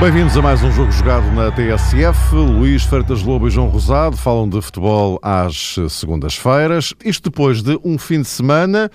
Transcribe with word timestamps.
Bem-vindos 0.00 0.36
a 0.36 0.40
mais 0.40 0.62
um 0.62 0.70
jogo 0.70 0.92
jogado 0.92 1.30
na 1.32 1.50
TSF. 1.50 2.34
Luís 2.34 2.84
Freitas 2.84 3.22
Lobo 3.22 3.48
e 3.48 3.50
João 3.50 3.66
Rosado 3.68 4.16
falam 4.16 4.48
de 4.48 4.62
futebol 4.62 5.18
às 5.20 5.74
segundas-feiras. 5.88 6.94
Isto 7.04 7.28
depois 7.28 7.60
de 7.60 7.76
um 7.84 7.98
fim 7.98 8.22
de 8.22 8.28
semana 8.28 8.88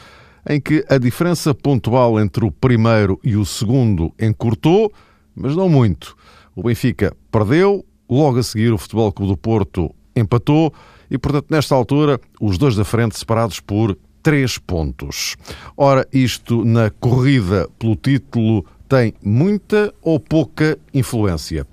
em 0.50 0.62
que 0.62 0.86
a 0.90 0.98
diferença 0.98 1.54
pontual 1.54 2.20
entre 2.20 2.46
o 2.46 2.52
primeiro 2.52 3.20
e 3.24 3.36
o 3.36 3.46
segundo 3.46 4.14
encurtou, 4.20 4.92
mas 5.36 5.56
não 5.56 5.68
muito. 5.68 6.16
O 6.56 6.64
Benfica 6.64 7.16
perdeu, 7.32 7.86
logo 8.10 8.40
a 8.40 8.44
seguir 8.44 8.72
o 8.72 8.78
Futebol 8.78 9.12
Clube 9.12 9.34
do 9.34 9.38
Porto 9.38 9.94
empatou 10.16 10.74
e, 11.12 11.18
portanto, 11.18 11.48
nesta 11.50 11.76
altura, 11.76 12.20
os 12.40 12.58
dois 12.58 12.76
da 12.76 12.86
frente 12.86 13.18
separados 13.18 13.60
por 13.60 13.98
três 14.24 14.58
pontos. 14.58 15.36
Ora, 15.78 16.08
isto 16.12 16.64
na 16.66 16.90
corrida 16.90 17.70
pelo 17.78 17.96
título 17.96 18.66
tem 18.88 19.14
muita 19.24 19.94
ou 20.02 20.20
pouca 20.20 20.78
influência? 20.94 21.68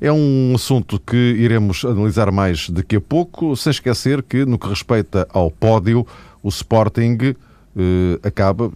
É 0.00 0.10
um 0.10 0.52
assunto 0.54 0.98
que 0.98 1.16
iremos 1.16 1.84
analisar 1.84 2.32
mais 2.32 2.68
daqui 2.70 2.96
a 2.96 3.00
pouco, 3.00 3.54
sem 3.56 3.70
esquecer 3.70 4.22
que, 4.22 4.44
no 4.44 4.58
que 4.58 4.68
respeita 4.68 5.28
ao 5.32 5.50
pódio, 5.50 6.06
o 6.42 6.48
Sporting 6.48 7.36
acaba 8.22 8.70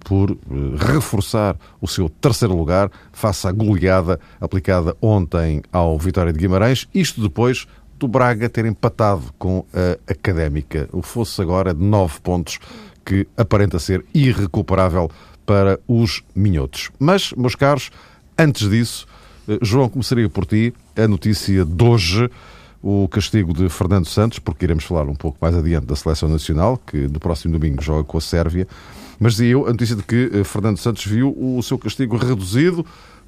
por 0.00 0.30
eh, 0.30 0.36
reforçar 0.78 1.56
o 1.80 1.86
seu 1.86 2.08
terceiro 2.08 2.56
lugar 2.56 2.90
face 3.12 3.46
à 3.46 3.52
goleada 3.52 4.18
aplicada 4.40 4.96
ontem 5.00 5.62
ao 5.72 5.98
Vitória 5.98 6.32
de 6.32 6.38
Guimarães, 6.38 6.88
isto 6.94 7.20
depois 7.20 7.66
do 7.98 8.08
Braga 8.08 8.48
ter 8.48 8.64
empatado 8.64 9.24
com 9.38 9.64
a 9.72 10.12
Académica. 10.12 10.88
O 10.92 11.02
fosse 11.02 11.42
agora 11.42 11.74
de 11.74 11.82
nove 11.82 12.20
pontos, 12.20 12.58
que 13.04 13.26
aparenta 13.36 13.78
ser 13.78 14.04
irrecuperável 14.14 15.10
para 15.44 15.80
os 15.88 16.22
minhotos. 16.34 16.90
Mas, 16.98 17.32
meus 17.32 17.54
caros, 17.54 17.90
antes 18.38 18.68
disso, 18.68 19.06
eh, 19.48 19.58
João, 19.62 19.88
começaria 19.88 20.28
por 20.28 20.46
ti 20.46 20.72
a 20.96 21.08
notícia 21.08 21.64
de 21.64 21.84
hoje, 21.84 22.30
o 22.82 23.08
castigo 23.08 23.52
de 23.52 23.68
Fernando 23.68 24.06
Santos, 24.06 24.38
porque 24.38 24.64
iremos 24.64 24.84
falar 24.84 25.08
um 25.08 25.14
pouco 25.14 25.38
mais 25.40 25.54
adiante 25.56 25.86
da 25.86 25.96
Seleção 25.96 26.28
Nacional, 26.28 26.80
que 26.86 26.96
no 27.08 27.18
próximo 27.18 27.58
domingo 27.58 27.82
joga 27.82 28.04
com 28.04 28.18
a 28.18 28.20
Sérvia. 28.20 28.66
Mas 29.18 29.32
dizia 29.32 29.52
eu 29.52 29.66
a 29.66 29.70
notícia 29.70 29.96
de 29.96 30.02
que 30.02 30.30
eh, 30.32 30.44
Fernando 30.44 30.78
Santos 30.78 31.04
viu 31.04 31.36
o 31.36 31.60
seu 31.62 31.76
castigo 31.76 32.16
reduzido 32.16 32.86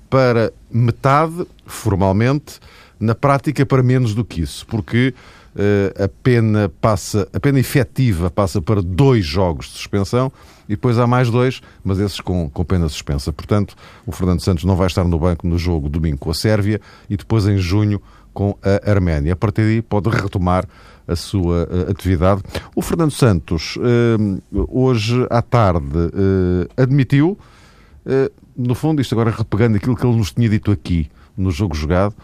para 0.09 0.53
metade, 0.71 1.47
formalmente, 1.67 2.61
na 2.99 3.15
prática 3.15 3.65
para 3.65 3.83
menos 3.83 4.15
do 4.15 4.25
que 4.25 4.43
isso, 4.43 4.67
porque 4.67 5.15
uh, 5.55 6.05
a 6.05 6.09
pena 6.23 6.71
passa, 6.81 7.27
a 7.33 7.41
pena 7.41 7.59
efetiva 7.59 8.31
passa 8.31 8.61
para 8.61 8.83
dois 8.83 9.25
jogos 9.25 9.67
de 9.67 9.73
suspensão 9.73 10.31
e 10.69 10.73
depois 10.73 10.99
há 10.99 11.07
mais 11.07 11.31
dois, 11.31 11.63
mas 11.83 11.99
esses 11.99 12.21
com, 12.21 12.51
com 12.51 12.65
pena 12.65 12.89
suspensa. 12.89 13.33
Portanto, 13.33 13.75
o 14.07 14.13
Fernando 14.13 14.41
Santos 14.41 14.65
não 14.65 14.77
vai 14.77 14.87
estar 14.87 15.05
no 15.05 15.19
banco 15.19 15.47
no 15.47 15.57
jogo 15.57 15.89
domingo 15.89 16.19
com 16.19 16.31
a 16.31 16.35
Sérvia 16.35 16.81
e 17.09 17.17
depois 17.17 17.47
em 17.47 17.57
junho 17.57 18.01
com 18.33 18.57
a 18.63 18.91
Arménia. 18.91 19.33
A 19.33 19.37
partir 19.37 19.63
daí 19.63 19.83
pode 19.83 20.09
retomar 20.11 20.67
a 21.07 21.17
sua 21.17 21.65
uh, 21.65 21.91
atividade. 21.91 22.43
O 22.75 22.81
Fernando 22.83 23.11
Santos, 23.11 23.77
uh, 23.77 24.43
hoje 24.69 25.27
à 25.29 25.43
tarde, 25.43 25.99
uh, 25.99 26.69
admitiu, 26.81 27.37
no 28.57 28.75
fundo, 28.75 29.01
isto 29.01 29.15
agora 29.15 29.31
repegando 29.31 29.77
aquilo 29.77 29.95
que 29.95 30.05
ele 30.05 30.17
nos 30.17 30.33
tinha 30.33 30.49
dito 30.49 30.73
aqui 30.73 31.11
no 31.37 31.51
jogo 31.51 31.75
jogado, 31.75 32.15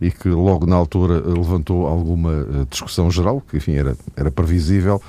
e 0.00 0.10
que 0.10 0.28
logo 0.28 0.66
na 0.66 0.76
altura 0.76 1.20
levantou 1.26 1.86
alguma 1.86 2.66
discussão 2.70 3.10
geral, 3.10 3.42
que 3.46 3.56
enfim 3.56 3.72
era, 3.72 3.96
era 4.16 4.30
previsível, 4.30 5.02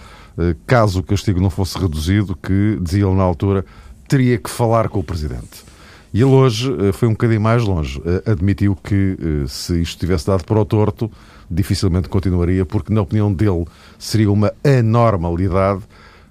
caso 0.65 0.99
o 0.99 1.03
castigo 1.03 1.39
não 1.39 1.49
fosse 1.49 1.77
reduzido, 1.77 2.35
que, 2.35 2.77
dizia 2.81 3.05
ele 3.05 3.15
na 3.15 3.23
altura, 3.23 3.63
teria 4.07 4.37
que 4.37 4.49
falar 4.49 4.89
com 4.89 4.99
o 4.99 5.03
Presidente. 5.03 5.63
E 6.13 6.21
ele 6.21 6.31
hoje 6.31 6.73
eh, 6.79 6.91
foi 6.91 7.07
um 7.07 7.11
bocadinho 7.11 7.41
mais 7.41 7.63
longe. 7.63 8.01
Eh, 8.05 8.31
admitiu 8.31 8.75
que, 8.75 9.17
se 9.47 9.81
isto 9.81 9.99
tivesse 9.99 10.27
dado 10.27 10.43
para 10.43 10.59
o 10.59 10.65
torto, 10.65 11.11
dificilmente 11.49 12.09
continuaria, 12.09 12.65
porque, 12.65 12.93
na 12.93 13.01
opinião 13.01 13.31
dele, 13.31 13.65
seria 13.99 14.31
uma 14.31 14.51
anormalidade 14.63 15.81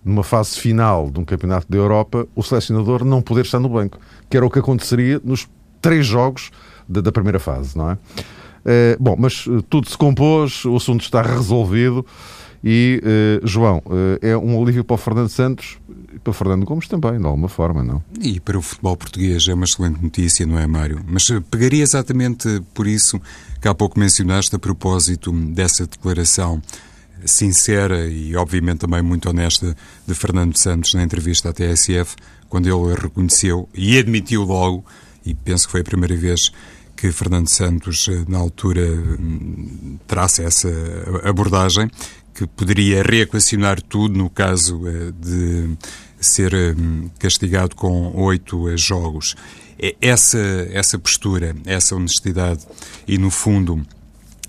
numa 0.04 0.22
fase 0.22 0.58
final 0.58 1.10
de 1.10 1.18
um 1.18 1.24
campeonato 1.24 1.66
da 1.68 1.76
Europa, 1.76 2.26
o 2.34 2.42
selecionador 2.42 3.04
não 3.04 3.20
poder 3.20 3.44
estar 3.44 3.58
no 3.58 3.68
banco, 3.68 3.98
que 4.30 4.36
era 4.36 4.46
o 4.46 4.50
que 4.50 4.60
aconteceria 4.60 5.20
nos 5.24 5.48
três 5.82 6.06
jogos 6.06 6.50
da 6.88 7.10
primeira 7.10 7.40
fase, 7.40 7.76
não 7.76 7.90
é? 7.90 7.98
bom, 9.00 9.16
mas 9.18 9.46
tudo 9.68 9.88
se 9.88 9.98
compôs, 9.98 10.64
o 10.64 10.76
assunto 10.76 11.02
está 11.02 11.22
resolvido. 11.22 12.06
E, 12.62 13.00
uh, 13.42 13.46
João, 13.46 13.82
uh, 13.86 14.18
é 14.20 14.36
um 14.36 14.60
alívio 14.60 14.84
para 14.84 14.94
o 14.94 14.96
Fernando 14.96 15.28
Santos 15.28 15.78
e 16.14 16.18
para 16.18 16.30
o 16.30 16.34
Fernando 16.34 16.64
Gomes 16.64 16.88
também, 16.88 17.18
de 17.18 17.26
alguma 17.26 17.48
forma, 17.48 17.82
não? 17.82 18.02
E 18.20 18.40
para 18.40 18.58
o 18.58 18.62
futebol 18.62 18.96
português 18.96 19.46
é 19.48 19.54
uma 19.54 19.64
excelente 19.64 20.02
notícia, 20.02 20.46
não 20.46 20.58
é, 20.58 20.66
Mário? 20.66 21.00
Mas 21.06 21.28
eh, 21.30 21.40
pegaria 21.50 21.82
exatamente 21.82 22.62
por 22.72 22.86
isso 22.86 23.20
que 23.60 23.68
há 23.68 23.74
pouco 23.74 23.98
mencionaste 23.98 24.56
a 24.56 24.58
propósito 24.58 25.30
dessa 25.32 25.86
declaração 25.86 26.62
sincera 27.24 28.06
e, 28.06 28.34
obviamente, 28.36 28.78
também 28.78 29.02
muito 29.02 29.28
honesta 29.28 29.76
de 30.06 30.14
Fernando 30.14 30.56
Santos 30.56 30.94
na 30.94 31.02
entrevista 31.02 31.50
à 31.50 31.52
TSF, 31.52 32.16
quando 32.48 32.66
ele 32.66 32.94
reconheceu 32.94 33.68
e 33.74 33.98
admitiu 33.98 34.42
logo, 34.42 34.84
e 35.24 35.34
penso 35.34 35.66
que 35.66 35.72
foi 35.72 35.80
a 35.80 35.84
primeira 35.84 36.16
vez 36.16 36.50
que 36.96 37.12
Fernando 37.12 37.48
Santos, 37.48 38.08
na 38.26 38.38
altura, 38.38 38.86
hum, 38.88 39.98
traça 40.06 40.42
essa 40.42 40.68
abordagem, 41.24 41.90
que 42.36 42.46
poderia 42.46 43.02
reequacionar 43.02 43.80
tudo 43.80 44.18
no 44.18 44.28
caso 44.28 44.86
eh, 44.86 45.10
de 45.18 45.74
ser 46.20 46.52
eh, 46.52 46.74
castigado 47.18 47.74
com 47.74 48.12
oito 48.14 48.68
eh, 48.68 48.76
jogos. 48.76 49.34
Essa, 50.00 50.38
essa 50.70 50.98
postura, 50.98 51.56
essa 51.64 51.96
honestidade 51.96 52.66
e, 53.08 53.16
no 53.16 53.30
fundo, 53.30 53.86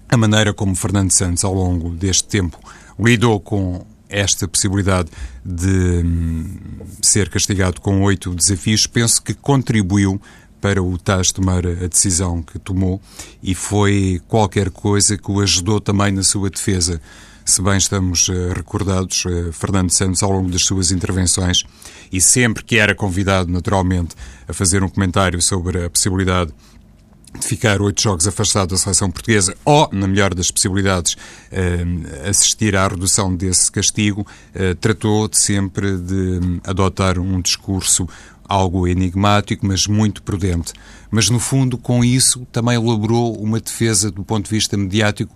a 0.09 0.17
maneira 0.17 0.53
como 0.53 0.75
Fernando 0.75 1.11
Santos, 1.11 1.45
ao 1.45 1.53
longo 1.53 1.89
deste 1.91 2.27
tempo, 2.27 2.59
lidou 2.99 3.39
com 3.39 3.85
esta 4.09 4.47
possibilidade 4.47 5.09
de 5.43 6.03
hum, 6.05 6.57
ser 7.01 7.29
castigado 7.29 7.79
com 7.79 8.01
oito 8.01 8.35
desafios, 8.35 8.85
penso 8.85 9.21
que 9.21 9.33
contribuiu 9.33 10.21
para 10.59 10.81
o 10.81 10.97
Taz 10.97 11.31
tomar 11.31 11.65
a 11.65 11.87
decisão 11.87 12.41
que 12.41 12.57
tomou 12.59 13.01
e 13.41 13.53
foi 13.53 14.21
qualquer 14.27 14.71
coisa 14.71 15.17
que 15.17 15.31
o 15.31 15.39
ajudou 15.39 15.79
também 15.79 16.11
na 16.11 16.23
sua 16.23 16.49
defesa. 16.49 17.01
Se 17.47 17.61
bem 17.61 17.77
estamos 17.77 18.27
uh, 18.27 18.51
recordados, 18.53 19.23
uh, 19.23 19.53
Fernando 19.53 19.89
Santos, 19.89 20.21
ao 20.21 20.29
longo 20.29 20.51
das 20.51 20.65
suas 20.65 20.91
intervenções, 20.91 21.63
e 22.11 22.19
sempre 22.19 22.61
que 22.61 22.77
era 22.77 22.93
convidado, 22.93 23.49
naturalmente, 23.49 24.15
a 24.49 24.51
fazer 24.51 24.83
um 24.83 24.89
comentário 24.89 25.41
sobre 25.41 25.85
a 25.85 25.89
possibilidade 25.89 26.51
de 27.39 27.47
ficar 27.47 27.81
oito 27.81 28.01
jogos 28.01 28.27
afastado 28.27 28.71
da 28.71 28.77
seleção 28.77 29.09
portuguesa 29.09 29.55
ou, 29.63 29.87
na 29.93 30.07
melhor 30.07 30.33
das 30.33 30.51
possibilidades, 30.51 31.13
uh, 31.13 32.29
assistir 32.29 32.75
à 32.75 32.85
redução 32.85 33.33
desse 33.33 33.71
castigo, 33.71 34.27
tratou 34.81 35.29
de 35.29 35.39
sempre 35.39 35.95
de 35.95 36.41
um, 36.43 36.59
adotar 36.65 37.17
um 37.17 37.39
discurso 37.39 38.09
algo 38.47 38.85
enigmático, 38.85 39.65
mas 39.65 39.87
muito 39.87 40.21
prudente. 40.21 40.73
Mas, 41.09 41.29
no 41.29 41.39
fundo, 41.39 41.77
com 41.77 42.03
isso, 42.03 42.45
também 42.51 42.75
elaborou 42.75 43.41
uma 43.41 43.61
defesa 43.61 44.11
do 44.11 44.23
ponto 44.23 44.45
de 44.45 44.51
vista 44.51 44.75
mediático 44.75 45.33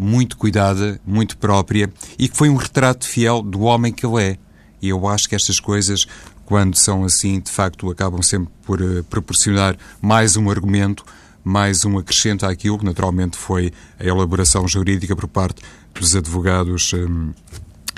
muito 0.00 0.38
cuidada, 0.38 0.98
muito 1.06 1.36
própria 1.36 1.92
e 2.18 2.26
que 2.26 2.34
foi 2.34 2.48
um 2.48 2.56
retrato 2.56 3.06
fiel 3.06 3.42
do 3.42 3.60
homem 3.60 3.92
que 3.92 4.06
ele 4.06 4.22
é. 4.22 4.38
E 4.80 4.88
eu 4.88 5.06
acho 5.06 5.28
que 5.28 5.34
estas 5.34 5.60
coisas, 5.60 6.06
quando 6.46 6.74
são 6.74 7.04
assim, 7.04 7.38
de 7.38 7.50
facto, 7.50 7.90
acabam 7.90 8.22
sempre 8.22 8.50
por 8.64 8.80
uh, 8.80 9.04
proporcionar 9.04 9.76
mais 10.00 10.38
um 10.38 10.48
argumento, 10.48 11.04
mais 11.44 11.84
um 11.84 11.98
acrescento 11.98 12.46
àquilo 12.46 12.78
que 12.78 12.84
naturalmente 12.84 13.36
foi 13.36 13.72
a 13.98 14.04
elaboração 14.04 14.66
jurídica 14.66 15.14
por 15.14 15.28
parte 15.28 15.60
dos 15.94 16.16
advogados. 16.16 16.94
Um, 16.94 17.34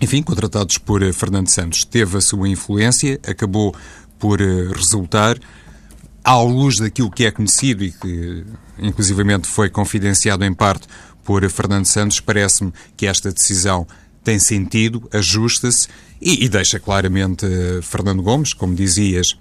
enfim, 0.03 0.25
contratados 0.25 0.79
por 0.79 1.05
uh, 1.05 1.13
Fernando 1.13 1.49
Santos. 1.49 1.85
Teve 1.85 2.19
a 2.19 2.21
sua 2.21 2.49
influência, 2.49 3.21
acabou 3.25 3.73
por 4.19 4.41
resultar, 4.41 5.37
à 6.25 6.41
luz 6.41 6.77
daquilo 6.77 7.11
que 7.11 7.25
é 7.25 7.31
conhecido 7.31 7.83
e 7.85 7.91
que, 7.91 8.45
inclusivamente, 8.79 9.49
foi 9.49 9.69
confidenciado 9.69 10.45
em 10.45 10.55
parte 10.55 10.87
por 11.25 11.49
Fernando 11.51 11.87
Santos, 11.87 12.21
parece-me 12.21 12.73
que 12.97 13.07
esta 13.07 13.33
decisão 13.33 13.87
tem 14.25 14.39
sentido, 14.39 15.09
ajusta-se 15.13 15.89
e, 16.21 16.45
e, 16.45 16.49
deixa 16.49 16.79
claramente 16.79 17.45
uh, 17.45 17.83
Fernando 17.83 18.23
Gomes, 18.23 18.53
como 18.53 18.75
dizias, 18.75 19.37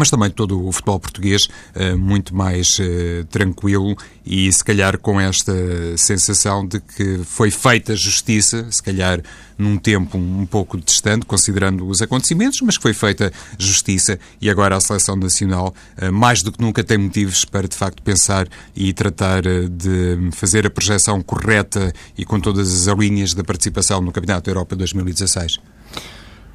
mas 0.00 0.08
também 0.08 0.30
todo 0.30 0.66
o 0.66 0.72
futebol 0.72 0.98
português 0.98 1.46
uh, 1.76 1.96
muito 1.98 2.34
mais 2.34 2.78
uh, 2.78 3.22
tranquilo 3.28 3.94
e 4.24 4.50
se 4.50 4.64
calhar 4.64 4.96
com 4.96 5.20
esta 5.20 5.52
sensação 5.98 6.66
de 6.66 6.80
que 6.80 7.18
foi 7.22 7.50
feita 7.50 7.94
justiça, 7.94 8.66
se 8.70 8.82
calhar 8.82 9.20
num 9.58 9.76
tempo 9.76 10.16
um, 10.16 10.46
pouco 10.46 10.80
distante, 10.80 11.26
considerando 11.26 11.86
os 11.86 12.00
acontecimentos, 12.00 12.62
mas 12.62 12.78
que 12.78 12.82
foi 12.82 12.94
feita 12.94 13.30
justiça 13.58 14.18
e 14.40 14.48
agora 14.48 14.74
a 14.74 14.80
seleção 14.80 15.16
nacional, 15.16 15.74
uh, 16.00 16.10
mais 16.10 16.42
do 16.42 16.50
que 16.50 16.62
nunca, 16.62 16.82
tem 16.82 16.96
motivos 16.96 17.44
para 17.44 17.68
de 17.68 17.76
facto 17.76 18.02
pensar 18.02 18.48
e 18.74 18.94
tratar 18.94 19.42
de 19.42 20.30
fazer 20.32 20.66
a 20.66 20.70
projeção 20.70 21.20
correta 21.20 21.92
e 22.16 22.24
com 22.24 22.40
todas 22.40 22.88
as 22.88 22.98
linhas 22.98 23.34
da 23.34 23.44
participação 23.44 24.00
no 24.00 24.10
Campeonato 24.12 24.46
da 24.46 24.50
Europa 24.50 24.74
2016. 24.74 25.60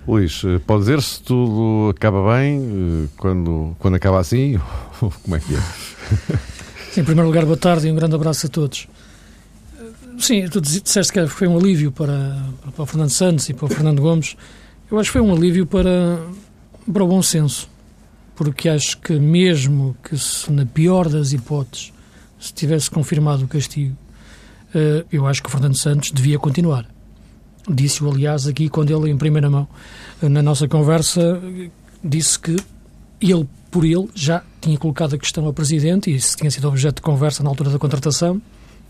Luís, 0.07 0.43
eh, 0.45 0.59
pode 0.59 0.81
dizer 0.81 1.01
se 1.01 1.21
tudo 1.21 1.89
acaba 1.89 2.35
bem 2.35 2.59
eh, 2.59 3.07
quando, 3.17 3.75
quando 3.79 3.95
acaba 3.95 4.19
assim? 4.19 4.59
Como 4.99 5.35
é 5.35 5.39
que 5.39 5.55
é? 5.55 5.59
Sim, 6.91 7.01
em 7.01 7.03
primeiro 7.03 7.27
lugar, 7.27 7.45
boa 7.45 7.57
tarde 7.57 7.87
e 7.87 7.91
um 7.91 7.95
grande 7.95 8.15
abraço 8.15 8.45
a 8.45 8.49
todos. 8.49 8.87
Sim, 10.19 10.47
tu 10.47 10.61
disseste 10.61 11.11
que 11.11 11.27
foi 11.27 11.47
um 11.47 11.57
alívio 11.57 11.91
para, 11.91 12.45
para 12.73 12.83
o 12.83 12.85
Fernando 12.85 13.09
Santos 13.09 13.49
e 13.49 13.53
para 13.53 13.65
o 13.65 13.67
Fernando 13.67 14.01
Gomes. 14.01 14.37
Eu 14.89 14.99
acho 14.99 15.09
que 15.09 15.13
foi 15.13 15.21
um 15.21 15.33
alívio 15.33 15.65
para, 15.65 16.19
para 16.91 17.03
o 17.03 17.07
bom 17.07 17.21
senso, 17.21 17.67
porque 18.35 18.69
acho 18.69 18.97
que 18.99 19.19
mesmo 19.19 19.97
que 20.03 20.17
se, 20.17 20.51
na 20.51 20.65
pior 20.65 21.09
das 21.09 21.33
hipóteses 21.33 21.91
se 22.39 22.53
tivesse 22.53 22.89
confirmado 22.89 23.43
o 23.43 23.47
castigo, 23.47 23.97
eh, 24.73 25.03
eu 25.11 25.25
acho 25.25 25.41
que 25.41 25.49
o 25.49 25.51
Fernando 25.51 25.75
Santos 25.75 26.11
devia 26.11 26.37
continuar. 26.37 26.94
Disse-o, 27.67 28.09
aliás, 28.09 28.47
aqui 28.47 28.69
quando 28.69 28.95
ele, 28.95 29.11
em 29.11 29.17
primeira 29.17 29.49
mão, 29.49 29.67
na 30.21 30.41
nossa 30.41 30.67
conversa, 30.67 31.41
disse 32.03 32.39
que 32.39 32.55
ele, 33.19 33.47
por 33.71 33.83
ele, 33.83 34.07
já 34.13 34.43
tinha 34.61 34.77
colocado 34.77 35.15
a 35.15 35.17
questão 35.17 35.45
ao 35.45 35.53
Presidente, 35.53 36.11
e 36.11 36.15
isso 36.15 36.37
tinha 36.37 36.51
sido 36.51 36.67
objeto 36.67 36.97
de 36.97 37.01
conversa 37.01 37.43
na 37.43 37.49
altura 37.49 37.71
da 37.71 37.79
contratação, 37.79 38.41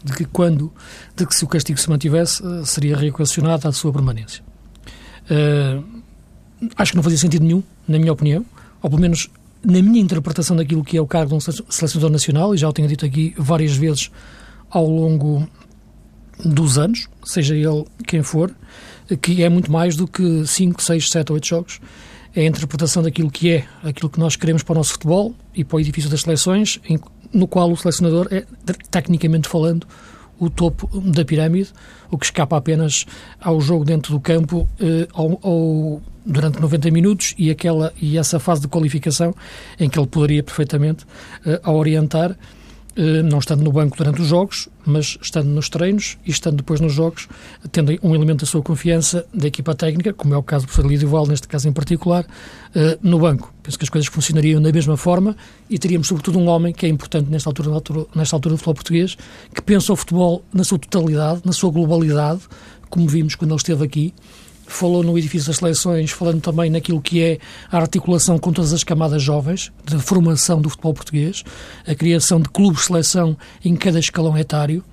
de 0.03 0.13
que 0.13 0.25
quando, 0.25 0.71
de 1.15 1.25
que 1.25 1.33
se 1.33 1.43
o 1.43 1.47
castigo 1.47 1.79
se 1.79 1.89
mantivesse, 1.89 2.43
eh, 2.45 2.65
seria 2.65 2.95
reequacionado 2.95 3.67
a 3.67 3.71
sua 3.71 3.91
permanência. 3.91 4.43
Uh, 5.25 5.83
acho 6.75 6.91
que 6.91 6.95
não 6.95 7.01
fazia 7.01 7.17
sentido 7.17 7.43
nenhum, 7.43 7.63
na 7.87 7.97
minha 7.97 8.13
opinião, 8.13 8.45
ou 8.81 8.89
pelo 8.89 9.01
menos 9.01 9.29
na 9.63 9.81
minha 9.81 9.99
interpretação 9.99 10.55
daquilo 10.55 10.83
que 10.83 10.95
é 10.95 11.01
o 11.01 11.07
cargo 11.07 11.29
de 11.29 11.35
um 11.35 11.39
selecionador 11.39 12.11
nacional, 12.11 12.53
e 12.53 12.57
já 12.57 12.69
o 12.69 12.73
tenho 12.73 12.87
dito 12.87 13.03
aqui 13.03 13.33
várias 13.35 13.75
vezes 13.75 14.11
ao 14.69 14.87
longo 14.87 15.47
dos 16.43 16.77
anos, 16.77 17.07
seja 17.23 17.55
ele 17.55 17.85
quem 18.07 18.23
for, 18.23 18.53
que 19.21 19.43
é 19.43 19.49
muito 19.49 19.71
mais 19.71 19.95
do 19.95 20.07
que 20.07 20.45
5, 20.45 20.81
6, 20.81 21.09
7 21.11 21.31
ou 21.31 21.35
8 21.35 21.47
jogos. 21.47 21.81
É 22.35 22.41
a 22.41 22.45
interpretação 22.45 23.01
daquilo 23.01 23.31
que 23.31 23.51
é, 23.51 23.65
aquilo 23.83 24.09
que 24.09 24.19
nós 24.19 24.35
queremos 24.35 24.61
para 24.61 24.73
o 24.73 24.75
nosso 24.75 24.93
futebol 24.93 25.33
e 25.53 25.63
para 25.63 25.77
o 25.77 25.79
edifício 25.79 26.09
das 26.09 26.21
seleções, 26.21 26.79
em, 26.89 26.99
no 27.31 27.47
qual 27.47 27.71
o 27.71 27.77
selecionador 27.77 28.27
é, 28.31 28.45
tecnicamente 28.91 29.47
falando, 29.47 29.87
o 30.39 30.49
topo 30.49 30.87
da 30.99 31.23
pirâmide, 31.23 31.69
o 32.11 32.17
que 32.17 32.25
escapa 32.25 32.57
apenas 32.57 33.05
ao 33.39 33.59
jogo 33.61 33.85
dentro 33.85 34.13
do 34.13 34.19
campo 34.19 34.67
eh, 34.79 35.07
ao, 35.13 35.39
ao, 35.41 36.01
durante 36.25 36.59
90 36.59 36.91
minutos 36.91 37.33
e, 37.37 37.49
aquela, 37.49 37.93
e 38.01 38.17
essa 38.17 38.39
fase 38.39 38.61
de 38.61 38.67
qualificação 38.67 39.33
em 39.79 39.89
que 39.89 39.97
ele 39.97 40.07
poderia 40.07 40.43
perfeitamente 40.43 41.05
eh, 41.45 41.61
orientar 41.69 42.37
não 43.25 43.39
estando 43.39 43.63
no 43.63 43.71
banco 43.71 43.97
durante 43.97 44.21
os 44.21 44.27
jogos, 44.27 44.69
mas 44.85 45.17
estando 45.21 45.47
nos 45.47 45.69
treinos 45.69 46.17
e 46.25 46.31
estando 46.31 46.57
depois 46.57 46.79
nos 46.79 46.93
jogos, 46.93 47.27
tendo 47.71 47.97
um 48.01 48.15
elemento 48.15 48.41
da 48.41 48.45
sua 48.45 48.61
confiança 48.61 49.25
da 49.33 49.47
equipa 49.47 49.75
técnica, 49.75 50.13
como 50.13 50.33
é 50.33 50.37
o 50.37 50.43
caso 50.43 50.65
do 50.65 50.67
professor 50.67 50.89
Lídio 50.89 51.09
Val, 51.09 51.27
neste 51.27 51.47
caso 51.47 51.67
em 51.67 51.73
particular, 51.73 52.25
eh, 52.73 52.97
no 53.01 53.19
banco. 53.19 53.53
Penso 53.61 53.77
que 53.77 53.83
as 53.83 53.89
coisas 53.89 54.07
funcionariam 54.07 54.61
da 54.61 54.71
mesma 54.71 54.95
forma 54.95 55.35
e 55.69 55.77
teríamos, 55.77 56.07
sobretudo, 56.07 56.39
um 56.39 56.47
homem 56.47 56.73
que 56.73 56.85
é 56.85 56.89
importante 56.89 57.29
nesta 57.29 57.49
altura, 57.49 57.81
nesta 58.15 58.35
altura 58.35 58.55
do 58.55 58.57
futebol 58.57 58.75
português, 58.75 59.17
que 59.53 59.61
pensa 59.61 59.91
o 59.91 59.95
futebol 59.95 60.43
na 60.53 60.63
sua 60.63 60.79
totalidade, 60.79 61.41
na 61.43 61.51
sua 61.51 61.71
globalidade, 61.71 62.41
como 62.89 63.07
vimos 63.07 63.35
quando 63.35 63.51
ele 63.51 63.57
esteve 63.57 63.83
aqui, 63.83 64.13
falou 64.67 65.03
no 65.03 65.17
edifício 65.17 65.47
das 65.47 65.57
seleções, 65.57 66.11
falando 66.11 66.41
também 66.41 66.69
naquilo 66.69 67.01
que 67.01 67.21
é 67.21 67.39
a 67.71 67.77
articulação 67.77 68.37
com 68.37 68.51
todas 68.51 68.73
as 68.73 68.83
camadas 68.83 69.21
jovens, 69.21 69.71
de 69.83 69.97
formação 69.99 70.61
do 70.61 70.69
futebol 70.69 70.93
português, 70.93 71.43
a 71.87 71.93
criação 71.93 72.39
de 72.39 72.49
clubes-seleção 72.49 73.37
em 73.63 73.75
cada 73.75 73.99
escalão 73.99 74.37
etário, 74.37 74.83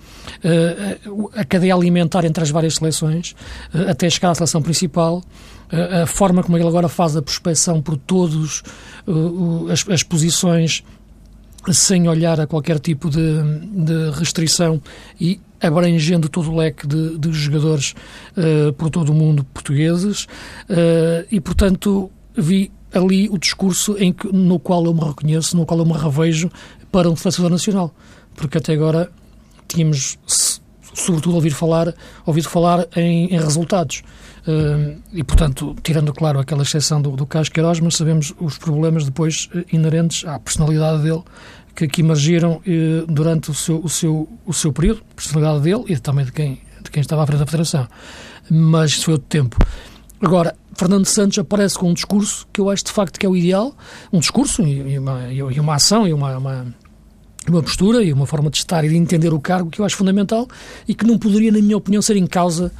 eh, 0.42 0.98
a 1.34 1.44
cadeia 1.44 1.74
alimentar 1.74 2.24
entre 2.24 2.42
as 2.42 2.50
várias 2.50 2.74
seleções, 2.74 3.34
eh, 3.74 3.90
até 3.90 4.08
chegar 4.08 4.30
à 4.30 4.34
seleção 4.34 4.62
principal, 4.62 5.22
eh, 5.70 6.02
a 6.02 6.06
forma 6.06 6.42
como 6.42 6.56
ele 6.56 6.66
agora 6.66 6.88
faz 6.88 7.16
a 7.16 7.22
prospecção 7.22 7.80
por 7.80 7.96
todos 7.96 8.62
as, 9.70 9.88
as 9.88 10.02
posições 10.02 10.84
sem 11.70 12.09
olhar 12.09 12.41
a 12.41 12.47
qualquer 12.47 12.79
tipo 12.79 13.09
de, 13.09 13.43
de 13.85 14.11
restrição 14.11 14.81
e 15.20 15.41
abrangendo 15.61 16.29
todo 16.29 16.50
o 16.50 16.56
leque 16.56 16.87
de, 16.87 17.19
de 17.19 17.32
jogadores 17.32 17.94
uh, 18.37 18.73
por 18.73 18.91
todo 18.91 19.11
o 19.11 19.14
mundo 19.14 19.44
portugueses 19.44 20.25
uh, 20.25 21.26
e, 21.31 21.41
portanto, 21.41 22.11
vi 22.37 22.73
ali 22.93 23.29
o 23.29 23.38
discurso 23.38 23.97
em 23.99 24.12
que, 24.12 24.26
no 24.32 24.59
qual 24.59 24.85
eu 24.85 24.93
me 24.93 25.05
reconheço, 25.05 25.56
no 25.56 25.64
qual 25.64 25.79
eu 25.79 25.87
me 25.87 25.93
revejo 25.93 26.50
para 26.91 27.09
um 27.09 27.14
selecionador 27.14 27.53
nacional, 27.53 27.94
porque 28.35 28.58
até 28.58 28.73
agora 28.73 29.11
tínhamos 29.69 30.19
sobretudo 30.94 31.35
ouvido 31.37 31.55
falar, 31.55 31.94
ouvido 32.26 32.49
falar 32.49 32.87
em, 32.97 33.26
em 33.35 33.38
resultados. 33.38 34.03
Uh, 34.47 35.00
e, 35.12 35.23
portanto, 35.23 35.77
tirando, 35.83 36.12
claro, 36.12 36.41
aquela 36.41 36.62
exceção 36.62 37.00
do, 37.00 37.12
do 37.12 37.25
Carlos 37.27 37.49
Queiroz, 37.49 37.79
mas 37.79 37.97
sabemos 37.97 38.35
os 38.41 38.59
problemas 38.59 39.05
depois 39.05 39.49
inerentes 39.73 40.27
à 40.27 40.39
personalidade 40.39 41.03
dele, 41.03 41.23
que, 41.75 41.89
que 41.89 42.00
emergiram 42.00 42.61
eh, 42.67 43.05
durante 43.09 43.50
o 43.50 43.55
seu, 43.55 43.79
o, 43.83 43.89
seu, 43.89 44.29
o 44.44 44.53
seu 44.53 44.73
período, 44.73 45.03
personalidade 45.17 45.62
dele 45.62 45.85
e 45.89 45.99
também 45.99 46.25
de 46.25 46.33
quem, 46.33 46.61
de 46.83 46.91
quem 46.91 47.00
estava 47.00 47.23
à 47.23 47.27
frente 47.27 47.41
da 47.41 47.47
Federação. 47.47 47.89
Mas 48.50 48.91
isso 48.93 49.06
foi 49.06 49.15
outro 49.15 49.29
tempo. 49.29 49.56
Agora, 50.21 50.55
Fernando 50.75 51.06
Santos 51.06 51.39
aparece 51.39 51.79
com 51.79 51.91
um 51.91 51.94
discurso 51.94 52.47
que 52.53 52.61
eu 52.61 52.71
acho 52.71 52.85
de 52.85 52.93
facto 52.93 53.19
que 53.19 53.27
é 53.27 53.29
o 53.29 53.37
ideal, 53.37 53.75
um 54.12 54.21
discurso 54.21 54.62
e 54.62 54.99
uma, 54.99 55.33
e 55.33 55.61
uma 55.61 55.75
ação 55.75 56.06
e 56.06 56.12
uma, 56.12 56.37
uma, 56.37 56.75
uma 57.50 57.62
postura 57.62 58.03
e 58.03 58.12
uma 58.12 58.27
forma 58.27 58.50
de 58.50 58.59
estar 58.59 58.85
e 58.85 58.89
de 58.89 58.97
entender 58.97 59.33
o 59.33 59.41
cargo 59.41 59.71
que 59.71 59.81
eu 59.81 59.85
acho 59.85 59.97
fundamental 59.97 60.47
e 60.87 60.94
que 60.94 61.05
não 61.05 61.19
poderia, 61.19 61.50
na 61.50 61.59
minha 61.59 61.77
opinião, 61.77 62.00
ser 62.00 62.17
em 62.17 62.27
causa, 62.27 62.71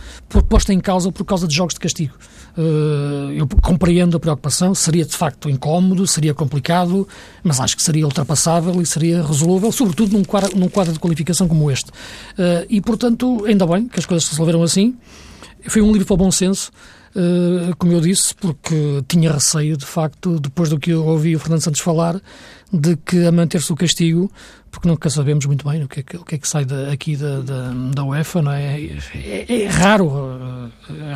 posta 0.49 0.73
em 0.73 0.81
causa 0.81 1.11
por 1.11 1.25
causa 1.25 1.49
de 1.49 1.55
jogos 1.55 1.75
de 1.75 1.81
castigo. 1.81 2.15
Uh, 2.57 3.33
eu 3.33 3.49
compreendo 3.63 4.17
a 4.17 4.21
preocupação, 4.21 4.75
seria 4.75 5.05
de 5.07 5.17
facto 5.17 5.49
incómodo, 5.49 6.07
seria 6.07 6.35
complicado, 6.35 7.09
mas 7.43 7.59
acho 7.59 7.75
que 7.75 7.83
seria 7.83 8.05
ultrapassável 8.05 8.81
e 8.83 8.85
seria 8.87 9.23
resolúvel, 9.27 9.73
sobretudo 9.73 10.13
num 10.13 10.23
quadro, 10.23 10.57
num 10.57 10.69
quadro 10.69 10.93
de 10.93 10.99
qualificação 10.99 11.49
como 11.49 11.71
este. 11.71 11.91
Uh, 11.91 12.67
e, 12.69 12.81
portanto, 12.81 13.45
ainda 13.47 13.67
bem 13.67 13.89
que 13.89 13.99
as 13.99 14.05
coisas 14.05 14.25
se 14.25 14.31
resolveram 14.33 14.63
assim. 14.63 14.95
Foi 15.67 15.81
um 15.81 15.93
livro 15.93 16.07
para 16.07 16.15
o 16.15 16.17
bom 16.17 16.31
senso, 16.31 16.71
como 17.79 17.93
eu 17.93 18.01
disse, 18.01 18.35
porque 18.35 19.03
tinha 19.07 19.33
receio, 19.33 19.77
de 19.77 19.87
facto, 19.87 20.41
depois 20.41 20.71
do 20.71 20.79
que 20.79 20.91
eu 20.91 21.05
ouvi 21.05 21.37
o 21.37 21.39
Fernando 21.39 21.63
Santos 21.63 21.81
falar, 21.81 22.21
de 22.73 22.97
que 22.97 23.27
a 23.27 23.33
manter-se 23.33 23.71
o 23.71 23.77
castigo, 23.77 24.31
porque 24.71 24.89
nunca 24.89 25.11
sabemos 25.11 25.45
muito 25.45 25.69
bem 25.69 25.85
o 25.85 25.89
que 25.89 26.01
é 26.01 26.03
que, 26.03 26.17
que, 26.17 26.35
é 26.35 26.39
que 26.39 26.49
sai 26.49 26.67
aqui 26.91 27.15
da, 27.15 27.41
da, 27.41 27.71
da, 27.95 28.05
UEFA, 28.05 28.41
não 28.41 28.53
é? 28.53 28.81
É, 29.15 29.63
é 29.65 29.67
raro 29.67 30.07
uh, 30.07 30.71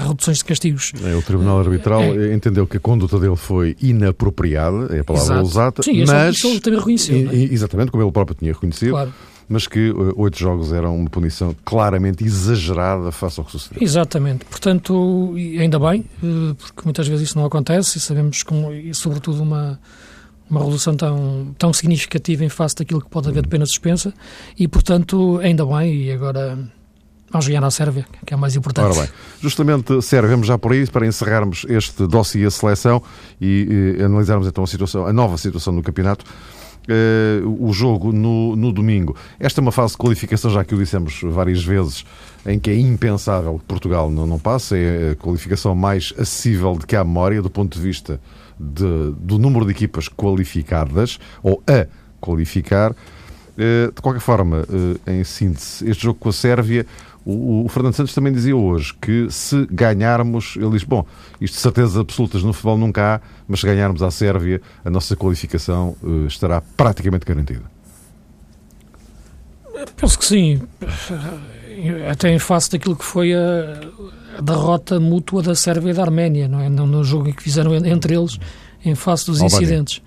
reduções 0.07 0.39
de 0.39 0.45
castigos. 0.45 0.93
É, 1.03 1.15
o 1.15 1.23
Tribunal 1.23 1.61
Arbitral 1.61 2.03
é, 2.03 2.35
entendeu 2.35 2.67
que 2.67 2.77
a 2.77 2.81
conduta 2.81 3.19
dele 3.19 3.37
foi 3.37 3.75
inapropriada, 3.81 4.95
é 4.95 5.01
a 5.01 5.05
palavra 5.05 5.35
Exato. 5.37 5.47
usada, 5.47 5.83
Sim, 5.83 6.05
mas... 6.07 6.37
Isso 6.37 6.49
ele 6.49 6.61
também 6.61 6.79
reconheceu, 6.79 7.33
Exatamente, 7.33 7.91
como 7.91 8.03
ele 8.03 8.13
próprio 8.13 8.37
tinha 8.37 8.53
reconhecido. 8.53 8.91
Claro 8.91 9.15
mas 9.49 9.67
que 9.67 9.91
uh, 9.91 10.13
oito 10.17 10.39
jogos 10.39 10.73
eram 10.73 10.97
uma 10.97 11.11
punição 11.11 11.55
claramente 11.65 12.25
exagerada 12.25 13.13
face 13.13 13.39
ao 13.39 13.47
que 13.47 13.53
sucedeu. 13.53 13.83
Exatamente. 13.83 14.45
Portanto, 14.45 15.35
ainda 15.37 15.79
bem, 15.79 16.05
uh, 16.23 16.55
porque 16.55 16.83
muitas 16.85 17.07
vezes 17.07 17.29
isso 17.29 17.39
não 17.39 17.47
acontece 17.47 17.99
e 17.99 18.01
sabemos 18.01 18.43
como, 18.43 18.73
e 18.73 18.95
sobretudo 18.95 19.43
uma 19.43 19.79
uma 20.49 20.65
redução 20.65 20.97
tão, 20.97 21.55
tão 21.59 21.73
significativa 21.73 22.45
em 22.45 22.49
face 22.49 22.77
daquilo 22.77 23.01
que 23.01 23.11
pode 23.11 23.29
haver 23.29 23.43
de 23.43 23.49
pena 23.49 23.67
suspensa 23.67 24.15
e, 24.57 24.69
portanto, 24.69 25.41
ainda 25.43 25.67
bem, 25.67 26.05
e 26.05 26.13
agora 26.13 26.59
vamos 27.31 27.49
ganhar 27.49 27.65
à 27.65 27.71
Sérvia, 27.71 28.07
que 28.25 28.33
é 28.33 28.37
o 28.37 28.41
mais 28.41 28.55
importante. 28.55 28.85
Ora 28.85 28.95
bem, 28.95 29.09
justamente, 29.41 30.01
Sérvia, 30.03 30.31
vamos 30.31 30.47
já 30.47 30.57
por 30.57 30.73
aí 30.73 30.87
para 30.87 31.07
encerrarmos 31.07 31.67
este 31.69 32.07
dossiê 32.07 32.49
seleção 32.51 33.03
e, 33.41 33.97
e 33.99 34.03
analisarmos 34.03 34.47
então 34.47 34.63
a 34.63 34.67
situação, 34.67 35.07
a 35.07 35.13
nova 35.13 35.37
situação 35.37 35.73
no 35.73 35.83
campeonato. 35.83 36.25
Uh, 36.89 37.67
o 37.67 37.73
jogo 37.73 38.13
no, 38.13 38.55
no 38.55 38.73
domingo. 38.73 39.17
Esta 39.41 39.61
é 39.61 39.63
uma 39.63 39.73
fase 39.73 39.93
de 39.93 39.99
qualificação, 39.99 40.51
já 40.51 40.65
que 40.65 40.75
o 40.75 40.79
dissemos 40.79 41.21
várias 41.25 41.65
vezes, 41.65 42.05
em 42.47 42.61
que 42.61 42.71
é 42.71 42.79
impensável 42.79 43.59
que 43.59 43.65
Portugal 43.65 44.11
não, 44.11 44.27
não 44.27 44.39
passe. 44.39 44.77
É 44.77 45.11
a 45.11 45.17
qualificação 45.17 45.75
mais 45.75 46.15
acessível 46.17 46.77
de 46.79 46.87
que 46.87 46.95
há 46.95 47.03
memória, 47.03 47.43
do 47.43 47.51
ponto 47.51 47.77
de 47.77 47.83
vista 47.83 48.21
de, 48.59 49.13
do 49.19 49.39
número 49.39 49.65
de 49.65 49.73
equipas 49.73 50.09
qualificadas, 50.09 51.19
ou 51.43 51.63
a 51.67 51.87
qualificar. 52.21 52.95
Eh, 53.59 53.91
de 53.95 54.03
qualquer 54.03 54.21
forma, 54.21 54.67
eh, 55.07 55.19
em 55.19 55.25
síntese, 55.25 55.89
este 55.89 56.05
jogo 56.05 56.19
com 56.19 56.29
a 56.29 56.33
Sérvia, 56.33 56.87
O, 57.27 57.65
o, 57.65 57.69
Fernando 57.69 57.95
Santos 57.95 58.15
também 58.15 58.33
dizia 58.33 58.57
hoje 58.57 58.95
que 58.95 59.27
se 59.31 59.67
ganharmos, 59.69 60.55
ele 60.57 60.71
diz, 60.71 60.85
bom, 60.85 61.05
isto 61.41 61.55
de 61.55 61.61
certezas 61.61 61.97
absolutas 61.97 62.45
no 62.45 62.53
futebol 62.53 62.79
nunca 62.79 63.17
há, 63.17 63.21
mas 63.49 63.59
se 63.59 63.67
ganharmos 63.67 64.01
à 64.01 64.13
Sérvia, 64.13 64.63
a 64.85 64.91
nossa 64.91 65.17
qualificação 65.17 65.97
uh, 66.05 66.29
estará 66.29 66.63
praticamente 66.77 67.27
garantida. 67.27 67.65
Penso 69.97 70.19
que 70.19 70.25
sim. 70.25 70.63
Até 72.09 72.33
em 72.33 72.39
face 72.39 72.71
daquilo 72.71 72.95
que 72.95 73.05
foi 73.05 73.35
a, 73.35 73.81
a 74.39 74.41
derrota 74.41 75.01
mútua 75.01 75.43
da 75.43 75.57
Sérvia 75.57 75.91
e 75.91 75.95
da 75.95 76.03
Arménia, 76.03 76.47
não 76.47 76.61
é? 76.61 76.69
No, 76.69 76.87
no 76.87 77.03
jogo 77.03 77.33
que 77.33 77.43
fizeram 77.43 77.75
entre 77.75 78.15
eles, 78.15 78.39
em 78.85 78.95
face 78.95 79.27
dos 79.27 79.41
Albânia. 79.41 79.65
incidentes. 79.65 80.03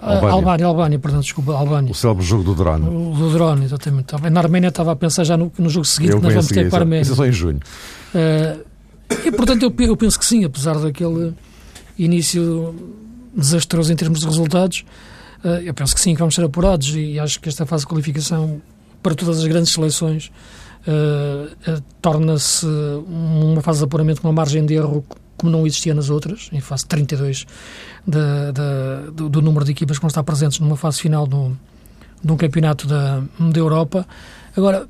Albânia. 0.00 0.30
Albânia, 0.30 0.66
Albânia, 0.66 0.98
perdão, 0.98 1.20
desculpa, 1.20 1.52
Albânia. 1.54 1.90
O 1.90 1.94
célebre 1.94 2.24
jogo 2.24 2.44
do 2.44 2.54
drone. 2.54 2.86
O 2.86 3.14
do 3.16 3.32
drone, 3.32 3.64
exatamente. 3.64 4.14
Na 4.30 4.40
Arménia 4.40 4.68
estava 4.68 4.92
a 4.92 4.96
pensar 4.96 5.24
já 5.24 5.36
no, 5.36 5.50
no 5.58 5.68
jogo 5.68 5.84
seguinte 5.84 6.12
eu 6.12 6.18
que 6.18 6.24
nós 6.24 6.34
vamos 6.34 6.48
ter 6.48 6.70
para 6.70 6.78
a 6.78 6.82
Arménia. 6.82 7.02
Isso 7.02 7.12
é 7.12 7.16
só 7.16 7.26
em 7.26 7.32
junho. 7.32 7.58
Uh, 8.14 8.64
e, 9.26 9.32
portanto, 9.32 9.62
eu, 9.64 9.86
eu, 9.86 9.96
penso 9.96 10.18
que 10.18 10.24
sim, 10.24 10.44
apesar 10.44 10.78
daquele 10.78 11.34
início 11.98 12.74
desastroso 13.34 13.92
em 13.92 13.96
termos 13.96 14.20
de 14.20 14.26
resultados, 14.26 14.84
uh, 15.44 15.48
eu 15.64 15.74
penso 15.74 15.94
que 15.94 16.00
sim, 16.00 16.14
que 16.14 16.20
vamos 16.20 16.34
ser 16.34 16.44
apurados 16.44 16.94
e 16.94 17.18
acho 17.18 17.40
que 17.40 17.48
esta 17.48 17.66
fase 17.66 17.82
de 17.82 17.88
qualificação 17.88 18.62
para 19.02 19.14
todas 19.16 19.38
as 19.38 19.46
grandes 19.46 19.72
seleções 19.72 20.30
uh, 20.86 21.82
torna-se 22.00 22.66
uma 23.06 23.60
fase 23.62 23.78
de 23.78 23.84
apuramento 23.84 24.22
com 24.22 24.28
uma 24.28 24.34
margem 24.34 24.64
de 24.64 24.74
erro 24.74 25.04
como 25.38 25.50
não 25.50 25.66
existia 25.66 25.94
nas 25.94 26.10
outras, 26.10 26.50
em 26.52 26.60
fase 26.60 26.84
32 26.86 27.46
de, 28.06 28.18
de, 28.52 29.10
do, 29.12 29.28
do, 29.28 29.40
número 29.40 29.64
de 29.64 29.70
equipas 29.70 29.96
que 29.96 30.02
vão 30.02 30.08
estar 30.08 30.22
presentes 30.22 30.58
numa 30.58 30.76
fase 30.76 31.00
final 31.00 31.26
do, 31.26 31.56
de 32.22 32.30
um 32.30 32.36
campeonato 32.36 32.86
da, 32.86 33.22
da 33.38 33.58
Europa. 33.58 34.06
Agora, 34.56 34.86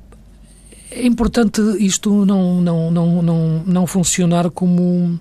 é 0.91 1.05
importante 1.05 1.61
isto 1.79 2.25
não, 2.25 2.59
não, 2.59 2.91
não, 2.91 3.21
não, 3.21 3.63
não 3.65 3.87
funcionar 3.87 4.49
como 4.49 5.19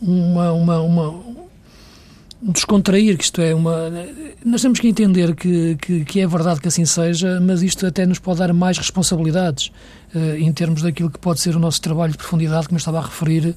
uma, 0.00 0.52
uma, 0.52 0.80
uma 0.80 1.38
descontrair, 2.40 3.16
que 3.16 3.24
isto 3.24 3.40
é 3.40 3.54
uma. 3.54 3.90
Nós 4.44 4.62
temos 4.62 4.78
que 4.78 4.88
entender 4.88 5.34
que, 5.34 5.76
que, 5.76 6.04
que, 6.04 6.20
é 6.20 6.26
verdade 6.26 6.60
que 6.60 6.68
assim 6.68 6.84
seja, 6.84 7.40
mas 7.40 7.62
isto 7.62 7.86
até 7.86 8.06
nos 8.06 8.18
pode 8.18 8.38
dar 8.38 8.52
mais 8.52 8.78
responsabilidades 8.78 9.72
uh, 10.14 10.36
em 10.36 10.52
termos 10.52 10.82
daquilo 10.82 11.10
que 11.10 11.18
pode 11.18 11.40
ser 11.40 11.56
o 11.56 11.58
nosso 11.58 11.80
trabalho 11.80 12.12
de 12.12 12.18
profundidade, 12.18 12.68
como 12.68 12.76
eu 12.76 12.78
estava 12.78 12.98
a 12.98 13.02
referir, 13.02 13.56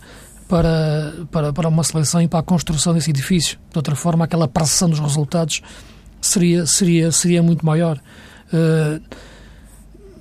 para, 0.51 1.13
para, 1.31 1.53
para 1.53 1.69
uma 1.69 1.81
seleção 1.81 2.21
e 2.21 2.27
para 2.27 2.39
a 2.39 2.43
construção 2.43 2.93
desse 2.93 3.09
edifício. 3.09 3.57
De 3.71 3.77
outra 3.77 3.95
forma, 3.95 4.25
aquela 4.25 4.49
pressão 4.49 4.89
dos 4.89 4.99
resultados 4.99 5.61
seria, 6.19 6.65
seria, 6.65 7.09
seria 7.09 7.41
muito 7.41 7.65
maior. 7.65 7.97
Uh, 8.51 9.01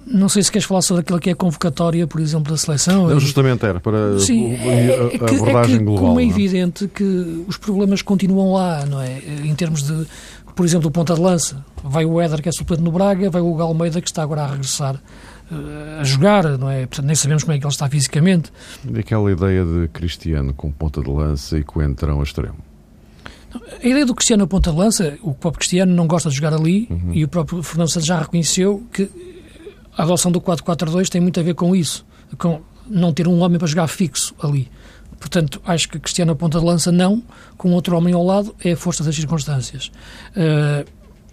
não 0.06 0.28
sei 0.28 0.44
se 0.44 0.52
queres 0.52 0.68
falar 0.68 0.82
sobre 0.82 1.00
aquilo 1.00 1.18
que 1.18 1.30
é 1.30 1.32
a 1.32 1.36
convocatória, 1.36 2.06
por 2.06 2.20
exemplo, 2.20 2.52
da 2.52 2.56
seleção. 2.56 3.08
Não, 3.08 3.18
justamente 3.18 3.66
era 3.66 3.80
para 3.80 4.20
Sim, 4.20 4.54
a, 4.54 4.66
é, 4.66 5.18
que, 5.18 5.34
abordagem 5.34 5.74
é 5.74 5.78
que, 5.78 5.84
global. 5.84 6.04
Como 6.04 6.20
é 6.20 6.24
evidente 6.24 6.86
que 6.86 7.44
os 7.48 7.56
problemas 7.56 8.00
continuam 8.00 8.52
lá, 8.52 8.86
não 8.86 9.00
é? 9.00 9.18
Em 9.18 9.54
termos 9.56 9.82
de, 9.82 10.06
por 10.54 10.64
exemplo, 10.64 10.88
o 10.88 10.90
ponta 10.92 11.12
de 11.12 11.20
lança. 11.20 11.64
Vai 11.82 12.04
o 12.04 12.20
Éder, 12.20 12.40
que 12.40 12.48
é 12.48 12.52
suplente 12.52 12.84
no 12.84 12.92
Braga, 12.92 13.30
vai 13.30 13.40
o 13.40 13.52
Galmeida, 13.56 14.00
que 14.00 14.08
está 14.08 14.22
agora 14.22 14.42
a 14.42 14.46
regressar 14.46 14.94
a 16.00 16.04
jogar, 16.04 16.58
não 16.58 16.70
é? 16.70 16.86
Portanto, 16.86 17.06
nem 17.06 17.14
sabemos 17.14 17.42
como 17.42 17.54
é 17.54 17.58
que 17.58 17.64
ele 17.64 17.72
está 17.72 17.88
fisicamente. 17.88 18.52
E 18.88 18.98
aquela 18.98 19.30
ideia 19.30 19.64
de 19.64 19.88
Cristiano 19.88 20.54
com 20.54 20.70
ponta 20.70 21.02
de 21.02 21.10
lança 21.10 21.58
e 21.58 21.64
Coentrão 21.64 22.20
a 22.20 22.22
extremo? 22.22 22.58
A 23.82 23.86
ideia 23.86 24.06
do 24.06 24.14
Cristiano 24.14 24.44
a 24.44 24.46
ponta 24.46 24.70
de 24.70 24.76
lança, 24.76 25.18
o 25.22 25.34
próprio 25.34 25.58
Cristiano 25.58 25.92
não 25.92 26.06
gosta 26.06 26.28
de 26.28 26.36
jogar 26.36 26.54
ali 26.54 26.86
uhum. 26.88 27.12
e 27.12 27.24
o 27.24 27.28
próprio 27.28 27.62
Fernando 27.62 27.88
Santos 27.88 28.06
já 28.06 28.20
reconheceu 28.20 28.86
que 28.92 29.10
a 29.96 30.04
adoção 30.04 30.30
do 30.30 30.40
4-4-2 30.40 31.08
tem 31.08 31.20
muito 31.20 31.40
a 31.40 31.42
ver 31.42 31.54
com 31.54 31.74
isso, 31.74 32.06
com 32.38 32.60
não 32.88 33.12
ter 33.12 33.26
um 33.26 33.40
homem 33.40 33.58
para 33.58 33.66
jogar 33.66 33.88
fixo 33.88 34.34
ali. 34.40 34.70
Portanto, 35.18 35.60
acho 35.66 35.88
que 35.88 35.98
Cristiano 35.98 36.32
a 36.32 36.34
ponta 36.34 36.58
de 36.58 36.64
lança 36.64 36.90
não, 36.90 37.22
com 37.56 37.72
outro 37.72 37.96
homem 37.96 38.14
ao 38.14 38.24
lado, 38.24 38.54
é 38.64 38.72
a 38.72 38.76
força 38.76 39.04
das 39.04 39.14
circunstâncias. 39.14 39.90
Uh, 40.30 40.88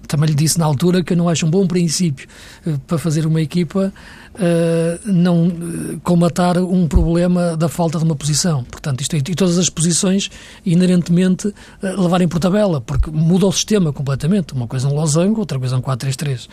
também 0.08 0.30
lhe 0.30 0.36
disse 0.36 0.58
na 0.58 0.66
altura 0.66 1.04
que 1.04 1.14
eu 1.14 1.18
não 1.18 1.30
acho 1.30 1.46
um 1.46 1.50
bom 1.50 1.68
princípio 1.68 2.28
uh, 2.66 2.80
para 2.80 2.98
fazer 2.98 3.26
uma 3.26 3.42
equipa 3.42 3.94
uh, 4.36 5.12
não 5.12 5.48
uh, 5.48 6.00
colmatar 6.04 6.58
um 6.58 6.88
problema 6.88 7.58
da 7.58 7.68
falta 7.68 7.98
de 7.98 8.04
uma 8.04 8.16
posição. 8.16 8.64
Portanto, 8.64 9.02
isto, 9.02 9.16
é, 9.16 9.20
e 9.20 9.36
todas 9.36 9.58
as 9.58 9.70
posições 9.70 10.30
inerentemente 10.66 11.54
levarem 11.82 12.28
por 12.28 12.40
tabela, 12.40 12.82
porque 12.82 13.12
muda 13.12 13.46
o 13.46 13.52
sistema 13.52 13.92
completamente. 13.92 14.54
Uma 14.54 14.68
coisa 14.68 14.88
é 14.88 14.92
um 14.92 14.96
losango, 14.96 15.40
outra 15.40 15.60
coisa 15.60 15.76
é 15.76 15.78
um 15.78 15.82
4-3-3. 15.82 16.48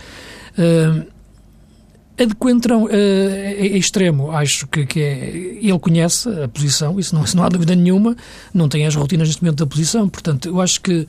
A 2.16 2.24
de 2.26 2.34
Coentrão 2.36 2.88
é, 2.88 3.56
é, 3.58 3.76
extremo, 3.76 4.30
acho 4.30 4.68
que, 4.68 4.86
que 4.86 5.00
é, 5.00 5.58
ele 5.60 5.78
conhece 5.80 6.28
a 6.28 6.46
posição, 6.46 7.00
isso 7.00 7.12
não, 7.12 7.24
isso 7.24 7.36
não 7.36 7.42
há 7.42 7.48
dúvida 7.48 7.74
nenhuma, 7.74 8.16
não 8.52 8.68
tem 8.68 8.86
as 8.86 8.94
rotinas 8.94 9.26
neste 9.26 9.42
momento 9.42 9.58
da 9.58 9.66
posição, 9.66 10.08
portanto, 10.08 10.46
eu 10.48 10.60
acho 10.60 10.80
que 10.80 11.08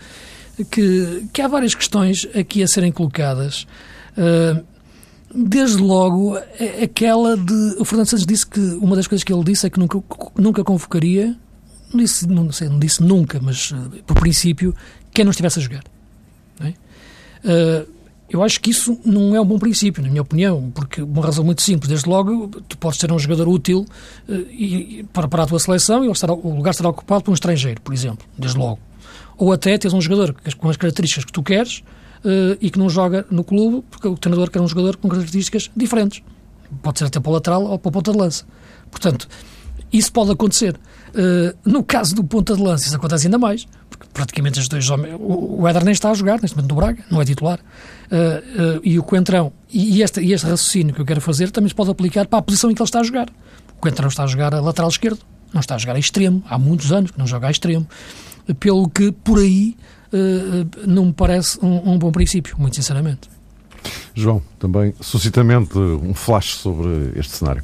que, 0.64 1.28
que 1.34 1.42
há 1.42 1.48
várias 1.48 1.76
questões 1.76 2.28
aqui 2.34 2.64
a 2.64 2.68
serem 2.68 2.92
colocadas. 2.92 3.68
Uh, 4.18 4.64
desde 5.34 5.78
logo, 5.82 6.38
aquela 6.82 7.36
de. 7.36 7.76
O 7.78 7.86
Fernando 7.86 8.08
Santos 8.08 8.26
disse 8.26 8.48
que 8.48 8.60
uma 8.60 8.96
das 8.96 9.08
coisas 9.08 9.24
que 9.24 9.34
ele 9.34 9.44
disse 9.44 9.68
é 9.68 9.70
que 9.70 9.80
nunca, 9.80 10.02
nunca 10.36 10.64
convocaria, 10.64 11.36
não 11.92 12.00
disse, 12.00 12.28
não, 12.28 12.52
sei, 12.52 12.70
não 12.70 12.80
disse 12.80 13.04
nunca, 13.04 13.40
mas 13.42 13.72
uh, 13.72 13.90
por 14.06 14.20
princípio, 14.20 14.74
quem 15.12 15.26
não 15.26 15.32
estivesse 15.32 15.60
a 15.60 15.62
jogar. 15.62 15.84
É? 16.62 16.70
Uh, 16.70 17.96
eu 18.28 18.42
acho 18.42 18.60
que 18.60 18.72
isso 18.72 19.00
não 19.06 19.36
é 19.36 19.42
um 19.42 19.46
bom 19.46 19.60
princípio, 19.60 20.02
na 20.02 20.10
minha 20.10 20.22
opinião, 20.22 20.72
porque 20.74 21.00
uma 21.02 21.24
razão 21.24 21.44
muito 21.44 21.62
simples. 21.62 21.90
Desde 21.90 22.10
logo, 22.10 22.48
tu 22.68 22.76
podes 22.78 23.00
ser 23.00 23.12
um 23.12 23.20
jogador 23.20 23.48
útil 23.48 23.86
e, 24.50 25.06
para, 25.14 25.28
para 25.28 25.44
a 25.44 25.46
tua 25.46 25.60
seleção 25.60 26.04
e 26.04 26.10
estará, 26.10 26.34
o 26.34 26.56
lugar 26.56 26.74
será 26.74 26.90
ocupado 26.90 27.24
por 27.24 27.30
um 27.30 27.34
estrangeiro, 27.36 27.80
por 27.82 27.94
exemplo, 27.94 28.26
desde 28.36 28.58
logo 28.58 28.80
ou 29.38 29.52
até 29.52 29.78
tens 29.78 29.94
um 29.94 30.02
jogador 30.02 30.36
com 30.58 30.70
as 30.70 30.78
características 30.78 31.26
que 31.26 31.32
tu 31.32 31.44
queres 31.44 31.84
uh, 32.24 32.58
e 32.60 32.70
que 32.70 32.80
não 32.80 32.90
joga 32.90 33.26
no 33.30 33.44
clube 33.44 33.84
porque 33.90 34.08
o 34.08 34.18
treinador 34.18 34.50
quer 34.50 34.62
um 34.62 34.68
jogador 34.68 34.98
com 34.98 35.08
características 35.08 35.70
diferentes. 35.76 36.24
Pode 36.82 37.00
ser 37.00 37.06
até 37.06 37.20
para 37.20 37.30
o 37.30 37.34
lateral 37.34 37.64
ou 37.64 37.78
para 37.78 37.90
a 37.90 37.92
ponta 37.94 38.12
de 38.12 38.18
lança. 38.18 38.46
Portanto, 38.90 39.28
isso 39.92 40.12
pode 40.12 40.32
acontecer. 40.32 40.76
Uh, 41.10 41.56
no 41.64 41.84
caso 41.84 42.16
do 42.16 42.24
ponta 42.24 42.56
de 42.56 42.62
lança, 42.62 42.86
isso 42.86 42.96
acontece 42.96 43.28
ainda 43.28 43.38
mais, 43.38 43.66
porque 43.90 44.06
praticamente 44.14 44.60
os 44.60 44.68
dois 44.68 44.90
homens. 44.90 45.16
O, 45.20 45.66
Éder 45.68 45.86
nem 45.86 45.94
está 45.94 46.12
a 46.12 46.14
jogar 46.14 46.42
neste 46.42 46.58
momento 46.58 46.72
no 46.72 46.76
Braga, 46.76 47.06
não 47.10 47.22
é 47.22 47.26
titular. 47.26 47.60
Uh, 47.60 48.78
uh, 48.78 48.82
e 48.84 49.00
o 49.00 49.04
Coentrão, 49.04 49.54
e, 49.72 49.98
e, 49.98 50.04
este, 50.04 50.20
e 50.22 50.34
este 50.34 50.46
raciocínio 50.46 50.94
que 50.94 51.02
eu 51.02 51.06
quero 51.06 51.22
fazer 51.22 51.52
também 51.52 51.70
se 51.70 51.76
pode 51.76 51.92
aplicar 51.92 52.28
para 52.28 52.40
a 52.40 52.42
posição 52.42 52.70
em 52.70 52.76
que 52.76 52.82
ele 52.82 52.88
está 52.88 53.00
a 53.00 53.04
jogar. 53.04 53.30
O 53.78 53.80
Coentrão 53.80 54.10
está 54.10 54.24
a 54.24 54.28
jogar 54.28 54.54
a 54.54 54.60
lateral 54.60 54.90
esquerdo, 54.90 55.20
não 55.54 55.62
está 55.62 55.76
a 55.76 55.78
jogar 55.78 55.96
a 55.96 56.00
extremo, 56.00 56.44
há 56.50 56.58
muitos 56.58 56.92
anos 56.92 57.12
que 57.12 57.20
não 57.20 57.28
joga 57.28 57.48
a 57.48 57.52
extremo 57.52 57.88
pelo 58.60 58.90
que 58.90 59.12
por 59.12 59.40
aí 59.40 59.76
uh, 60.14 60.88
não 60.88 61.06
me 61.06 61.14
parece 61.14 61.58
um 61.62 61.98
bom 61.98 62.12
princípio, 62.12 62.56
muito 62.58 62.76
sinceramente. 62.76 63.30
João, 64.14 64.42
também 64.58 64.94
suscitamente 65.02 65.78
um 65.78 66.14
flash 66.14 66.56
sobre 66.56 67.12
este 67.16 67.34
cenário. 67.34 67.64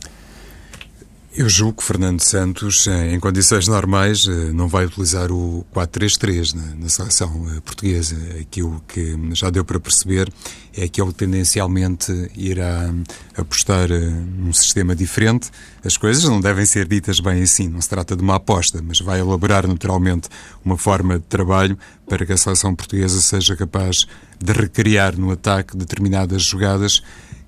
Eu 1.34 1.48
julgo 1.48 1.78
que 1.78 1.84
Fernando 1.86 2.20
Santos, 2.20 2.88
em 2.88 3.18
condições 3.18 3.66
normais, 3.66 4.28
eh, 4.28 4.52
não 4.52 4.68
vai 4.68 4.86
utilizar 4.86 5.32
o 5.32 5.66
4-3-3 5.74 6.54
na, 6.54 6.76
na, 6.76 6.90
seleção 6.90 7.48
eh, 7.50 7.62
portuguesa. 7.62 8.18
Aquilo 8.42 8.84
que 8.86 9.18
já 9.32 9.50
deu 9.50 9.64
para 9.64 9.80
perceber 9.80 10.30
é 10.76 10.90
que 10.90 11.02
ele 11.02 11.14
tendencialmente 11.14 12.12
irá 12.36 12.94
apostar 13.38 13.90
eh, 13.90 13.98
num 13.98 14.52
sistema 14.52 14.94
diferente. 14.94 15.50
As 15.86 15.96
coisas 15.96 16.26
não 16.26 16.42
devem 16.42 16.66
ser 16.66 16.86
ditas 16.86 17.22
bem 17.22 17.42
assim, 17.42 17.70
não 17.70 17.80
se 17.80 17.88
trata 17.88 18.14
de 18.14 18.22
uma 18.22 18.36
aposta, 18.36 18.82
mas 18.86 19.00
vai 19.00 19.22
elaborar 19.22 19.66
naturalmente 19.66 20.28
uma 20.66 20.78
forma 20.78 21.18
de 21.18 21.26
trabalho 21.26 21.78
para 22.10 22.26
que 22.26 22.34
a 22.34 22.38
seleção 22.38 22.76
portuguesa 22.76 23.22
seja 23.22 23.56
capaz 23.56 24.06
de 24.38 24.52
recriar 24.52 25.18
no 25.18 25.32
ataque 25.32 25.78
determinadas 25.78 26.44
jogadas 26.44 27.02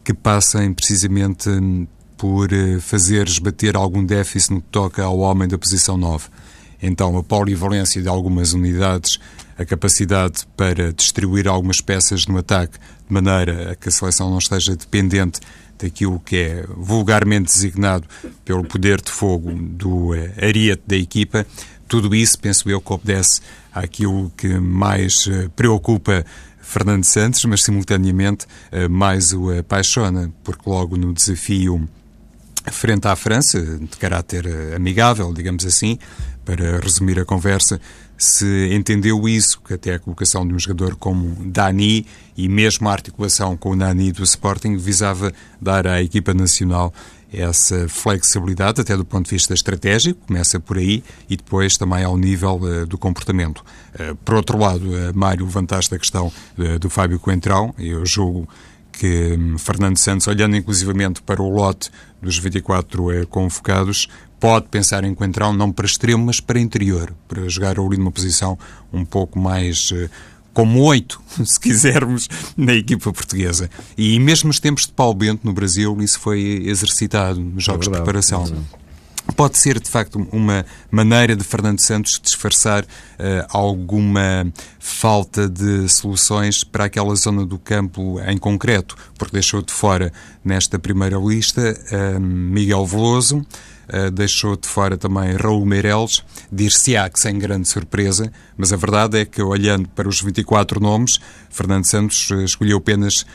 que 0.05 0.13
passem 0.13 0.73
precisamente 0.73 1.49
por 2.23 2.53
eh, 2.53 2.79
fazer 2.79 3.27
esbater 3.27 3.75
algum 3.75 4.01
déficit 4.05 4.53
no 4.53 4.61
que 4.61 4.69
toca 4.69 5.03
ao 5.03 5.19
homem 5.19 5.45
da 5.45 5.57
posição 5.57 5.97
9. 5.97 6.29
Então, 6.81 7.17
a 7.17 7.21
polivalência 7.21 8.01
de 8.01 8.07
algumas 8.07 8.53
unidades, 8.53 9.19
a 9.57 9.65
capacidade 9.65 10.47
para 10.55 10.93
distribuir 10.93 11.49
algumas 11.49 11.81
peças 11.81 12.25
no 12.25 12.37
ataque, 12.37 12.79
de 12.79 13.13
maneira 13.13 13.73
a 13.73 13.75
que 13.75 13.89
a 13.89 13.91
seleção 13.91 14.29
não 14.29 14.37
esteja 14.37 14.73
dependente 14.73 15.41
daquilo 15.77 16.17
que 16.17 16.37
é 16.37 16.65
vulgarmente 16.77 17.51
designado 17.51 18.07
pelo 18.45 18.63
poder 18.63 19.01
de 19.01 19.11
fogo 19.11 19.51
do 19.51 20.15
eh, 20.15 20.31
ariete 20.41 20.83
da 20.87 20.95
equipa, 20.95 21.45
tudo 21.89 22.15
isso, 22.15 22.39
penso 22.39 22.69
eu, 22.69 22.79
que 22.79 22.93
obedece 22.93 23.41
àquilo 23.69 24.31
que 24.37 24.47
mais 24.47 25.27
eh, 25.27 25.49
preocupa 25.57 26.25
Fernando 26.61 27.03
Santos, 27.03 27.43
mas 27.43 27.65
simultaneamente 27.65 28.45
mais 28.89 29.33
o 29.33 29.51
apaixona, 29.51 30.31
porque 30.41 30.69
logo 30.69 30.95
no 30.95 31.13
desafio 31.13 31.85
frente 32.71 33.07
à 33.07 33.15
França, 33.15 33.59
de 33.61 33.97
caráter 33.97 34.47
amigável, 34.75 35.33
digamos 35.33 35.65
assim, 35.65 35.97
para 36.45 36.79
resumir 36.79 37.19
a 37.19 37.25
conversa, 37.25 37.79
se 38.17 38.69
entendeu 38.73 39.27
isso, 39.27 39.61
que 39.61 39.73
até 39.73 39.95
a 39.95 39.99
colocação 39.99 40.47
de 40.47 40.53
um 40.53 40.59
jogador 40.59 40.95
como 40.95 41.35
Dani 41.45 42.05
e 42.37 42.47
mesmo 42.47 42.87
a 42.87 42.91
articulação 42.91 43.57
com 43.57 43.71
o 43.71 43.75
Nani 43.75 44.11
do 44.11 44.23
Sporting 44.23 44.77
visava 44.77 45.33
dar 45.61 45.87
à 45.87 46.01
equipa 46.01 46.33
nacional 46.33 46.93
essa 47.33 47.89
flexibilidade, 47.89 48.79
até 48.79 48.95
do 48.95 49.03
ponto 49.03 49.25
de 49.25 49.31
vista 49.31 49.53
estratégico, 49.53 50.19
começa 50.27 50.59
por 50.59 50.77
aí, 50.77 51.03
e 51.27 51.35
depois 51.35 51.73
também 51.73 52.03
ao 52.03 52.15
nível 52.15 52.59
uh, 52.61 52.85
do 52.85 52.97
comportamento. 52.97 53.63
Uh, 53.95 54.15
por 54.23 54.35
outro 54.35 54.57
lado, 54.57 54.85
uh, 54.85 55.11
Mário 55.15 55.43
levantaste 55.43 55.93
a 55.95 55.97
questão 55.97 56.31
do 56.79 56.89
Fábio 56.91 57.19
Coentrão, 57.19 57.73
eu 57.79 58.05
julgo 58.05 58.47
que 58.97 59.33
um, 59.33 59.57
Fernando 59.57 59.97
Santos, 59.97 60.27
olhando 60.27 60.55
inclusivamente 60.55 61.21
para 61.21 61.41
o 61.41 61.49
lote 61.49 61.91
dos 62.21 62.37
24 62.37 63.27
convocados, 63.27 64.07
pode 64.39 64.67
pensar 64.67 65.03
em 65.03 65.13
Coentrão 65.13 65.53
não 65.53 65.71
para 65.71 65.85
extremo, 65.85 66.25
mas 66.25 66.39
para 66.39 66.59
interior, 66.59 67.13
para 67.27 67.47
jogar 67.49 67.79
ali 67.79 67.97
numa 67.97 68.11
posição 68.11 68.57
um 68.91 69.03
pouco 69.03 69.39
mais 69.39 69.91
como 70.53 70.81
oito, 70.83 71.21
se 71.43 71.59
quisermos, 71.59 72.29
na 72.55 72.73
equipa 72.73 73.11
portuguesa. 73.11 73.69
E 73.97 74.19
mesmo 74.19 74.47
nos 74.47 74.59
tempos 74.59 74.85
de 74.85 74.93
Paulo 74.93 75.15
Bento, 75.15 75.41
no 75.43 75.53
Brasil, 75.53 75.97
isso 75.99 76.19
foi 76.19 76.63
exercitado 76.65 77.39
nos 77.39 77.63
jogos 77.63 77.87
é 77.87 77.89
de 77.89 77.95
preparação. 77.95 78.45
Pode 79.35 79.57
ser, 79.57 79.79
de 79.79 79.89
facto, 79.89 80.27
uma 80.31 80.65
maneira 80.91 81.35
de 81.35 81.43
Fernando 81.43 81.79
Santos 81.79 82.19
disfarçar 82.21 82.83
uh, 82.83 82.87
alguma 83.49 84.45
falta 84.77 85.49
de 85.49 85.87
soluções 85.87 86.63
para 86.63 86.85
aquela 86.85 87.15
zona 87.15 87.45
do 87.45 87.57
campo 87.57 88.19
em 88.27 88.37
concreto, 88.37 88.95
porque 89.17 89.33
deixou 89.33 89.61
de 89.61 89.71
fora, 89.71 90.11
nesta 90.43 90.77
primeira 90.77 91.17
lista, 91.17 91.75
uh, 91.91 92.19
Miguel 92.19 92.85
Veloso, 92.85 93.45
Uh, 93.83 94.09
deixou 94.09 94.55
de 94.55 94.65
fora 94.65 94.97
também 94.97 95.35
Raul 95.35 95.65
Meireles, 95.65 96.23
dir-se-á 96.49 97.09
que 97.09 97.19
sem 97.19 97.37
grande 97.37 97.67
surpresa, 97.67 98.31
mas 98.55 98.71
a 98.71 98.77
verdade 98.77 99.19
é 99.19 99.25
que, 99.25 99.41
olhando 99.41 99.89
para 99.89 100.07
os 100.07 100.21
24 100.21 100.79
nomes, 100.79 101.19
Fernando 101.49 101.83
Santos 101.85 102.31
escolheu 102.45 102.77
apenas 102.77 103.25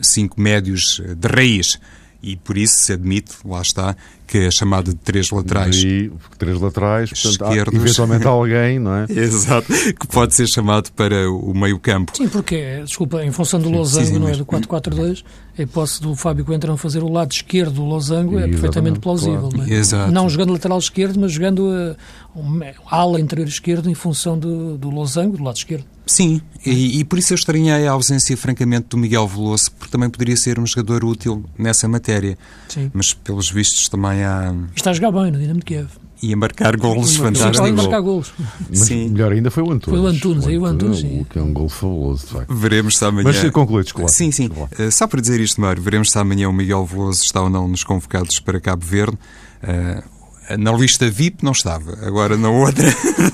cinco 0.00 0.40
médios 0.40 1.02
de 1.18 1.28
raiz. 1.28 1.78
E 2.22 2.36
por 2.36 2.56
isso 2.56 2.78
se 2.78 2.92
admite, 2.94 3.34
lá 3.44 3.60
está, 3.60 3.94
que 4.26 4.38
é 4.38 4.50
chamada 4.50 4.90
de 4.92 4.98
três 4.98 5.30
laterais. 5.30 5.76
E 5.76 6.10
três 6.38 6.60
laterais, 6.60 7.10
portanto, 7.10 7.32
esquerdos. 7.32 7.74
Há, 7.74 7.76
eventualmente 7.76 8.26
alguém, 8.26 8.78
não 8.78 8.94
é? 8.94 9.06
Exato, 9.12 9.72
que 9.72 10.06
pode 10.06 10.34
ser 10.34 10.46
chamado 10.48 10.90
para 10.92 11.30
o 11.30 11.54
meio 11.54 11.78
campo. 11.78 12.12
Sim, 12.16 12.28
porque, 12.28 12.82
desculpa, 12.84 13.24
em 13.24 13.30
função 13.30 13.60
do 13.60 13.70
losango, 13.70 14.06
sim, 14.06 14.12
sim, 14.14 14.18
não 14.18 14.28
é, 14.28 14.32
do 14.32 14.44
4-4-2, 14.44 15.22
a 15.58 15.62
hipótese 15.62 16.00
do 16.00 16.14
Fábio 16.14 16.44
Coentrão 16.44 16.76
fazer 16.76 17.02
o 17.02 17.10
lado 17.10 17.32
esquerdo 17.32 17.74
do 17.74 17.84
losango 17.84 18.38
é 18.38 18.46
perfeitamente 18.46 18.98
plausível. 18.98 19.48
Claro. 19.48 19.56
Não, 19.56 19.64
é? 19.64 19.70
Exato. 19.70 20.12
não 20.12 20.28
jogando 20.28 20.52
lateral 20.52 20.78
esquerdo, 20.78 21.18
mas 21.18 21.32
jogando 21.32 21.60
uh, 21.60 21.96
um, 22.38 22.60
ala 22.90 23.20
interior 23.20 23.48
esquerdo 23.48 23.88
em 23.88 23.94
função 23.94 24.38
do, 24.38 24.76
do 24.76 24.90
losango, 24.90 25.36
do 25.36 25.44
lado 25.44 25.56
esquerdo. 25.56 25.84
Sim, 26.06 26.40
e, 26.64 27.00
e, 27.00 27.04
por 27.04 27.18
isso 27.18 27.32
eu 27.32 27.34
estranhei 27.34 27.86
a 27.86 27.90
ausência, 27.90 28.36
francamente, 28.36 28.86
do 28.90 28.96
Miguel 28.96 29.26
Veloso, 29.26 29.72
porque 29.72 29.90
também 29.90 30.08
poderia 30.08 30.36
ser 30.36 30.56
um 30.60 30.64
jogador 30.64 31.04
útil 31.04 31.44
nessa 31.58 31.88
matéria. 31.88 32.38
Sim. 32.68 32.90
Mas, 32.94 33.12
pelos 33.12 33.50
vistos, 33.50 33.88
também 33.88 34.15
há... 34.24 34.54
Está 34.74 34.90
a 34.90 34.92
jogar 34.92 35.12
bem 35.12 35.30
no 35.30 35.38
Dinamo 35.38 35.60
de 35.60 35.64
Kiev. 35.64 35.88
E 36.22 36.32
a 36.32 36.36
marcar 36.36 36.76
golos 36.76 37.16
fantásticos. 37.16 37.70
Marcar 37.72 38.00
golos. 38.00 38.32
Mas 38.68 38.80
sim. 38.80 39.10
melhor 39.10 39.32
ainda 39.32 39.50
foi 39.50 39.62
o 39.62 39.70
Antunes. 39.70 39.98
Foi 39.98 39.98
o 39.98 40.06
Antunes, 40.06 40.46
aí 40.46 40.58
o 40.58 40.64
Antunes, 40.64 41.00
sim. 41.00 41.20
O 41.20 41.24
que 41.26 41.38
é 41.38 41.42
um 41.42 41.52
gol 41.52 41.68
fabuloso, 41.68 42.26
de 42.26 42.32
facto. 42.32 42.54
Veremos 42.54 42.96
se 42.96 43.04
amanhã... 43.04 43.24
Mas 43.24 43.50
conclui, 43.50 43.82
desculpa. 43.82 44.10
Sim, 44.10 44.32
sim. 44.32 44.46
Uh, 44.48 44.90
só 44.90 45.06
para 45.06 45.20
dizer 45.20 45.40
isto, 45.40 45.60
Mário, 45.60 45.82
veremos 45.82 46.10
se 46.10 46.18
amanhã 46.18 46.48
o 46.48 46.52
Miguel 46.52 46.86
Veloso 46.86 47.22
está 47.22 47.42
ou 47.42 47.50
não 47.50 47.68
nos 47.68 47.84
convocados 47.84 48.40
para 48.40 48.58
Cabo 48.58 48.84
Verde. 48.84 49.18
Uh, 49.62 50.16
na 50.58 50.72
lista 50.72 51.10
VIP 51.10 51.44
não 51.44 51.50
estava, 51.50 51.98
agora 52.06 52.36
na 52.36 52.48
outra 52.48 52.86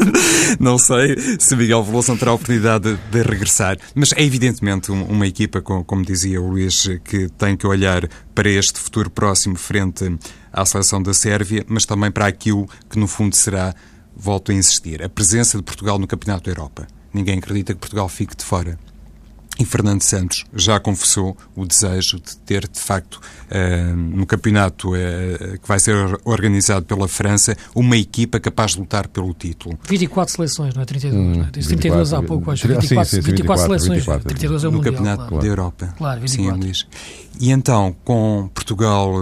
não 0.58 0.78
sei 0.78 1.14
se 1.38 1.54
Miguel 1.54 1.84
Veloso 1.84 2.10
não 2.10 2.16
terá 2.16 2.30
a 2.30 2.34
oportunidade 2.34 2.94
de, 2.94 2.98
de 3.10 3.22
regressar. 3.22 3.76
Mas 3.94 4.12
é 4.12 4.22
evidentemente 4.22 4.90
uma 4.90 5.26
equipa, 5.26 5.60
como 5.60 6.04
dizia 6.04 6.40
o 6.40 6.48
Luís, 6.48 6.88
que 7.04 7.28
tem 7.36 7.54
que 7.54 7.66
olhar 7.66 8.08
para 8.34 8.48
este 8.48 8.80
futuro 8.80 9.10
próximo 9.10 9.56
frente 9.56 10.10
à 10.52 10.64
seleção 10.66 11.02
da 11.02 11.14
Sérvia, 11.14 11.64
mas 11.68 11.86
também 11.86 12.10
para 12.10 12.26
aquilo 12.26 12.68
que 12.90 12.98
no 12.98 13.06
fundo 13.06 13.34
será, 13.34 13.74
volto 14.16 14.52
a 14.52 14.54
insistir, 14.54 15.02
a 15.02 15.08
presença 15.08 15.56
de 15.56 15.62
Portugal 15.62 15.98
no 15.98 16.06
Campeonato 16.06 16.44
da 16.44 16.50
Europa. 16.50 16.86
Ninguém 17.12 17.38
acredita 17.38 17.74
que 17.74 17.80
Portugal 17.80 18.08
fique 18.08 18.36
de 18.36 18.44
fora. 18.44 18.78
E 19.58 19.66
Fernando 19.66 20.00
Santos 20.00 20.44
já 20.54 20.80
confessou 20.80 21.36
o 21.54 21.66
desejo 21.66 22.18
de 22.18 22.36
ter, 22.38 22.66
de 22.66 22.80
facto, 22.80 23.20
uh, 23.50 23.94
no 23.94 24.24
campeonato 24.24 24.94
uh, 24.94 25.58
que 25.60 25.68
vai 25.68 25.78
ser 25.78 25.94
organizado 26.24 26.86
pela 26.86 27.06
França, 27.06 27.54
uma 27.74 27.96
equipa 27.98 28.40
capaz 28.40 28.72
de 28.72 28.80
lutar 28.80 29.06
pelo 29.08 29.34
título. 29.34 29.78
24 29.86 30.34
seleções, 30.34 30.74
não 30.74 30.82
é? 30.82 30.84
32. 30.86 31.14
Hum, 31.14 31.44
32 31.52 31.66
24, 31.68 32.16
há 32.16 32.22
pouco, 32.22 32.50
acho. 32.50 32.66
24, 32.66 33.10
sim, 33.10 33.16
sim, 33.16 33.20
24, 33.20 33.30
24 33.30 33.66
seleções. 33.66 33.98
24, 33.98 34.28
32 34.28 34.64
é 34.64 34.68
o 34.68 34.70
No 34.70 34.76
mundial, 34.78 34.94
campeonato 34.94 35.28
claro. 35.28 35.42
da 35.42 35.48
Europa. 35.48 35.94
Claro, 35.98 36.20
24. 36.22 36.54
Sim, 36.54 36.64
Luís. 36.64 36.86
E 37.40 37.50
então, 37.50 37.94
com 38.04 38.48
Portugal, 38.54 39.12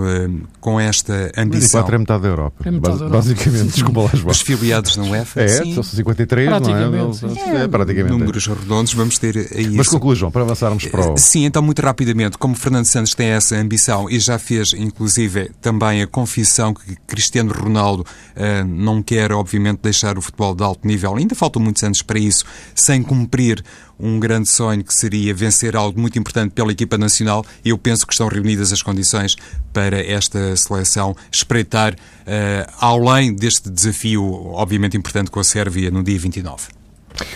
com 0.61 0.79
esta 0.79 1.33
ambição... 1.37 1.81
24 1.81 1.95
é 1.95 1.99
metade 1.99 2.23
da 2.23 2.29
Europa. 2.29 2.57
É 2.65 2.71
metade 2.71 2.99
da 2.99 3.05
Europa. 3.05 3.17
Basicamente, 3.17 3.73
desculpa 3.73 4.01
lá, 4.03 4.11
Os 4.27 4.41
filiados 4.41 4.97
não 4.97 5.11
UEFA, 5.11 5.41
É, 5.41 5.49
sim. 5.49 5.75
são 5.75 5.83
53, 5.83 6.49
praticamente, 6.49 7.23
não 7.25 7.37
é? 7.37 7.65
é? 7.65 7.69
praticamente. 7.69 8.19
Números 8.19 8.47
redondos, 8.47 8.93
vamos 8.93 9.19
ter 9.19 9.51
aí 9.55 9.71
Mas 9.71 9.89
conclui, 9.89 10.17
João, 10.17 10.31
para 10.31 10.43
avançarmos 10.43 10.87
para 10.87 11.13
o... 11.13 11.17
Sim, 11.17 11.45
então, 11.45 11.63
muito 11.63 11.81
rapidamente, 11.81 12.37
como 12.37 12.55
Fernando 12.55 12.85
Santos 12.85 13.15
tem 13.15 13.29
essa 13.29 13.57
ambição 13.57 14.09
e 14.11 14.19
já 14.19 14.39
fez, 14.39 14.73
inclusive, 14.73 15.51
também 15.61 16.03
a 16.03 16.07
confissão 16.07 16.75
que 16.75 16.97
Cristiano 17.07 17.53
Ronaldo 17.53 18.03
uh, 18.03 18.65
não 18.67 19.03
quer, 19.03 19.33
obviamente, 19.33 19.81
deixar 19.83 20.19
o 20.19 20.23
futebol 20.23 20.55
de 20.55 20.63
alto 20.63 20.87
nível, 20.87 21.17
ainda 21.17 21.35
faltam 21.35 21.63
muitos 21.63 21.83
anos 21.83 22.03
para 22.03 22.19
isso, 22.19 22.45
sem 22.75 23.03
cumprir 23.03 23.65
um 24.03 24.19
grande 24.19 24.49
sonho 24.49 24.83
que 24.83 24.95
seria 24.95 25.35
vencer 25.35 25.77
algo 25.77 26.01
muito 26.01 26.19
importante 26.19 26.53
pela 26.53 26.73
equipa 26.73 26.97
nacional. 26.97 27.45
Eu 27.65 27.79
penso 27.79 28.07
que 28.07 28.13
estão 28.13 28.29
reunidas 28.29 28.73
as 28.73 28.83
condições 28.83 29.37
para 29.73 30.01
esta 30.01 30.57
seleção 30.57 31.15
espreitar 31.33 31.95
uh, 31.95 32.73
além 32.81 33.35
deste 33.35 33.71
desafio, 33.71 34.25
obviamente 34.53 34.97
importante, 34.97 35.31
com 35.31 35.41
a 35.41 35.45
Sérvia 35.45 35.91
no 35.91 36.03
dia 36.03 36.19
29. 36.19 36.81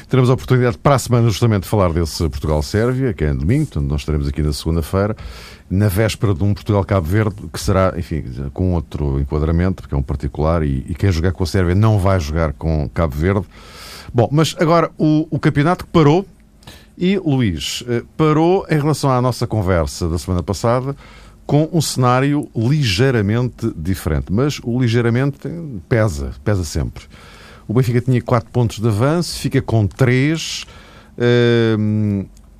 Teremos 0.08 0.30
a 0.30 0.34
oportunidade 0.34 0.78
para 0.78 0.94
a 0.94 0.98
semana 0.98 1.28
justamente 1.28 1.64
de 1.64 1.68
falar 1.68 1.92
desse 1.92 2.28
Portugal-Sérvia, 2.28 3.12
que 3.12 3.24
é 3.24 3.30
em 3.30 3.36
domingo, 3.36 3.66
portanto 3.66 3.88
nós 3.88 4.00
estaremos 4.00 4.28
aqui 4.28 4.42
na 4.42 4.52
segunda-feira, 4.52 5.16
na 5.68 5.88
véspera 5.88 6.34
de 6.34 6.42
um 6.44 6.54
Portugal-Cabo 6.54 7.06
Verde, 7.06 7.36
que 7.52 7.60
será, 7.60 7.92
enfim, 7.96 8.24
com 8.52 8.72
outro 8.74 9.20
enquadramento, 9.20 9.82
porque 9.82 9.94
é 9.94 9.98
um 9.98 10.02
particular, 10.02 10.62
e, 10.62 10.84
e 10.88 10.94
quem 10.94 11.10
jogar 11.10 11.32
com 11.32 11.42
a 11.42 11.46
Sérvia 11.46 11.74
não 11.74 11.98
vai 11.98 12.18
jogar 12.20 12.52
com 12.52 12.88
Cabo 12.94 13.14
Verde. 13.16 13.46
Bom, 14.12 14.28
mas 14.30 14.54
agora 14.60 14.90
o, 14.96 15.26
o 15.30 15.38
campeonato 15.38 15.86
parou, 15.88 16.24
e, 16.96 17.18
Luís, 17.18 17.82
parou 18.16 18.66
em 18.70 18.78
relação 18.78 19.10
à 19.10 19.20
nossa 19.20 19.46
conversa 19.46 20.08
da 20.08 20.18
semana 20.18 20.42
passada 20.42 20.96
com 21.46 21.68
um 21.72 21.80
cenário 21.80 22.48
ligeiramente 22.56 23.72
diferente. 23.76 24.32
Mas 24.32 24.60
o 24.62 24.80
ligeiramente 24.80 25.38
pesa, 25.88 26.32
pesa 26.42 26.64
sempre. 26.64 27.04
O 27.68 27.74
Benfica 27.74 28.00
tinha 28.00 28.22
4 28.22 28.50
pontos 28.50 28.78
de 28.78 28.88
avanço, 28.88 29.38
fica 29.38 29.60
com 29.60 29.86
3. 29.86 30.64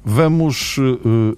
Vamos 0.05 0.77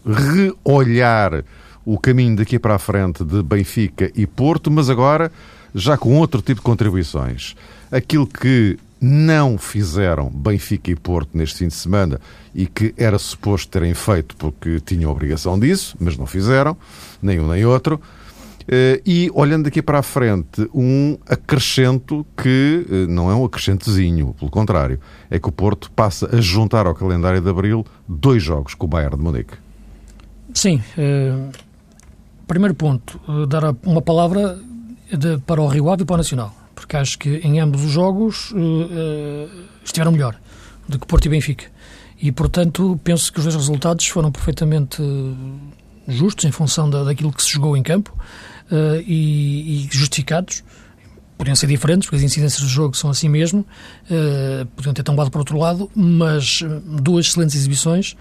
reolhar 0.05 1.45
o 1.85 1.99
caminho 1.99 2.35
daqui 2.35 2.59
para 2.59 2.75
a 2.75 2.79
frente 2.79 3.25
de 3.25 3.43
Benfica 3.43 4.11
e 4.15 4.27
Porto, 4.27 4.71
mas 4.71 4.91
agora 4.91 5.31
já 5.73 5.97
com 5.97 6.17
outro 6.17 6.43
tipo 6.43 6.61
de 6.61 6.65
contribuições. 6.65 7.55
Aquilo 7.93 8.27
que 8.27 8.77
não 9.01 9.59
fizeram 9.59 10.31
Benfica 10.31 10.91
e 10.91 10.97
Porto 10.97 11.31
neste 11.35 11.59
fim 11.59 11.69
de 11.69 11.75
semana 11.75 12.21
e 12.55 12.67
que 12.67 12.95
era 12.97 13.19
suposto 13.19 13.69
terem 13.69 13.95
feito 13.95 14.37
porque 14.37 14.81
tinham 14.81 15.11
obrigação 15.11 15.59
disso, 15.59 15.97
mas 16.01 16.17
não 16.17 16.27
fizeram, 16.27 16.77
nem 17.21 17.39
um 17.39 17.49
nem 17.49 17.65
outro. 17.65 18.01
E 19.05 19.31
olhando 19.33 19.65
daqui 19.65 19.81
para 19.81 20.01
a 20.01 20.03
frente, 20.03 20.69
um 20.75 21.17
acrescento 21.29 22.27
que 22.37 22.85
não 23.09 23.31
é 23.31 23.35
um 23.35 23.45
acrescentezinho, 23.45 24.35
pelo 24.39 24.51
contrário, 24.51 24.99
é 25.31 25.39
que 25.39 25.49
o 25.49 25.53
Porto 25.53 25.91
passa 25.93 26.35
a 26.35 26.41
juntar 26.41 26.87
ao 26.87 26.95
calendário 26.95 27.41
de 27.41 27.49
abril 27.49 27.87
dois 28.09 28.43
jogos 28.43 28.75
com 28.75 28.87
o 28.87 28.89
Bayern 28.89 29.17
de 29.17 29.23
Munique. 29.23 29.55
Sim. 30.53 30.83
Uh, 30.99 31.53
primeiro 32.49 32.75
ponto, 32.75 33.21
dar 33.47 33.73
uma 33.85 34.03
palavra 34.03 34.59
de, 35.13 35.39
para 35.47 35.61
o 35.61 35.69
Rio 35.69 35.89
Ave 35.91 36.03
e 36.03 36.07
para 36.07 36.15
o 36.15 36.17
Nacional 36.17 36.66
porque 36.77 36.97
acho 36.97 37.19
que 37.19 37.39
em 37.39 37.59
ambos 37.59 37.83
os 37.83 37.91
jogos 37.91 38.53
uh, 38.53 38.57
uh, 38.57 39.51
estiveram 39.83 40.13
melhor 40.13 40.39
do 40.87 40.99
que 40.99 41.07
Porto 41.07 41.25
e 41.25 41.29
Benfica. 41.29 41.65
E, 42.21 42.31
portanto, 42.31 43.01
penso 43.03 43.33
que 43.33 43.39
os 43.39 43.45
dois 43.45 43.57
resultados 43.57 44.07
foram 44.07 44.31
perfeitamente 44.31 45.03
justos 46.07 46.45
em 46.45 46.53
função 46.53 46.89
da, 46.89 47.03
daquilo 47.03 47.33
que 47.33 47.43
se 47.43 47.51
jogou 47.51 47.77
em 47.77 47.83
campo 47.83 48.17
uh, 48.71 49.01
e, 49.05 49.87
e, 49.87 49.89
justificados. 49.91 50.63
Podiam 51.37 51.57
ser 51.57 51.67
diferentes, 51.67 52.07
porque 52.07 52.17
as 52.17 52.23
incidências 52.23 52.63
do 52.63 52.69
jogo 52.69 52.97
são 52.97 53.11
assim 53.11 53.29
mesmo, 53.29 53.67
podiam 54.75 54.95
ter 54.95 55.03
tombado 55.03 55.31
para 55.31 55.39
outro 55.39 55.59
lado, 55.59 55.91
mas 55.95 56.61
duas 57.03 57.27
excelentes 57.27 57.55
exibições, 57.55 58.17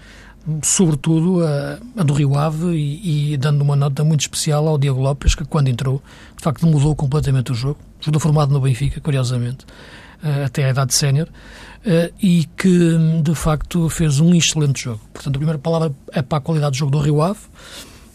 sobretudo 0.62 1.44
a, 1.44 1.78
a, 1.96 2.02
do 2.02 2.14
Rio 2.14 2.36
Ave 2.36 2.68
e, 2.74 3.32
e, 3.32 3.36
dando 3.36 3.62
uma 3.62 3.74
nota 3.74 4.04
muito 4.04 4.20
especial 4.20 4.66
ao 4.68 4.78
Diego 4.78 5.00
Lopes, 5.00 5.34
que 5.34 5.44
quando 5.44 5.68
entrou, 5.68 6.02
de 6.36 6.42
facto 6.42 6.66
mudou 6.66 6.94
completamente 6.94 7.52
o 7.52 7.54
jogo. 7.54 7.78
Jogador 8.00 8.20
formado 8.20 8.52
no 8.52 8.60
Benfica, 8.60 9.00
curiosamente, 9.00 9.66
até 10.44 10.64
a 10.64 10.70
idade 10.70 10.94
sénior, 10.94 11.28
e 12.22 12.44
que 12.56 13.20
de 13.22 13.34
facto 13.34 13.88
fez 13.88 14.20
um 14.20 14.34
excelente 14.34 14.84
jogo. 14.84 15.00
Portanto, 15.12 15.34
a 15.34 15.38
primeira 15.38 15.58
palavra 15.58 15.92
é 16.12 16.22
para 16.22 16.38
a 16.38 16.40
qualidade 16.40 16.72
do 16.72 16.76
jogo 16.78 16.92
do 16.92 17.00
Rio 17.00 17.22
Ave. 17.22 17.40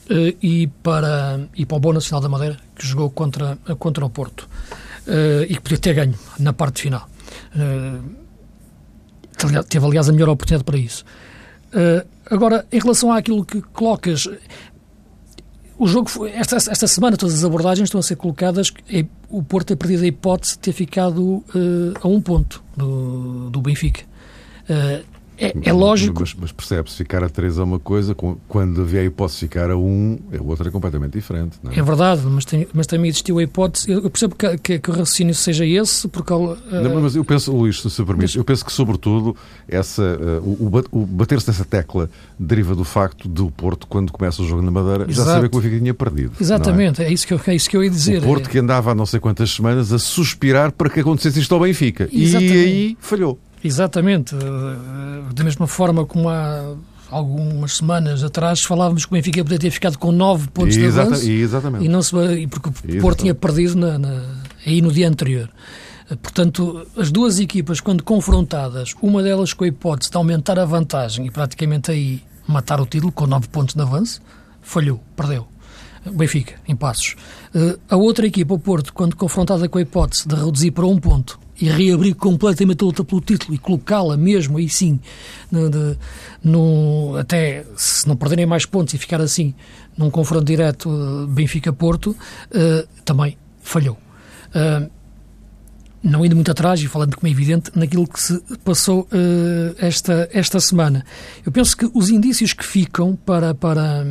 uh, 0.10 0.38
e, 0.42 0.68
para, 0.84 1.48
e 1.56 1.66
para 1.66 1.78
o 1.78 1.80
Boa 1.80 1.96
Nacional 1.96 2.22
da 2.22 2.30
Madeira, 2.30 2.58
que 2.76 2.86
jogou 2.86 3.10
contra, 3.10 3.58
contra 3.78 4.06
o 4.06 4.10
Porto 4.10 4.48
e 5.50 5.56
que 5.56 5.62
podia 5.62 5.78
ter 5.80 5.94
ganho 5.94 6.14
na 6.40 6.54
parte 6.54 6.84
final. 6.84 7.10
teve, 9.68 9.86
aliás, 9.86 10.08
a 10.08 10.12
melhor 10.14 10.30
oportunidade 10.30 10.64
para 10.64 10.78
isso. 10.78 11.04
Agora, 12.30 12.66
em 12.72 12.80
relação 12.80 13.12
àquilo 13.12 13.46
que 13.46 13.62
colocas, 13.62 14.28
o 15.78 15.88
jogo 15.88 16.10
foi, 16.10 16.32
esta, 16.32 16.58
esta 16.58 16.88
semana 16.88 17.18
todas 17.18 17.36
as 17.36 17.44
abordagens 17.44 17.88
estão 17.88 18.00
a 18.00 18.04
ser 18.04 18.16
colocadas 18.16 18.72
o 19.30 19.42
Porto 19.42 19.70
ter 19.70 19.76
perdido 19.76 20.04
a 20.04 20.08
hipótese 20.08 20.54
de 20.54 20.60
ter 20.60 20.74
ficado 20.74 21.20
uh, 21.20 21.44
a 22.02 22.08
um 22.08 22.22
ponto 22.22 22.64
do, 22.78 23.50
do 23.50 23.62
Benfica. 23.62 24.04
Uh, 24.70 25.04
é, 25.42 25.54
é, 25.64 25.74
lógico. 25.74 26.20
Mas, 26.20 26.36
mas 26.40 26.52
percebe-se, 26.52 26.96
ficar 26.96 27.24
a 27.24 27.30
3 27.30 27.58
é 27.58 27.64
uma 27.64 27.80
coisa, 27.80 28.16
quando 28.48 28.82
havia 28.82 29.02
a 29.02 29.04
hipótese 29.04 29.40
de 29.40 29.46
ficar 29.48 29.72
a 29.72 29.76
1, 29.76 29.82
um, 29.82 30.20
a 30.38 30.44
outra 30.44 30.68
é 30.68 30.72
completamente 30.72 31.14
diferente. 31.14 31.58
É? 31.68 31.80
é? 31.80 31.82
verdade, 31.82 32.22
mas, 32.26 32.46
tem, 32.46 32.68
mas 32.72 32.86
também 32.86 33.10
existiu 33.10 33.40
a 33.40 33.44
hipótese. 33.44 33.92
Eu 33.92 34.08
percebo 34.10 34.36
que, 34.36 34.58
que, 34.60 34.80
que 34.80 34.90
o 34.92 34.94
raciocínio 34.94 35.34
seja 35.34 35.66
esse, 35.66 36.08
porque. 36.08 36.32
Uh, 36.32 36.56
não, 36.72 37.02
mas 37.02 37.16
eu 37.16 37.26
penso, 37.26 37.52
Luís, 37.52 37.82
se 37.82 38.04
permite, 38.04 38.38
eu 38.38 38.44
penso 38.44 38.64
que, 38.64 38.72
sobretudo, 38.72 39.36
essa, 39.68 40.04
uh, 40.04 40.84
o, 40.92 41.02
o 41.02 41.06
bater-se 41.08 41.48
nessa 41.48 41.66
tecla 41.66 42.08
deriva 42.38 42.76
do 42.76 42.84
facto 42.84 43.28
do 43.28 43.50
Porto, 43.50 43.88
quando 43.88 44.12
começa 44.12 44.44
o 44.44 44.48
jogo 44.48 44.62
na 44.62 44.70
Madeira, 44.70 45.10
Exato. 45.10 45.28
já 45.28 45.36
saber 45.36 45.50
que 45.50 45.58
o 45.58 45.60
Benfica 45.60 45.80
tinha 45.80 45.94
perdido. 45.94 46.34
É? 46.40 46.44
Exatamente, 46.44 47.02
é? 47.02 47.06
é? 47.08 47.14
isso 47.14 47.26
que 47.26 47.34
eu, 47.34 47.42
é 47.48 47.56
isso 47.56 47.68
que 47.68 47.76
eu 47.76 47.84
ia 47.84 47.90
dizer. 47.90 48.20
O 48.20 48.26
Porto 48.26 48.48
que 48.48 48.60
andava 48.60 48.92
há 48.92 48.96
não 48.96 49.08
sei 49.08 49.20
quantas 49.20 49.50
semanas 49.50 49.92
a 49.92 49.98
suspirar 49.98 50.72
para 50.72 50.88
que 50.88 51.00
acontecesse 51.00 51.40
isto 51.40 51.54
ao 51.56 51.62
Benfica. 51.62 52.08
Exatamente. 52.12 52.54
E 52.54 52.64
aí 52.64 52.98
falhou. 53.00 53.40
Exatamente. 53.64 54.36
Eh, 54.36 55.34
da 55.34 55.44
mesma 55.44 55.68
forma 55.68 56.06
como 56.06 56.30
há 56.30 56.76
algumas 57.10 57.78
semanas 57.78 58.24
atrás 58.24 58.62
falávamos 58.62 59.06
que 59.06 59.12
o 59.12 59.16
Benfica 59.16 59.44
poderia 59.44 59.60
ter 59.60 59.72
ficado 59.72 59.98
com 59.98 60.12
9 60.12 60.48
pontos 60.48 60.76
de 60.76 60.86
avanço. 60.86 61.30
Exatamente. 61.30 61.86
E 61.86 61.90
não 61.90 62.02
se, 62.02 62.12
porque 62.48 62.70
o 62.70 63.02
Porto 63.02 63.20
tinha 63.20 63.36
perdido 63.36 63.76
na, 63.76 64.00
na, 64.00 64.24
aí 64.66 64.82
no 64.82 64.92
dia 64.92 65.08
anterior. 65.08 65.50
Eh, 66.10 66.16
portanto, 66.16 66.88
as 66.98 67.12
duas 67.12 67.40
equipas, 67.40 67.80
quando 67.80 68.04
confrontadas, 68.04 68.96
uma 69.02 69.22
delas 69.22 69.54
com 69.54 69.66
a 69.66 69.68
hipótese 69.68 70.10
de 70.10 70.18
aumentar 70.18 70.58
a 70.58 70.66
vantagem 70.66 71.28
e 71.28 71.32
praticamente 71.32 71.92
aí 71.92 72.24
matar 72.48 72.80
o 72.80 72.86
título 72.86 73.12
com 73.12 73.28
9 73.28 73.48
pontos 73.50 73.76
de 73.76 73.82
avanço, 73.82 74.22
falhou, 74.62 75.02
perdeu. 75.16 75.48
O 76.04 76.12
Benfica, 76.12 76.56
em 76.68 76.76
passos. 76.76 77.16
Eh, 77.54 77.78
a 77.90 77.96
outra 77.96 78.26
equipa, 78.26 78.54
o 78.54 78.60
Porto, 78.60 78.94
quando 78.94 79.16
confrontada 79.16 79.70
com 79.70 79.78
a 79.78 79.82
hipótese 79.82 80.28
de 80.28 80.36
reduzir 80.36 80.72
para 80.72 80.86
um 80.86 80.98
ponto 80.98 81.40
e 81.62 81.70
reabrir 81.70 82.16
completamente 82.16 82.84
a 82.84 82.86
luta 82.88 83.04
pelo 83.04 83.22
título 83.22 83.54
e 83.54 83.58
colocá-la 83.58 84.18
mesmo 84.18 84.58
aí 84.58 84.68
sim, 84.68 85.00
no, 85.52 85.70
de, 85.70 85.98
no, 86.44 87.16
até 87.18 87.64
se 87.76 88.08
não 88.08 88.16
perderem 88.16 88.46
mais 88.46 88.66
pontos 88.66 88.94
e 88.94 88.98
ficar 88.98 89.22
assim 89.22 89.54
num 89.96 90.10
confronto 90.10 90.44
direto 90.46 90.90
uh, 90.90 91.28
Benfica-Porto, 91.28 92.12
uh, 92.12 92.88
também 93.06 93.38
falhou. 93.62 93.98
Uh, 94.56 94.90
não 96.04 96.26
indo 96.26 96.36
muito 96.36 96.50
atrás 96.50 96.82
e 96.82 96.88
falando 96.88 97.16
como 97.16 97.28
é 97.28 97.32
evidente 97.32 97.72
naquilo 97.76 98.08
que 98.08 98.20
se 98.20 98.42
passou 98.64 99.02
uh, 99.02 99.76
esta, 99.78 100.30
esta 100.34 100.60
semana. 100.60 101.06
Eu 101.46 101.52
penso 101.52 101.78
que 101.78 101.90
os 101.94 102.10
indícios 102.10 102.54
que 102.54 102.66
ficam 102.66 103.16
para, 103.16 103.54
para, 103.54 104.06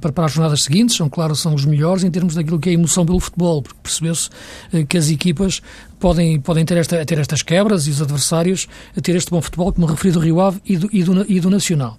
para, 0.00 0.12
para, 0.12 0.24
as 0.24 0.32
jornadas 0.32 0.62
seguintes 0.62 0.96
são, 0.96 1.08
claro, 1.08 1.36
são 1.36 1.54
os 1.54 1.64
melhores 1.64 2.02
em 2.04 2.10
termos 2.10 2.34
daquilo 2.34 2.58
que 2.58 2.70
é 2.70 2.72
a 2.72 2.74
emoção 2.74 3.04
pelo 3.04 3.20
futebol, 3.20 3.62
porque 3.62 3.78
percebeu-se 3.82 4.30
uh, 4.72 4.86
que 4.86 4.96
as 4.96 5.10
equipas 5.10 5.60
podem, 5.98 6.40
podem 6.40 6.64
ter, 6.64 6.78
esta, 6.78 7.04
ter 7.04 7.18
estas 7.18 7.42
quebras 7.42 7.86
e 7.86 7.90
os 7.90 8.00
adversários 8.00 8.66
a 8.96 9.00
ter 9.00 9.14
este 9.14 9.30
bom 9.30 9.42
futebol, 9.42 9.72
como 9.72 9.86
referi 9.86 10.12
do 10.12 10.20
Rio 10.20 10.40
Ave 10.40 10.60
e 10.64 10.76
do, 10.76 10.88
e 10.92 11.02
do, 11.02 11.32
e 11.32 11.40
do 11.40 11.50
Nacional. 11.50 11.98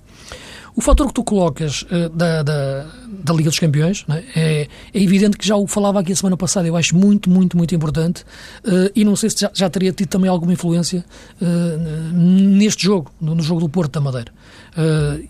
O 0.75 0.81
fator 0.81 1.07
que 1.07 1.13
tu 1.13 1.23
colocas 1.23 1.83
uh, 1.83 2.09
da, 2.09 2.43
da, 2.43 2.85
da, 3.07 3.33
Liga 3.33 3.49
dos 3.49 3.57
Campeões 3.57 4.05
né, 4.07 4.23
é, 4.35 4.67
é, 4.93 5.01
evidente 5.01 5.37
que 5.37 5.47
já 5.47 5.55
o 5.55 5.65
falava 5.65 6.01
aqui 6.01 6.11
a 6.11 6.15
semana 6.15 6.35
passada, 6.35 6.67
eu 6.67 6.75
acho 6.75 6.95
muito, 6.95 7.29
muito, 7.29 7.55
muito 7.55 7.73
importante 7.73 8.23
uh, 8.65 8.91
e 8.93 9.05
não 9.05 9.15
sei 9.15 9.29
se 9.29 9.39
já, 9.39 9.51
já, 9.53 9.69
teria 9.69 9.93
tido 9.93 10.09
também 10.09 10.29
alguma 10.29 10.51
influência 10.51 11.05
uh, 11.41 12.13
neste 12.13 12.83
jogo, 12.83 13.09
no, 13.21 13.33
no, 13.35 13.41
jogo 13.41 13.61
do 13.61 13.69
Porto 13.69 13.93
da 13.93 14.01
Madeira. 14.01 14.33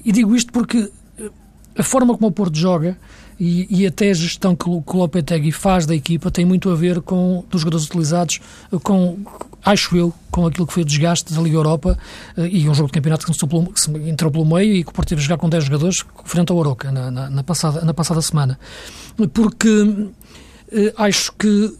e 0.03 0.11
digo 0.11 0.35
isto 0.35 0.51
porque 0.51 0.89
a 1.77 1.83
forma 1.83 2.15
como 2.15 2.27
o 2.27 2.31
Porto 2.31 2.57
joga 2.57 2.97
e, 3.39 3.81
e 3.81 3.85
até 3.85 4.09
a 4.09 4.13
gestão 4.13 4.55
que 4.55 4.67
o, 4.67 4.81
que 4.81 4.95
o 4.95 4.99
Lopetegui 4.99 5.51
faz 5.51 5.85
da 5.85 5.93
equipa 5.93 6.31
tem 6.31 6.45
muito 6.45 6.69
a 6.71 6.75
ver 6.75 7.01
com 7.01 7.43
dos 7.49 7.61
jogadores 7.61 7.85
utilizados, 7.85 8.39
com, 8.81 9.19
acho 9.65 9.97
eu, 9.97 10.13
com 10.29 10.45
aquilo 10.45 10.67
que 10.67 10.73
foi 10.73 10.83
o 10.83 10.85
desgaste 10.85 11.33
da 11.33 11.41
Liga 11.41 11.57
Europa 11.57 11.97
eh, 12.37 12.47
e 12.47 12.69
um 12.69 12.73
jogo 12.73 12.87
de 12.87 12.93
campeonato 12.93 13.25
que, 13.25 13.47
pelo, 13.47 13.73
que 13.73 14.09
entrou 14.09 14.31
pelo 14.31 14.45
meio 14.45 14.75
e 14.75 14.83
que 14.83 14.91
o 14.91 14.93
Porto 14.93 15.09
teve 15.09 15.21
jogar 15.21 15.37
com 15.37 15.49
10 15.49 15.65
jogadores 15.65 16.05
frente 16.23 16.51
ao 16.51 16.61
Aroca 16.61 16.91
na, 16.91 17.09
na, 17.09 17.29
na, 17.29 17.43
passada, 17.43 17.81
na 17.81 17.93
passada 17.93 18.21
semana. 18.21 18.59
Porque 19.33 20.07
eh, 20.71 20.93
acho 20.95 21.33
que 21.33 21.73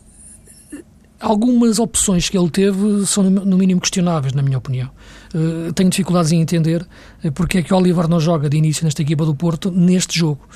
algumas 1.19 1.80
opções 1.80 2.28
que 2.28 2.38
ele 2.38 2.50
teve 2.50 3.06
são 3.06 3.24
no 3.24 3.58
mínimo 3.58 3.80
questionáveis, 3.80 4.34
na 4.34 4.41
minha 4.41 4.58
opinião. 4.58 4.89
Uh, 5.34 5.71
tenho 5.74 5.89
dificuldades 5.89 6.32
em 6.32 6.39
entender 6.39 6.86
porque 7.34 7.58
é 7.58 7.63
que 7.63 7.74
Oliver 7.74 8.08
não 8.08 8.19
joga 8.19 8.50
de 8.50 8.58
início 8.58 8.84
nesta 8.84 9.02
equipa 9.02 9.26
do 9.26 9.34
Porto 9.36 9.71
neste 9.71 10.17
jogo, 10.17 10.48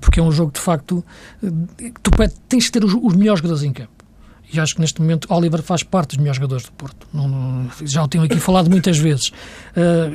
porque 0.00 0.18
é 0.18 0.22
um 0.22 0.32
jogo 0.32 0.52
de 0.52 0.60
facto 0.60 1.04
tu 2.02 2.10
tens 2.48 2.64
de 2.64 2.72
ter 2.72 2.84
os, 2.84 2.94
os, 2.94 3.14
melhores 3.14 3.40
jogadores 3.40 3.62
em 3.62 3.72
campo. 3.72 3.95
E 4.56 4.60
acho 4.60 4.74
que 4.74 4.80
neste 4.80 5.00
momento 5.00 5.32
Oliver 5.32 5.62
faz 5.62 5.82
parte 5.82 6.10
dos 6.10 6.18
melhores 6.18 6.36
jogadores 6.36 6.64
do 6.66 6.72
Porto. 6.72 7.06
Não, 7.12 7.28
não, 7.28 7.70
já 7.84 8.02
o 8.02 8.08
tenho 8.08 8.24
aqui 8.24 8.38
falado 8.38 8.70
muitas 8.70 8.98
vezes. 8.98 9.32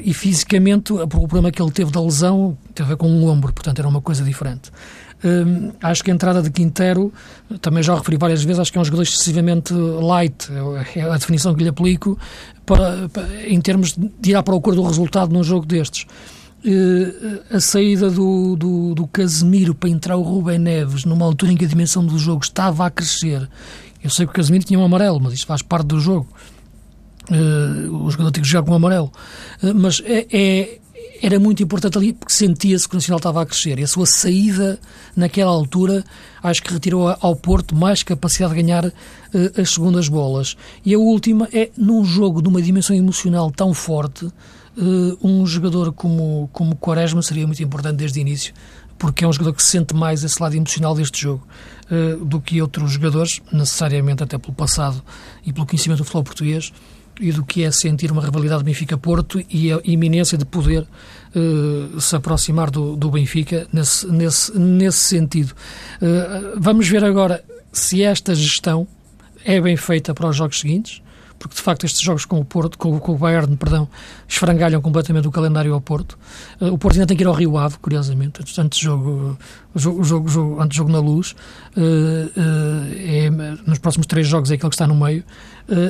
e 0.03 0.13
fisicamente, 0.13 0.93
o 0.93 1.07
problema 1.07 1.51
que 1.51 1.61
ele 1.61 1.71
teve 1.71 1.91
da 1.91 2.01
lesão 2.01 2.57
teve 2.73 2.87
a 2.87 2.89
ver 2.91 2.97
com 2.97 3.09
um 3.09 3.27
ombro, 3.27 3.53
portanto 3.53 3.79
era 3.79 3.87
uma 3.87 4.01
coisa 4.01 4.23
diferente. 4.23 4.71
Hum, 5.23 5.71
acho 5.81 6.03
que 6.03 6.09
a 6.09 6.13
entrada 6.13 6.41
de 6.41 6.49
Quintero, 6.49 7.13
também 7.61 7.83
já 7.83 7.95
referi 7.95 8.17
várias 8.17 8.43
vezes, 8.43 8.59
acho 8.59 8.71
que 8.71 8.77
é 8.77 8.81
um 8.81 8.85
jogador 8.85 9.03
excessivamente 9.03 9.71
light, 9.73 10.49
é 10.95 11.01
a 11.01 11.17
definição 11.17 11.53
que 11.53 11.61
lhe 11.63 11.69
aplico, 11.69 12.17
para, 12.65 13.07
para, 13.09 13.47
em 13.47 13.61
termos 13.61 13.95
de 13.95 14.31
ir 14.31 14.35
à 14.35 14.41
procura 14.41 14.75
do 14.75 14.83
resultado 14.83 15.31
num 15.31 15.43
jogo 15.43 15.65
destes. 15.65 16.07
Uh, 16.63 17.55
a 17.55 17.59
saída 17.59 18.09
do, 18.11 18.55
do, 18.55 18.93
do, 18.93 19.07
Casemiro 19.07 19.73
para 19.73 19.89
entrar 19.89 20.15
o 20.15 20.21
Rubem 20.21 20.59
Neves 20.59 21.05
numa 21.05 21.25
altura 21.25 21.51
em 21.51 21.57
que 21.57 21.65
a 21.65 21.67
dimensão 21.67 22.05
do 22.05 22.19
jogo 22.19 22.43
estava 22.43 22.85
a 22.85 22.91
crescer. 22.91 23.49
Eu 24.03 24.09
sei 24.09 24.25
que 24.25 24.31
o 24.31 24.35
Casemiro 24.35 24.65
tinha 24.65 24.79
um 24.79 24.83
amarelo, 24.83 25.19
mas 25.19 25.33
isto 25.33 25.45
faz 25.45 25.61
parte 25.61 25.87
do 25.87 25.99
jogo. 25.99 26.27
Uh, 27.29 28.03
o 28.03 28.09
jogador 28.09 28.31
tem 28.31 28.41
que 28.41 28.49
jogar 28.49 28.65
com 28.65 28.71
um 28.71 28.75
amarelo. 28.75 29.11
Uh, 29.61 29.73
mas 29.75 30.01
é, 30.03 30.25
é, 30.31 30.79
era 31.21 31.39
muito 31.39 31.61
importante 31.61 31.97
ali 31.97 32.13
porque 32.13 32.33
sentia-se 32.33 32.87
que 32.87 32.95
o 32.95 32.97
Nacional 32.97 33.17
estava 33.17 33.41
a 33.41 33.45
crescer 33.45 33.77
e 33.77 33.83
a 33.83 33.87
sua 33.87 34.05
saída 34.05 34.79
naquela 35.15 35.51
altura 35.51 36.03
acho 36.41 36.63
que 36.63 36.73
retirou 36.73 37.15
ao 37.19 37.35
Porto 37.35 37.75
mais 37.75 38.01
capacidade 38.01 38.55
de 38.55 38.63
ganhar 38.63 38.85
uh, 38.85 38.91
as 39.61 39.69
segundas 39.69 40.09
bolas. 40.09 40.57
E 40.83 40.93
a 40.95 40.99
última 40.99 41.47
é 41.53 41.69
num 41.77 42.03
jogo 42.03 42.41
de 42.41 42.49
uma 42.49 42.61
dimensão 42.61 42.95
emocional 42.95 43.51
tão 43.51 43.73
forte, 43.73 44.27
um 45.21 45.45
jogador 45.45 45.91
como, 45.91 46.49
como 46.53 46.77
Quaresma 46.77 47.21
seria 47.21 47.45
muito 47.45 47.61
importante 47.61 47.97
desde 47.97 48.19
o 48.19 48.21
início, 48.21 48.53
porque 49.01 49.25
é 49.25 49.27
um 49.27 49.33
jogador 49.33 49.53
que 49.53 49.63
sente 49.63 49.95
mais 49.95 50.23
esse 50.23 50.39
lado 50.39 50.55
emocional 50.55 50.93
deste 50.93 51.23
jogo 51.23 51.43
uh, 51.89 52.23
do 52.23 52.39
que 52.39 52.61
outros 52.61 52.91
jogadores, 52.91 53.41
necessariamente 53.51 54.21
até 54.21 54.37
pelo 54.37 54.53
passado 54.53 55.01
e 55.43 55.51
pelo 55.51 55.65
conhecimento 55.65 55.97
do 55.97 56.03
futebol 56.03 56.23
português 56.23 56.71
e 57.19 57.31
do 57.31 57.43
que 57.43 57.63
é 57.63 57.71
sentir 57.71 58.11
uma 58.11 58.23
rivalidade 58.23 58.63
Benfica-Porto 58.63 59.43
e 59.49 59.73
a 59.73 59.81
iminência 59.83 60.37
de 60.37 60.45
poder 60.45 60.85
uh, 61.35 61.99
se 61.99 62.15
aproximar 62.15 62.69
do, 62.69 62.95
do 62.95 63.09
Benfica 63.09 63.67
nesse, 63.73 64.05
nesse, 64.05 64.55
nesse 64.59 64.99
sentido. 64.99 65.49
Uh, 65.99 66.59
vamos 66.59 66.87
ver 66.87 67.03
agora 67.03 67.43
se 67.73 68.03
esta 68.03 68.35
gestão 68.35 68.87
é 69.43 69.59
bem 69.59 69.75
feita 69.77 70.13
para 70.13 70.29
os 70.29 70.35
jogos 70.35 70.59
seguintes, 70.59 71.00
porque 71.41 71.55
de 71.55 71.61
facto 71.61 71.85
estes 71.87 72.01
jogos 72.01 72.23
com 72.23 72.39
o 72.39 72.45
Porto, 72.45 72.77
com, 72.77 72.99
com 72.99 73.13
o 73.13 73.17
Bayern, 73.17 73.57
perdão, 73.57 73.89
esfrangalham 74.27 74.79
completamente 74.79 75.27
o 75.27 75.31
calendário 75.31 75.73
ao 75.73 75.81
Porto. 75.81 76.17
Uh, 76.59 76.67
o 76.67 76.77
Porto 76.77 76.95
ainda 76.95 77.07
tem 77.07 77.17
que 77.17 77.23
ir 77.23 77.27
ao 77.27 77.33
Rio 77.33 77.57
Ave, 77.57 77.79
curiosamente, 77.79 78.39
antes 78.39 78.53
do 78.53 78.83
jogo, 78.83 79.37
jogo, 79.75 80.03
jogo, 80.03 80.29
jogo, 80.29 80.67
jogo 80.71 80.91
na 80.91 80.99
luz. 80.99 81.31
Uh, 81.75 81.79
uh, 81.79 82.93
é, 82.95 83.29
nos 83.65 83.79
próximos 83.79 84.05
três 84.05 84.27
jogos 84.27 84.51
é 84.51 84.53
aquele 84.53 84.69
que 84.69 84.75
está 84.75 84.85
no 84.85 84.95
meio. 84.95 85.23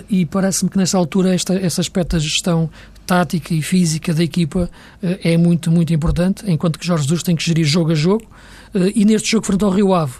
e 0.09 0.25
parece-me 0.25 0.69
que 0.69 0.77
nessa 0.77 0.97
altura 0.97 1.35
esta, 1.35 1.53
esse 1.55 1.81
aspecto 1.81 2.15
da 2.15 2.19
gestão 2.19 2.69
tática 3.05 3.53
e 3.53 3.61
física 3.61 4.13
da 4.13 4.23
equipa 4.23 4.69
é 5.01 5.35
muito, 5.35 5.69
muito 5.69 5.93
importante, 5.93 6.49
enquanto 6.49 6.79
que 6.79 6.85
Jorge 6.85 7.03
Jesus 7.03 7.23
tem 7.23 7.35
que 7.35 7.43
gerir 7.43 7.65
jogo 7.65 7.91
a 7.91 7.95
jogo. 7.95 8.25
e 8.95 9.03
neste 9.03 9.31
jogo 9.31 9.45
frente 9.45 9.65
ao 9.65 9.71
Rio 9.71 9.93
Ave, 9.93 10.13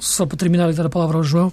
só 0.00 0.26
para 0.26 0.36
terminar 0.36 0.68
e 0.70 0.72
dar 0.72 0.86
a 0.86 0.88
palavra 0.88 1.18
ao 1.18 1.22
João, 1.22 1.52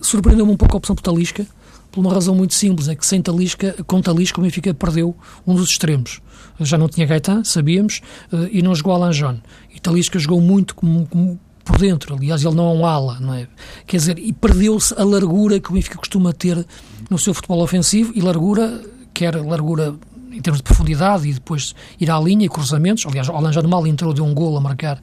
surpreendeu-me 0.00 0.50
um 0.52 0.56
pouco 0.56 0.76
a 0.76 0.78
opção 0.78 0.96
por 0.96 1.02
Talisca, 1.02 1.46
por 1.90 2.00
uma 2.00 2.12
razão 2.12 2.34
muito 2.34 2.54
simples, 2.54 2.88
é 2.88 2.94
que 2.94 3.06
sem 3.06 3.20
Talisca, 3.20 3.74
com 3.86 4.00
Talisca 4.00 4.40
o 4.40 4.42
Benfica 4.42 4.74
perdeu 4.74 5.16
um 5.46 5.54
dos 5.54 5.70
extremos. 5.70 6.20
Já 6.60 6.76
não 6.76 6.88
tinha 6.88 7.06
Gaetan, 7.06 7.44
sabíamos, 7.44 8.00
eh, 8.32 8.48
e 8.52 8.62
não 8.62 8.74
jogou 8.74 8.92
Alan 8.92 9.10
John. 9.10 9.38
E 9.74 9.80
Talisca 9.80 10.18
jogou 10.18 10.40
muito 10.40 10.74
como, 10.74 11.38
por 11.64 11.78
dentro, 11.78 12.14
aliás, 12.14 12.44
ele 12.44 12.54
não 12.54 12.70
é 12.70 12.74
um 12.74 12.86
ala, 12.86 13.18
não 13.20 13.34
é? 13.34 13.46
Quer 13.86 13.98
dizer, 13.98 14.18
e 14.18 14.32
perdeu-se 14.32 14.94
a 14.98 15.04
largura 15.04 15.60
que 15.60 15.70
o 15.70 15.74
Benfica 15.74 15.98
costuma 15.98 16.32
ter 16.32 16.66
no 17.08 17.18
seu 17.18 17.32
futebol 17.32 17.62
ofensivo, 17.62 18.12
e 18.14 18.20
largura, 18.20 18.82
quer 19.14 19.36
largura 19.36 19.94
em 20.38 20.40
termos 20.40 20.58
de 20.58 20.62
profundidade 20.62 21.28
e 21.28 21.32
depois 21.32 21.74
ir 21.98 22.10
à 22.10 22.18
linha 22.20 22.46
e 22.46 22.48
cruzamentos. 22.48 23.04
Aliás, 23.06 23.28
o 23.28 23.32
Alan 23.32 23.52
já 23.52 23.60
mal 23.62 23.86
entrou, 23.86 24.14
deu 24.14 24.24
um 24.24 24.32
gol 24.32 24.56
a 24.56 24.60
marcar 24.60 24.98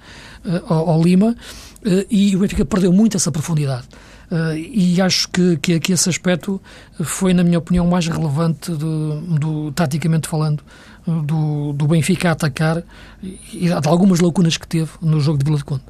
uh, 0.45 0.73
ao, 0.73 0.89
ao, 0.91 1.03
Lima 1.03 1.35
uh, 1.85 2.05
e 2.09 2.35
o 2.35 2.39
Benfica 2.39 2.63
perdeu 2.63 2.93
muito 2.93 3.17
essa 3.17 3.31
profundidade. 3.31 3.85
Uh, 4.31 4.55
e 4.57 4.99
acho 5.01 5.29
que, 5.29 5.57
que, 5.57 5.79
que, 5.79 5.93
esse 5.93 6.09
aspecto 6.09 6.61
foi, 7.03 7.33
na 7.33 7.43
minha 7.43 7.59
opinião, 7.59 7.85
mais 7.87 8.07
relevante, 8.07 8.71
do, 8.71 9.21
do 9.21 9.71
taticamente 9.71 10.27
falando, 10.27 10.63
do, 11.05 11.73
do 11.73 11.87
Benfica 11.87 12.29
a 12.29 12.31
atacar 12.31 12.83
e 13.21 13.67
de 13.67 13.87
algumas 13.87 14.19
lacunas 14.19 14.57
que 14.57 14.67
teve 14.67 14.89
no 15.01 15.19
jogo 15.19 15.37
de 15.37 15.45
Vila 15.45 15.57
de 15.57 15.63
Conde. 15.63 15.83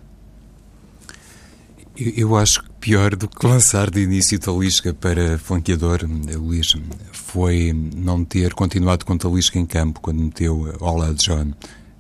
Eu 1.98 2.36
acho 2.36 2.62
que 2.62 2.70
pior 2.82 3.16
do 3.16 3.28
que 3.28 3.48
lançar 3.48 3.90
de 3.90 4.02
início 4.02 4.38
Talisca 4.38 4.94
para 4.94 5.38
flanqueador, 5.38 6.02
Luís, 6.36 6.76
foi 7.14 7.74
não 7.96 8.26
ter 8.26 8.54
continuado 8.54 9.06
com 9.06 9.18
Talisca 9.18 9.58
em 9.58 9.66
campo 9.66 10.02
quando 10.02 10.22
meteu 10.22 10.76
Ola 10.82 11.14
John. 11.14 11.54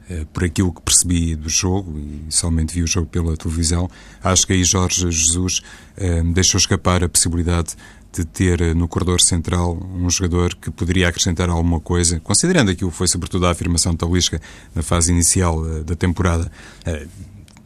Eh, 0.07 0.23
por 0.31 0.43
aquilo 0.43 0.71
que 0.71 0.81
percebi 0.81 1.35
do 1.35 1.49
jogo, 1.49 1.97
e 1.97 2.31
somente 2.31 2.75
vi 2.75 2.83
o 2.83 2.87
jogo 2.87 3.07
pela 3.07 3.35
televisão, 3.35 3.89
acho 4.23 4.45
que 4.45 4.53
aí 4.53 4.63
Jorge 4.63 5.09
Jesus 5.09 5.61
eh, 5.97 6.21
deixou 6.21 6.59
escapar 6.59 7.03
a 7.03 7.09
possibilidade 7.09 7.75
de 8.13 8.23
ter 8.23 8.61
eh, 8.61 8.73
no 8.75 8.87
corredor 8.87 9.19
central 9.19 9.75
um 9.95 10.07
jogador 10.07 10.53
que 10.53 10.69
poderia 10.69 11.07
acrescentar 11.07 11.49
alguma 11.49 11.79
coisa, 11.79 12.19
considerando 12.19 12.69
aquilo 12.69 12.91
que 12.91 12.97
foi 12.97 13.07
sobretudo 13.07 13.47
a 13.47 13.51
afirmação 13.51 13.93
de 13.93 13.97
Talisca 13.97 14.39
na 14.75 14.83
fase 14.83 15.11
inicial 15.11 15.63
da 15.83 15.95
temporada. 15.95 16.51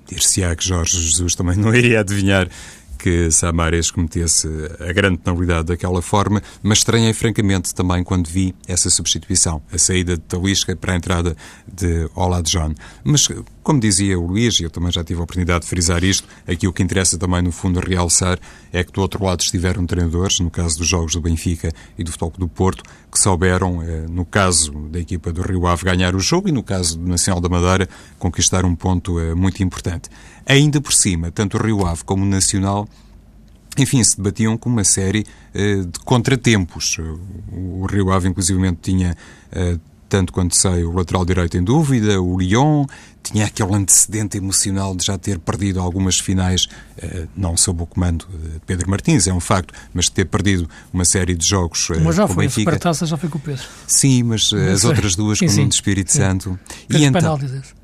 Dir-se-á 0.07 0.55
que 0.55 0.65
Jorge 0.65 0.97
Jesus 0.97 1.35
também 1.35 1.55
não 1.59 1.75
iria 1.75 1.99
adivinhar 1.99 2.47
que 2.99 3.31
Samares 3.31 3.89
cometesse 3.89 4.47
a 4.81 4.91
grande 4.91 5.19
penalidade 5.19 5.67
daquela 5.67 6.01
forma, 6.01 6.43
mas 6.61 6.79
estranhei 6.79 7.13
francamente 7.13 7.73
também 7.73 8.03
quando 8.03 8.27
vi 8.27 8.53
essa 8.67 8.89
substituição, 8.89 9.61
a 9.71 9.77
saída 9.77 10.17
de 10.17 10.23
Talisca 10.23 10.75
para 10.75 10.93
a 10.93 10.97
entrada 10.97 11.35
de 11.65 12.09
Olad 12.13 12.45
John. 12.49 12.75
Mas, 13.01 13.29
como 13.63 13.79
dizia 13.79 14.19
o 14.19 14.27
Luís, 14.27 14.59
e 14.59 14.63
eu 14.63 14.69
também 14.69 14.91
já 14.91 15.01
tive 15.01 15.21
a 15.21 15.23
oportunidade 15.23 15.63
de 15.63 15.69
frisar 15.69 16.03
isto, 16.03 16.27
aqui 16.45 16.67
o 16.67 16.73
que 16.73 16.83
interessa 16.83 17.17
também 17.17 17.41
no 17.41 17.51
fundo 17.51 17.79
realçar 17.79 18.37
é 18.71 18.83
que 18.83 18.91
do 18.91 19.01
outro 19.01 19.23
lado 19.23 19.39
estiveram 19.39 19.85
treinadores, 19.85 20.39
no 20.39 20.51
caso 20.51 20.77
dos 20.77 20.87
jogos 20.87 21.13
do 21.13 21.21
Benfica 21.21 21.71
e 21.97 22.03
do 22.03 22.11
Futebol 22.11 22.33
do 22.37 22.47
Porto, 22.47 22.83
que 23.11 23.17
souberam, 23.17 23.81
eh, 23.81 24.05
no 24.09 24.25
caso 24.25 24.71
da 24.89 24.99
equipa 24.99 25.31
do 25.31 25.41
Rio 25.41 25.65
Ave, 25.65 25.85
ganhar 25.85 26.15
o 26.15 26.19
jogo 26.19 26.49
e 26.49 26.51
no 26.51 26.61
caso 26.61 26.99
do 26.99 27.07
Nacional 27.07 27.41
da 27.41 27.49
Madeira, 27.49 27.87
conquistar 28.17 28.65
um 28.65 28.75
ponto 28.75 29.19
eh, 29.19 29.33
muito 29.33 29.63
importante. 29.63 30.09
Ainda 30.49 30.81
por 30.81 30.93
cima, 30.93 31.31
tanto 31.31 31.57
o 31.57 31.63
Rio 31.63 31.85
Ave 31.85 32.03
como 32.03 32.23
o 32.23 32.27
Nacional 32.27 32.89
enfim, 33.77 34.03
se 34.03 34.17
debatiam 34.17 34.57
com 34.57 34.69
uma 34.69 34.83
série 34.83 35.25
uh, 35.55 35.85
de 35.85 35.99
contratempos. 35.99 36.97
O, 37.51 37.85
Rio 37.85 38.11
Ave, 38.11 38.27
inclusive, 38.27 38.59
tinha, 38.81 39.15
uh, 39.53 39.79
tanto 40.09 40.33
quanto 40.33 40.55
sei, 40.55 40.83
o 40.83 40.91
lateral 40.91 41.23
direito 41.23 41.55
em 41.55 41.63
dúvida, 41.63 42.19
o 42.19 42.37
Lyon, 42.37 42.85
tinha 43.23 43.45
aquele 43.45 43.73
antecedente 43.75 44.37
emocional 44.37 44.95
de 44.95 45.05
já 45.05 45.17
ter 45.17 45.39
perdido 45.39 45.79
algumas 45.79 46.19
finais, 46.19 46.65
uh, 46.65 47.27
não 47.37 47.55
sob 47.55 47.83
o 47.83 47.85
comando 47.85 48.25
de 48.27 48.59
Pedro 48.65 48.89
Martins, 48.89 49.27
é 49.27 49.33
um 49.33 49.39
facto, 49.39 49.73
mas 49.93 50.05
de 50.05 50.11
ter 50.11 50.25
perdido 50.25 50.69
uma 50.91 51.05
série 51.05 51.35
de 51.35 51.47
jogos 51.47 51.89
mas 52.03 52.15
já 52.15 52.27
foi, 52.27 52.45
Benfica. 52.45 52.89
a 52.89 52.93
já 52.93 53.17
foi 53.17 53.29
com 53.29 53.37
o 53.37 53.41
Pedro. 53.41 53.63
Sim, 53.87 54.23
mas 54.23 54.51
as 54.51 54.83
outras 54.83 55.15
duas 55.15 55.37
sim, 55.37 55.47
com 55.47 55.53
o 55.53 55.69
Espírito 55.69 56.11
sim. 56.11 56.17
Santo. 56.17 56.59
e 56.89 57.05
então, 57.05 57.21
penaltis, 57.21 57.78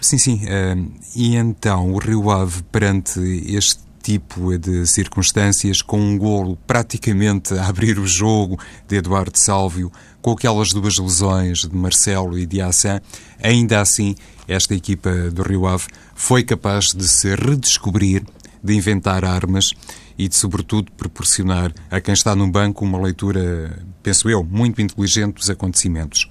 Sim, 0.00 0.18
sim. 0.18 0.40
Uh, 0.44 0.90
e 1.14 1.36
então 1.36 1.92
o 1.92 1.98
Rio 1.98 2.30
Ave, 2.30 2.62
perante 2.64 3.20
este 3.46 3.80
tipo 4.02 4.56
de 4.58 4.86
circunstâncias, 4.86 5.82
com 5.82 6.00
um 6.00 6.16
golo 6.16 6.56
praticamente 6.66 7.54
a 7.54 7.68
abrir 7.68 7.98
o 7.98 8.06
jogo 8.06 8.58
de 8.88 8.96
Eduardo 8.96 9.38
Sálvio, 9.38 9.92
com 10.22 10.32
aquelas 10.32 10.72
duas 10.72 10.98
lesões 10.98 11.60
de 11.60 11.74
Marcelo 11.74 12.38
e 12.38 12.46
de 12.46 12.60
Assan, 12.60 13.00
ainda 13.42 13.80
assim 13.80 14.14
esta 14.48 14.74
equipa 14.74 15.30
do 15.30 15.42
Rio 15.42 15.66
Ave 15.66 15.86
foi 16.14 16.42
capaz 16.42 16.92
de 16.92 17.06
se 17.06 17.34
redescobrir, 17.34 18.24
de 18.62 18.74
inventar 18.74 19.24
armas 19.24 19.72
e 20.18 20.28
de, 20.28 20.34
sobretudo, 20.34 20.90
proporcionar 20.92 21.72
a 21.90 22.00
quem 22.00 22.12
está 22.12 22.34
no 22.34 22.50
banco 22.50 22.84
uma 22.84 23.00
leitura, 23.00 23.82
penso 24.02 24.28
eu, 24.28 24.42
muito 24.44 24.82
inteligente 24.82 25.36
dos 25.36 25.48
acontecimentos. 25.48 26.28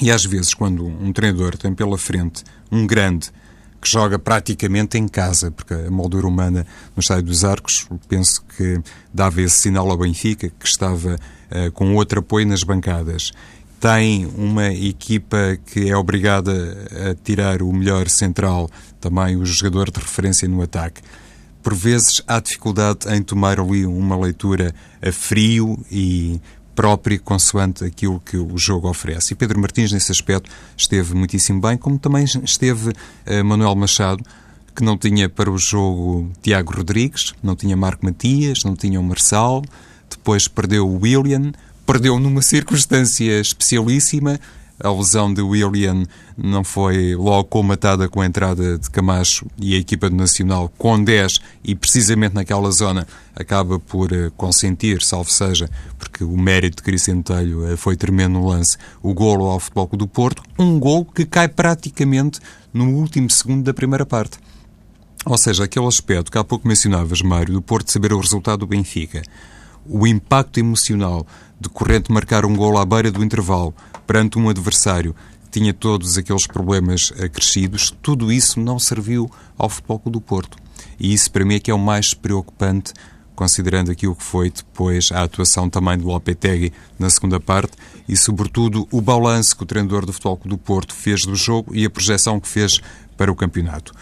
E 0.00 0.10
às 0.10 0.24
vezes, 0.24 0.52
quando 0.52 0.84
um 0.84 1.12
treinador 1.12 1.56
tem 1.56 1.74
pela 1.74 1.96
frente 1.96 2.42
um 2.70 2.86
grande 2.86 3.30
que 3.80 3.90
joga 3.90 4.18
praticamente 4.18 4.98
em 4.98 5.06
casa, 5.06 5.50
porque 5.50 5.74
a 5.74 5.90
moldura 5.90 6.26
humana 6.26 6.66
no 6.94 7.00
Estádio 7.00 7.26
dos 7.26 7.44
Arcos, 7.44 7.86
penso 8.08 8.42
que 8.56 8.80
dava 9.12 9.40
esse 9.40 9.56
sinal 9.56 9.90
ao 9.90 9.96
Benfica, 9.96 10.48
que 10.48 10.66
estava 10.66 11.14
uh, 11.14 11.70
com 11.72 11.94
outro 11.94 12.20
apoio 12.20 12.46
nas 12.46 12.62
bancadas. 12.62 13.32
Tem 13.78 14.26
uma 14.36 14.72
equipa 14.72 15.58
que 15.66 15.88
é 15.88 15.96
obrigada 15.96 16.52
a 17.10 17.14
tirar 17.14 17.62
o 17.62 17.72
melhor 17.72 18.08
central, 18.08 18.70
também 19.00 19.36
o 19.36 19.44
jogador 19.44 19.90
de 19.90 20.00
referência 20.00 20.48
no 20.48 20.62
ataque. 20.62 21.02
Por 21.62 21.74
vezes 21.74 22.22
há 22.26 22.40
dificuldade 22.40 23.00
em 23.08 23.22
tomar 23.22 23.60
ali 23.60 23.84
uma 23.84 24.16
leitura 24.18 24.74
a 25.02 25.12
frio 25.12 25.78
e 25.90 26.40
próprio 26.76 27.20
consoante 27.22 27.82
aquilo 27.84 28.20
que 28.20 28.36
o 28.36 28.56
jogo 28.56 28.88
oferece. 28.88 29.32
E 29.32 29.36
Pedro 29.36 29.58
Martins, 29.58 29.90
nesse 29.90 30.12
aspecto, 30.12 30.48
esteve 30.76 31.14
muitíssimo 31.14 31.60
bem, 31.60 31.76
como 31.76 31.98
também 31.98 32.24
esteve 32.24 32.90
uh, 32.90 33.44
Manuel 33.44 33.74
Machado, 33.74 34.22
que 34.74 34.84
não 34.84 34.98
tinha 34.98 35.26
para 35.26 35.50
o 35.50 35.56
jogo 35.56 36.30
Tiago 36.42 36.76
Rodrigues, 36.76 37.32
não 37.42 37.56
tinha 37.56 37.74
Marco 37.74 38.04
Matias, 38.04 38.62
não 38.62 38.76
tinha 38.76 39.00
o 39.00 39.02
Marçal, 39.02 39.64
depois 40.08 40.46
perdeu 40.46 40.86
o 40.86 41.00
William, 41.00 41.50
perdeu 41.86 42.20
numa 42.20 42.42
circunstância 42.42 43.40
especialíssima, 43.40 44.38
a 44.82 44.90
lesão 44.90 45.32
de 45.32 45.40
William 45.40 46.04
não 46.36 46.62
foi 46.62 47.14
logo 47.14 47.44
comatada 47.44 48.08
com 48.08 48.20
a 48.20 48.26
entrada 48.26 48.78
de 48.78 48.90
Camacho 48.90 49.46
e 49.58 49.74
a 49.74 49.78
equipa 49.78 50.10
do 50.10 50.16
Nacional 50.16 50.70
com 50.76 51.02
10 51.02 51.40
e 51.64 51.74
precisamente 51.74 52.34
naquela 52.34 52.70
zona 52.70 53.06
acaba 53.34 53.78
por 53.78 54.12
eh, 54.12 54.30
consentir, 54.36 55.02
salvo 55.02 55.30
seja, 55.30 55.68
porque 55.98 56.24
o 56.24 56.36
mérito 56.36 56.76
de 56.76 56.82
Cricentelho 56.82 57.66
eh, 57.70 57.76
foi 57.76 57.96
tremendo 57.96 58.34
no 58.34 58.46
lance, 58.46 58.76
o 59.02 59.14
golo 59.14 59.46
ao 59.46 59.60
Futebol 59.60 59.88
do 59.92 60.06
Porto, 60.06 60.42
um 60.58 60.78
gol 60.78 61.04
que 61.04 61.24
cai 61.24 61.48
praticamente 61.48 62.40
no 62.72 62.90
último 62.90 63.30
segundo 63.30 63.64
da 63.64 63.74
primeira 63.74 64.04
parte. 64.04 64.38
Ou 65.24 65.36
seja, 65.36 65.64
aquele 65.64 65.86
aspecto 65.86 66.30
que 66.30 66.38
há 66.38 66.44
pouco 66.44 66.68
mencionavas, 66.68 67.20
Mário, 67.20 67.54
do 67.54 67.62
Porto 67.62 67.90
saber 67.90 68.12
o 68.12 68.20
resultado 68.20 68.60
do 68.60 68.66
Benfica, 68.66 69.22
o 69.88 70.06
impacto 70.06 70.58
emocional 70.58 71.26
de 71.60 71.68
Corrente 71.68 72.12
marcar 72.12 72.44
um 72.44 72.54
gol 72.54 72.78
à 72.78 72.84
beira 72.84 73.10
do 73.10 73.24
intervalo, 73.24 73.74
perante 74.06 74.38
um 74.38 74.48
adversário 74.48 75.14
que 75.44 75.58
tinha 75.58 75.72
todos 75.72 76.18
aqueles 76.18 76.46
problemas 76.46 77.12
acrescidos, 77.18 77.94
tudo 78.02 78.30
isso 78.30 78.60
não 78.60 78.78
serviu 78.78 79.30
ao 79.56 79.68
Futebol 79.68 79.98
Clube 79.98 80.18
do 80.18 80.20
Porto. 80.20 80.58
E 80.98 81.12
isso 81.12 81.30
para 81.30 81.44
mim 81.44 81.54
é 81.54 81.60
que 81.60 81.70
é 81.70 81.74
o 81.74 81.78
mais 81.78 82.14
preocupante, 82.14 82.92
considerando 83.34 83.90
aquilo 83.90 84.14
que 84.14 84.22
foi 84.22 84.50
depois 84.50 85.10
a 85.12 85.22
atuação 85.22 85.68
também 85.68 85.98
do 85.98 86.06
Lopetegui 86.06 86.72
na 86.98 87.10
segunda 87.10 87.38
parte 87.38 87.72
e, 88.08 88.16
sobretudo, 88.16 88.88
o 88.90 89.00
balanço 89.00 89.56
que 89.56 89.62
o 89.62 89.66
treinador 89.66 90.06
do 90.06 90.12
Futebol 90.12 90.36
Clube 90.38 90.56
do 90.56 90.58
Porto 90.58 90.94
fez 90.94 91.22
do 91.26 91.36
jogo 91.36 91.74
e 91.74 91.84
a 91.84 91.90
projeção 91.90 92.40
que 92.40 92.48
fez 92.48 92.80
para 93.16 93.30
o 93.30 93.36
campeonato. 93.36 93.92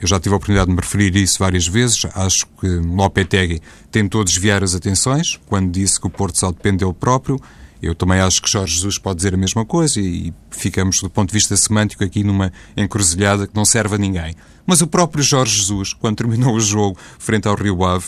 Eu 0.00 0.06
já 0.06 0.20
tive 0.20 0.34
a 0.34 0.36
oportunidade 0.36 0.68
de 0.68 0.74
me 0.74 0.80
referir 0.80 1.16
a 1.16 1.20
isso 1.20 1.38
várias 1.38 1.66
vezes. 1.66 2.06
Acho 2.14 2.46
que 2.60 2.66
Lopetegui 2.66 3.60
tentou 3.90 4.22
desviar 4.24 4.62
as 4.62 4.74
atenções 4.74 5.40
quando 5.46 5.70
disse 5.70 6.00
que 6.00 6.06
o 6.06 6.10
Porto 6.10 6.38
só 6.38 6.50
depende 6.50 6.78
dele 6.78 6.94
próprio 6.94 7.40
eu 7.82 7.94
também 7.94 8.20
acho 8.20 8.42
que 8.42 8.50
Jorge 8.50 8.74
Jesus 8.74 8.98
pode 8.98 9.16
dizer 9.16 9.34
a 9.34 9.36
mesma 9.36 9.64
coisa 9.64 10.00
e 10.00 10.32
ficamos, 10.50 11.00
do 11.00 11.10
ponto 11.10 11.28
de 11.28 11.34
vista 11.34 11.56
semântico, 11.56 12.02
aqui 12.02 12.24
numa 12.24 12.52
encruzilhada 12.76 13.46
que 13.46 13.54
não 13.54 13.64
serve 13.64 13.96
a 13.96 13.98
ninguém. 13.98 14.34
Mas 14.66 14.80
o 14.80 14.86
próprio 14.86 15.22
Jorge 15.22 15.58
Jesus, 15.58 15.92
quando 15.92 16.16
terminou 16.16 16.54
o 16.54 16.60
jogo 16.60 16.98
frente 17.18 17.46
ao 17.46 17.54
Rio 17.54 17.84
Ave, 17.84 18.06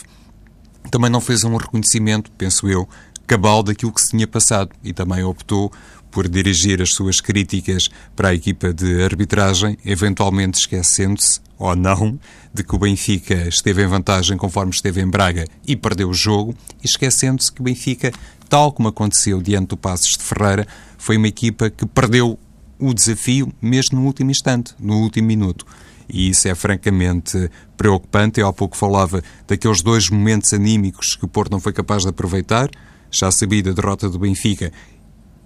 também 0.89 1.09
não 1.09 1.21
fez 1.21 1.43
um 1.43 1.55
reconhecimento, 1.55 2.31
penso 2.31 2.67
eu, 2.67 2.89
cabal 3.27 3.61
daquilo 3.61 3.93
que 3.93 4.01
se 4.01 4.09
tinha 4.09 4.27
passado 4.27 4.71
e 4.83 4.91
também 4.91 5.23
optou 5.23 5.71
por 6.11 6.27
dirigir 6.27 6.81
as 6.81 6.89
suas 6.89 7.21
críticas 7.21 7.89
para 8.15 8.29
a 8.29 8.33
equipa 8.33 8.73
de 8.73 9.03
arbitragem, 9.03 9.77
eventualmente 9.85 10.59
esquecendo-se, 10.59 11.39
ou 11.57 11.75
não, 11.75 12.17
de 12.53 12.63
que 12.63 12.73
o 12.73 12.79
Benfica 12.79 13.47
esteve 13.47 13.83
em 13.83 13.87
vantagem 13.87 14.37
conforme 14.37 14.71
esteve 14.71 15.01
em 15.01 15.07
Braga 15.07 15.45
e 15.67 15.75
perdeu 15.75 16.09
o 16.09 16.13
jogo, 16.13 16.55
e 16.81 16.85
esquecendo-se 16.85 17.51
que 17.51 17.61
o 17.61 17.65
Benfica 17.65 18.11
tal 18.49 18.73
como 18.73 18.89
aconteceu 18.89 19.41
diante 19.41 19.69
do 19.69 19.77
Passos 19.77 20.17
de 20.17 20.23
Ferreira, 20.23 20.67
foi 20.97 21.15
uma 21.15 21.27
equipa 21.27 21.69
que 21.69 21.85
perdeu 21.85 22.37
o 22.79 22.93
desafio 22.93 23.53
mesmo 23.61 23.99
no 23.99 24.05
último 24.07 24.31
instante, 24.31 24.73
no 24.79 24.97
último 25.01 25.27
minuto. 25.27 25.65
E 26.11 26.29
isso 26.29 26.47
é 26.47 26.55
francamente 26.55 27.49
preocupante. 27.77 28.39
Eu 28.39 28.47
há 28.47 28.53
pouco 28.53 28.75
falava 28.75 29.21
daqueles 29.47 29.83
dois 29.83 30.09
momentos 30.09 30.51
anímicos 30.51 31.15
que 31.15 31.25
o 31.25 31.27
Porto 31.27 31.51
não 31.51 31.59
foi 31.59 31.71
capaz 31.71 32.01
de 32.01 32.09
aproveitar, 32.09 32.69
já 33.11 33.29
sabia 33.29 33.61
da 33.61 33.71
derrota 33.71 34.09
do 34.09 34.17
Benfica, 34.17 34.71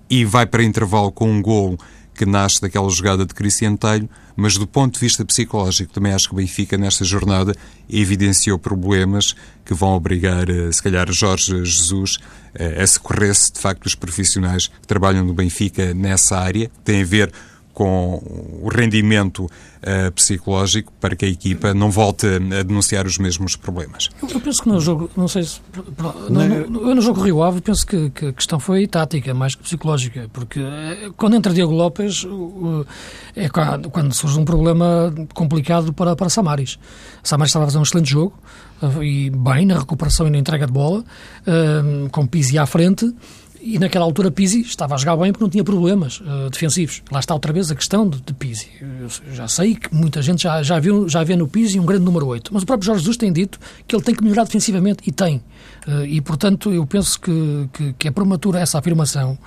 e 0.10 0.26
vai 0.26 0.46
para 0.46 0.64
intervalo 0.64 1.12
com 1.12 1.30
um 1.30 1.42
golo 1.42 1.78
que 2.14 2.26
nasce 2.26 2.62
daquela 2.62 2.90
jogada 2.90 3.26
de 3.26 3.34
Cristiano 3.34 3.78
Telho, 3.78 4.08
mas 4.36 4.58
do 4.58 4.68
ponto 4.68 4.94
de 4.94 5.00
vista 5.00 5.26
psicológico 5.26 5.92
também 5.92 6.14
acho 6.14 6.28
que 6.28 6.34
o 6.34 6.38
Benfica 6.38 6.78
nesta 6.78 7.04
jornada 7.04 7.56
evidenciou 7.90 8.60
problemas 8.60 9.36
que 9.66 9.74
vão 9.74 9.96
obrigar, 9.96 10.50
eh, 10.50 10.72
se 10.72 10.82
calhar, 10.82 11.12
Jorge 11.12 11.66
Jesus 11.66 12.20
eh, 12.54 12.82
a 12.82 12.86
socorrer-se 12.86 13.54
de 13.54 13.60
facto 13.60 13.86
os 13.86 13.96
profissionais 13.96 14.68
que 14.68 14.88
trabalham 14.88 15.26
no 15.26 15.34
Benfica 15.34 15.94
nessa 15.94 16.38
área, 16.38 16.68
que 16.68 16.80
tem 16.84 17.02
a 17.02 17.06
ver 17.06 17.32
com 17.74 18.22
o 18.62 18.70
rendimento 18.70 19.46
uh, 19.46 20.12
psicológico 20.14 20.94
para 21.02 21.16
que 21.16 21.26
a 21.26 21.28
equipa 21.28 21.74
não 21.74 21.90
volte 21.90 22.28
a 22.28 22.64
denunciar 22.64 23.06
os 23.06 23.18
mesmos 23.18 23.56
problemas. 23.56 24.10
Eu, 24.22 24.30
eu 24.30 24.40
penso 24.40 24.62
que 24.62 24.70
no 24.70 24.80
jogo, 24.80 25.10
não 25.18 25.28
sei 25.28 25.44
se. 25.44 25.60
No, 26.30 26.70
no, 26.70 26.90
eu 26.90 26.96
no 26.96 27.02
jogo 27.02 27.22
Rio 27.22 27.42
Ave 27.42 27.62
penso 27.62 27.86
que, 27.86 28.10
que, 28.12 28.28
a 28.28 28.34
questão 28.34 28.60
foi 28.60 28.88
tática, 28.88 29.34
mais 29.34 29.56
que 29.56 29.64
psicológica, 29.64 30.30
porque 30.32 30.60
eh, 30.60 31.12
quando 31.18 31.36
entra 31.36 31.54
Diego 31.54 31.72
Lopes 31.72 32.26
é 33.36 33.50
quando 33.50 34.14
surge 34.14 34.40
um 34.40 34.46
problema 34.46 35.14
complicado 35.34 35.92
para, 35.94 36.16
para 36.16 36.30
Samaris. 36.30 36.78
Samaris 37.24 37.50
estava 37.50 37.66
a 37.66 37.68
fazer 37.68 37.80
um 37.80 37.84
excelente 37.84 38.12
jogo 38.12 38.34
eh, 38.82 39.04
e 39.04 39.30
bem 39.30 39.66
na 39.66 39.80
recuperação 39.80 40.28
e 40.28 40.30
na 40.30 40.38
entrega 40.38 40.68
de 40.68 40.74
bola, 40.74 41.04
com 42.12 42.28
Pizzi 42.28 42.58
à 42.58 42.66
frente 42.66 43.14
e 43.64 43.80
naquela 43.80 44.04
altura 44.04 44.30
Pizzi 44.30 44.60
estava 44.60 44.96
a 44.96 44.98
jogar 44.98 45.16
bem 45.16 45.32
porque 45.32 45.44
não 45.44 45.50
tinha 45.50 45.64
problemas 45.64 46.20
uh, 46.20 46.50
defensivos. 46.50 47.02
Lá 47.10 47.20
está 47.22 47.34
outra 47.34 47.54
vez 47.54 47.72
a 47.72 47.76
questão 47.76 48.10
de, 48.10 48.20
de 48.20 48.34
Pizzi. 48.34 48.68
Eu 48.82 49.08
já 49.34 49.48
sei 49.48 49.76
que 49.76 49.94
muita 49.96 50.22
gente 50.22 50.44
já, 50.44 50.62
já, 50.62 50.78
viu, 50.80 51.08
já 51.08 51.24
vê 51.24 51.38
no 51.38 51.48
Pizzi 51.48 51.80
um 51.80 51.86
grande 51.86 52.04
número 52.04 52.28
8, 52.28 52.54
mas 52.54 52.64
o 52.64 52.66
próprio 52.66 52.86
Jorge 52.86 53.02
Jesus 53.02 53.16
tem 53.16 53.32
dito 53.32 53.58
que 53.88 53.96
ele 53.96 54.04
tem 54.04 54.14
que 54.14 54.22
melhorar 54.22 54.44
defensivamente 54.44 55.02
e 55.08 55.14
tem. 55.14 55.38
Uh, 55.88 56.06
e, 56.06 56.20
portanto, 56.20 56.74
eu 56.74 56.86
penso 56.86 57.18
que, 57.20 57.70
que, 57.72 57.94
que 57.94 58.08
é 58.10 58.12
prematura 58.12 58.60
essa 58.60 58.78
afirmação. 58.78 59.38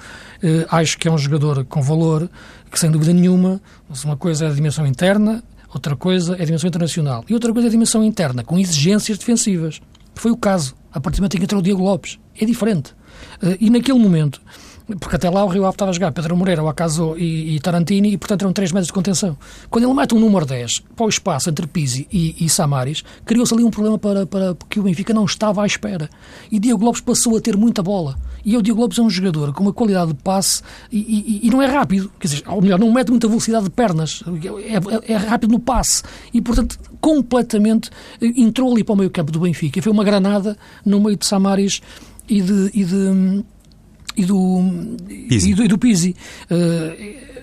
Uh, 0.43 0.65
acho 0.71 0.97
que 0.97 1.07
é 1.07 1.13
um 1.13 1.19
jogador 1.19 1.63
com 1.67 1.83
valor, 1.83 2.31
que 2.71 2.81
sem 2.81 2.91
dúvida 2.91 3.13
nenhuma, 3.13 3.61
mas 3.87 4.03
uma 4.03 4.17
coisa 4.17 4.47
é 4.47 4.49
a 4.49 4.53
dimensão 4.53 4.87
interna, 4.87 5.45
outra 5.75 5.95
coisa 5.95 6.37
é 6.37 6.43
a 6.43 6.45
dimensão 6.47 6.69
internacional 6.69 7.23
e 7.29 7.35
outra 7.35 7.53
coisa 7.53 7.67
é 7.67 7.69
a 7.69 7.73
dimensão 7.73 8.03
interna, 8.03 8.43
com 8.43 8.59
exigências 8.59 9.19
defensivas. 9.19 9.79
Foi 10.15 10.31
o 10.31 10.37
caso, 10.37 10.75
a 10.91 10.99
partir 10.99 11.19
do 11.19 11.23
momento 11.23 11.35
em 11.35 11.39
que 11.39 11.45
entrou 11.45 11.61
o 11.61 11.63
Diego 11.63 11.83
Lopes. 11.83 12.19
É 12.41 12.47
diferente. 12.47 12.95
Eh, 13.43 13.57
e 13.61 13.71
naquele 13.71 13.99
momento, 13.99 14.41
porque 15.01 15.17
até 15.17 15.29
lá 15.29 15.45
o 15.45 15.49
Rio 15.49 15.65
Ave 15.65 15.75
estava 15.75 15.91
a 15.91 15.95
jogar 15.95 16.13
Pedro 16.13 16.37
Moreira, 16.37 16.63
o 16.63 16.69
Acaso 16.69 17.17
e, 17.19 17.57
e, 17.57 17.61
Tarantini, 17.61 18.13
e 18.13 18.19
portanto 18.19 18.43
eram 18.43 18.53
3 18.53 18.71
metros 18.71 18.87
de 18.87 18.93
contenção. 18.93 19.37
Quando 19.69 19.85
ele 19.85 19.95
mete 19.95 20.15
um 20.15 20.21
número 20.21 20.47
10 20.47 20.85
para 20.95 21.07
o 21.07 21.09
espaço 21.09 21.51
entre 21.51 21.67
Pizzi 21.67 22.07
e, 22.13 22.37
e 22.45 22.49
Samaris, 22.49 23.03
criou-se 23.25 23.53
ali 23.53 23.65
um 23.65 23.71
problema 23.71 23.99
para, 23.99 24.27
para 24.27 24.57
que 24.69 24.79
o 24.79 24.85
Benfica 24.85 25.13
não 25.13 25.25
estava 25.25 25.65
à 25.65 25.67
espera. 25.67 26.09
E 26.53 26.61
Diego 26.61 26.85
Lopes 26.85 27.01
passou 27.01 27.37
a 27.37 27.41
ter 27.41 27.57
muita 27.57 27.83
bola. 27.83 28.17
E 28.45 28.57
o 28.57 28.63
Diego 28.63 28.81
Lopes 28.81 28.97
é 28.99 29.03
um 29.03 29.11
jogador 29.11 29.53
com 29.53 29.65
uma 29.65 29.73
qualidade 29.73 30.13
de 30.13 30.23
passe 30.23 30.63
e, 30.93 30.99
e, 30.99 31.49
e, 31.49 31.51
não 31.51 31.61
é 31.61 31.67
rápido, 31.67 32.09
quer 32.21 32.29
dizer, 32.29 32.45
ou 32.47 32.63
melhor, 32.63 32.79
não 32.79 32.93
mete 32.93 33.11
muita 33.11 33.27
velocidade 33.27 33.65
de 33.65 33.71
pernas, 33.71 34.23
é, 34.63 35.11
é, 35.11 35.15
é 35.15 35.17
rápido 35.17 35.51
no 35.51 35.59
passe 35.59 36.05
e, 36.33 36.41
portanto, 36.41 36.79
completamente 37.01 37.91
eh, 38.21 38.33
entrou 38.37 38.71
ali 38.71 38.85
para 38.85 38.93
o 38.93 38.97
meio 38.97 39.11
campo 39.11 39.33
do 39.33 39.41
Benfica. 39.41 39.83
Foi 39.83 39.91
uma 39.91 40.05
granada 40.05 40.57
no 40.85 41.01
meio 41.01 41.17
de 41.17 41.27
Samaris 41.27 41.83
e, 42.29 42.41
de, 42.41 42.71
e, 42.75 42.85
de, 42.85 43.45
e 44.17 44.25
do 44.25 44.97
Pizzi. 45.29 45.51
E 45.51 45.55
do, 45.55 45.65
e 45.65 45.69
do 45.69 45.79
Pizzi. 45.79 46.17
Uh, 46.51 47.37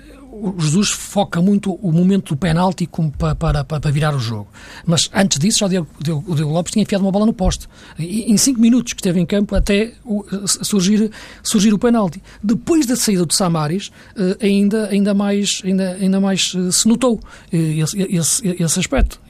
Jesus 0.57 0.89
foca 0.89 1.41
muito 1.41 1.73
o 1.75 1.91
momento 1.91 2.33
do 2.33 2.37
penalti 2.37 2.89
para, 3.17 3.35
para, 3.35 3.63
para, 3.63 3.91
virar 3.91 4.15
o 4.15 4.19
jogo. 4.19 4.47
Mas 4.85 5.09
antes 5.13 5.37
disso, 5.37 5.59
já 5.59 5.65
o 5.67 5.69
Diego, 5.69 5.87
o 6.27 6.35
Diego 6.35 6.51
Lopes 6.51 6.73
tinha 6.73 6.83
enfiado 6.83 7.03
uma 7.03 7.11
bola 7.11 7.25
no 7.25 7.33
poste. 7.33 7.67
E, 7.97 8.31
em 8.31 8.35
cinco 8.35 8.59
minutos 8.59 8.93
que 8.93 8.99
esteve 8.99 9.19
em 9.19 9.25
campo 9.25 9.55
até 9.55 9.93
o, 10.03 10.25
surgir, 10.47 11.11
surgir 11.43 11.73
o 11.73 11.79
penalti. 11.79 12.21
Depois 12.41 12.85
da 12.85 12.95
saída 12.95 13.25
do 13.25 13.33
Samaris, 13.33 13.87
uh, 14.17 14.43
ainda, 14.43 14.89
ainda, 14.89 15.13
mais, 15.13 15.61
ainda, 15.63 15.93
ainda 15.93 16.19
mais 16.19 16.53
uh, 16.55 16.71
se 16.71 16.87
notou 16.87 17.19
esse, 17.51 18.01
esse, 18.01 18.47
esse 18.47 18.79
aspecto. 18.79 19.21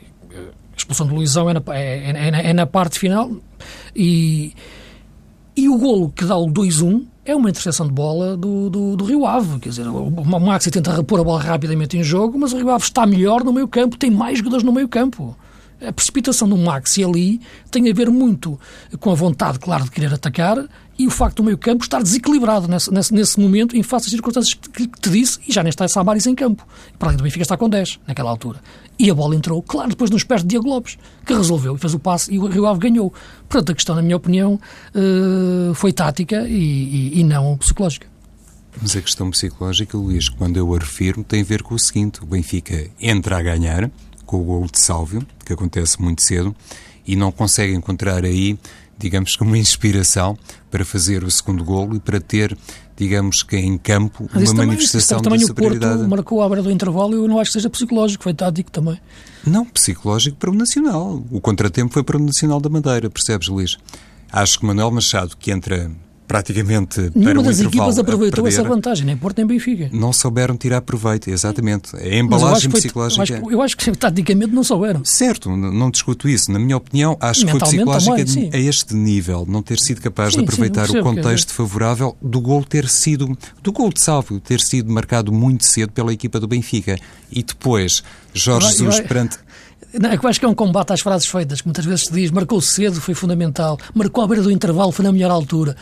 A 0.73 0.75
expulsão 0.75 1.05
de 1.05 1.13
Luizão 1.13 1.49
é 1.49 1.53
na, 1.53 1.61
é, 1.67 2.11
é, 2.11 2.49
é 2.49 2.53
na 2.53 2.65
parte 2.65 2.97
final 2.97 3.31
e 3.95 4.53
e 5.55 5.69
o 5.69 5.77
golo 5.77 6.09
que 6.09 6.25
dá 6.25 6.35
o 6.35 6.47
2-1 6.47 7.05
é 7.25 7.35
uma 7.35 7.49
interseção 7.49 7.87
de 7.87 7.93
bola 7.93 8.35
do, 8.35 8.69
do, 8.69 8.95
do, 8.97 9.05
Rio 9.05 9.25
Ave. 9.25 9.59
Quer 9.59 9.69
dizer, 9.69 9.87
o 9.87 10.09
Maxi 10.39 10.69
tenta 10.69 10.93
repor 10.93 11.19
a 11.19 11.23
bola 11.23 11.41
rapidamente 11.41 11.97
em 11.97 12.03
jogo, 12.03 12.37
mas 12.37 12.51
o 12.53 12.57
Rio 12.57 12.69
Ave 12.69 12.83
está 12.83 13.05
melhor 13.05 13.43
no 13.43 13.53
meio 13.53 13.67
campo, 13.67 13.97
tem 13.97 14.11
mais 14.11 14.39
jogadores 14.39 14.63
no 14.63 14.71
meio 14.71 14.89
campo. 14.89 15.35
A 15.85 15.91
precipitação 15.91 16.47
do 16.47 16.57
Maxi 16.57 17.03
ali 17.03 17.41
tem 17.69 17.89
a 17.89 17.93
ver 17.93 18.09
muito 18.09 18.59
com 18.99 19.11
a 19.11 19.15
vontade, 19.15 19.59
claro, 19.59 19.83
de 19.83 19.91
querer 19.91 20.13
atacar 20.13 20.57
e 20.97 21.08
o 21.08 21.12
facto 21.12 21.38
do 21.38 21.43
meio 21.43 21.58
campo 21.58 21.84
estar 21.84 22.01
desequilibrado 22.01 22.67
nesse, 22.67 22.91
nesse, 22.91 23.13
nesse 23.13 23.39
momento, 23.39 23.75
em 23.75 23.82
face 23.82 24.06
às 24.06 24.12
circunstâncias 24.12 24.53
que, 24.53 24.88
que 24.88 24.99
te 24.99 25.10
disse, 25.10 25.39
e 25.47 25.51
já 25.51 25.63
nem 25.63 25.69
está 25.69 25.88
Samaris 25.88 26.27
em 26.27 26.36
campo. 26.36 26.65
Para 26.99 27.10
além 27.10 27.17
do 27.17 27.23
Benfica 27.23 27.41
está 27.41 27.58
com 27.58 27.67
10 27.67 27.99
naquela 28.08 28.29
altura. 28.29 28.60
E 28.99 29.10
a 29.10 29.15
bola 29.15 29.36
entrou, 29.36 29.62
claro, 29.62 29.89
depois 29.89 30.12
nos 30.12 30.23
pés 30.23 30.41
de 30.41 30.47
Diego 30.49 30.67
Lopes, 30.67 30.97
que 31.25 31.34
resolveu 31.34 31.75
e 31.75 31.79
fez 31.79 31.93
o 31.93 31.99
passe 31.99 32.34
e 32.34 32.38
o 32.38 32.45
Rio 32.45 32.67
Ave 32.67 32.79
ganhou. 32.79 33.12
Portanto, 33.49 33.71
a 33.71 33.75
questão, 33.75 33.95
na 33.95 34.01
minha 34.01 34.15
opinião, 34.15 34.60
uh, 34.93 35.73
foi 35.73 35.91
tática 35.91 36.47
e, 36.47 36.53
e, 36.53 37.19
e 37.19 37.23
não 37.23 37.58
psicológica. 37.58 38.08
Mas 38.82 38.95
a 38.95 39.01
questão 39.01 39.29
psicológica, 39.29 39.97
Luís, 39.97 40.29
quando 40.29 40.58
eu 40.58 40.73
a 40.73 40.79
refiro, 40.79 41.23
tem 41.23 41.41
a 41.41 41.43
ver 41.43 41.63
com 41.63 41.75
o 41.75 41.79
seguinte: 41.79 42.23
o 42.23 42.25
Benfica 42.25 42.88
entra 42.99 43.38
a 43.38 43.41
ganhar 43.41 43.89
com 44.25 44.41
o 44.41 44.43
gol 44.43 44.67
de 44.71 44.79
Sálvio, 44.79 45.25
que 45.45 45.53
acontece 45.53 46.01
muito 46.01 46.23
cedo, 46.23 46.56
e 47.06 47.15
não 47.15 47.32
consegue 47.32 47.73
encontrar 47.73 48.23
aí, 48.25 48.58
digamos 48.97 49.36
que 49.36 49.43
uma 49.43 49.58
inspiração 49.58 50.38
para 50.69 50.86
fazer 50.86 51.23
o 51.23 51.32
segundo 51.32 51.63
golo 51.63 51.95
e 51.95 51.99
para 51.99 52.19
ter 52.19 52.58
digamos 52.95 53.41
que 53.43 53.58
em 53.58 53.77
campo, 53.77 54.29
Mas 54.34 54.51
uma 54.51 54.65
manifestação 54.65 55.19
também, 55.19 55.39
de 55.39 55.45
superioridade. 55.45 55.95
O 55.95 55.97
Porto 55.97 56.10
marcou 56.10 56.41
a 56.41 56.45
hora 56.45 56.62
do 56.62 56.71
intervalo 56.71 57.13
e 57.13 57.17
eu 57.17 57.27
não 57.27 57.39
acho 57.39 57.49
que 57.49 57.53
seja 57.53 57.69
psicológico, 57.69 58.23
foi 58.23 58.34
tático 58.34 58.71
também. 58.71 58.99
Não, 59.45 59.65
psicológico 59.65 60.38
para 60.38 60.51
o 60.51 60.53
Nacional. 60.53 61.23
O 61.32 61.41
contratempo 61.41 61.93
foi 61.93 62.03
para 62.03 62.17
o 62.17 62.19
Nacional 62.19 62.62
da 62.62 62.69
Madeira, 62.69 63.10
percebes, 63.10 63.47
Luís? 63.47 63.77
Acho 64.32 64.60
que 64.60 64.65
Manuel 64.65 64.91
Machado, 64.91 65.36
que 65.38 65.51
entra 65.51 65.91
praticamente 66.33 67.11
Nenhuma 67.13 67.43
das 67.43 67.59
equipas 67.59 67.99
aproveitou 67.99 68.43
perder, 68.43 68.59
essa 68.59 68.67
vantagem, 68.67 69.05
nem 69.05 69.15
Porto 69.15 69.37
nem 69.37 69.45
Benfica. 69.45 69.87
Não 69.93 70.11
souberam 70.11 70.57
tirar 70.57 70.81
proveito, 70.81 71.29
exatamente. 71.29 71.95
A 71.95 72.15
embalagem 72.15 72.71
psicológica. 72.71 73.35
Eu, 73.35 73.37
acho, 73.37 73.51
eu 73.51 73.61
acho 73.61 73.77
que 73.77 73.91
taticamente 73.95 74.51
não 74.51 74.63
souberam. 74.63 75.05
Certo, 75.05 75.55
não 75.55 75.91
discuto 75.91 76.27
isso. 76.27 76.51
Na 76.51 76.57
minha 76.57 76.75
opinião, 76.75 77.15
acho 77.21 77.45
que 77.45 77.51
foi 77.51 77.59
psicológica 77.59 78.25
também, 78.25 78.49
a 78.51 78.57
este 78.57 78.95
nível, 78.95 79.45
não 79.47 79.61
ter 79.61 79.77
sido 79.79 80.01
capaz 80.01 80.33
sim, 80.33 80.39
de 80.39 80.43
aproveitar 80.43 80.87
sim, 80.87 80.97
o 80.97 81.03
contexto 81.03 81.51
é. 81.51 81.53
favorável 81.53 82.17
do 82.19 82.41
gol 82.41 82.63
ter 82.63 82.89
sido, 82.89 83.37
do 83.61 83.71
gol 83.71 83.93
de 83.93 84.01
salvo 84.01 84.39
ter 84.39 84.59
sido 84.59 84.91
marcado 84.91 85.31
muito 85.31 85.63
cedo 85.63 85.91
pela 85.91 86.11
equipa 86.11 86.39
do 86.39 86.47
Benfica. 86.47 86.97
E 87.31 87.43
depois, 87.43 88.03
Jorge 88.33 88.65
vai, 88.65 88.75
Jesus 88.75 88.95
vai. 88.95 89.07
perante. 89.07 89.37
Não, 90.01 90.11
eu 90.11 90.19
acho 90.27 90.39
que 90.39 90.45
é 90.47 90.49
um 90.49 90.55
combate 90.55 90.93
às 90.93 91.01
frases 91.01 91.27
feitas, 91.27 91.61
que 91.61 91.67
muitas 91.67 91.85
vezes 91.85 92.05
se 92.05 92.11
diz 92.11 92.31
marcou 92.31 92.59
cedo, 92.59 92.99
foi 92.99 93.13
fundamental, 93.13 93.77
marcou 93.93 94.23
à 94.23 94.27
beira 94.27 94.41
do 94.41 94.49
intervalo, 94.49 94.91
foi 94.91 95.05
na 95.05 95.11
melhor 95.11 95.29
altura. 95.29 95.77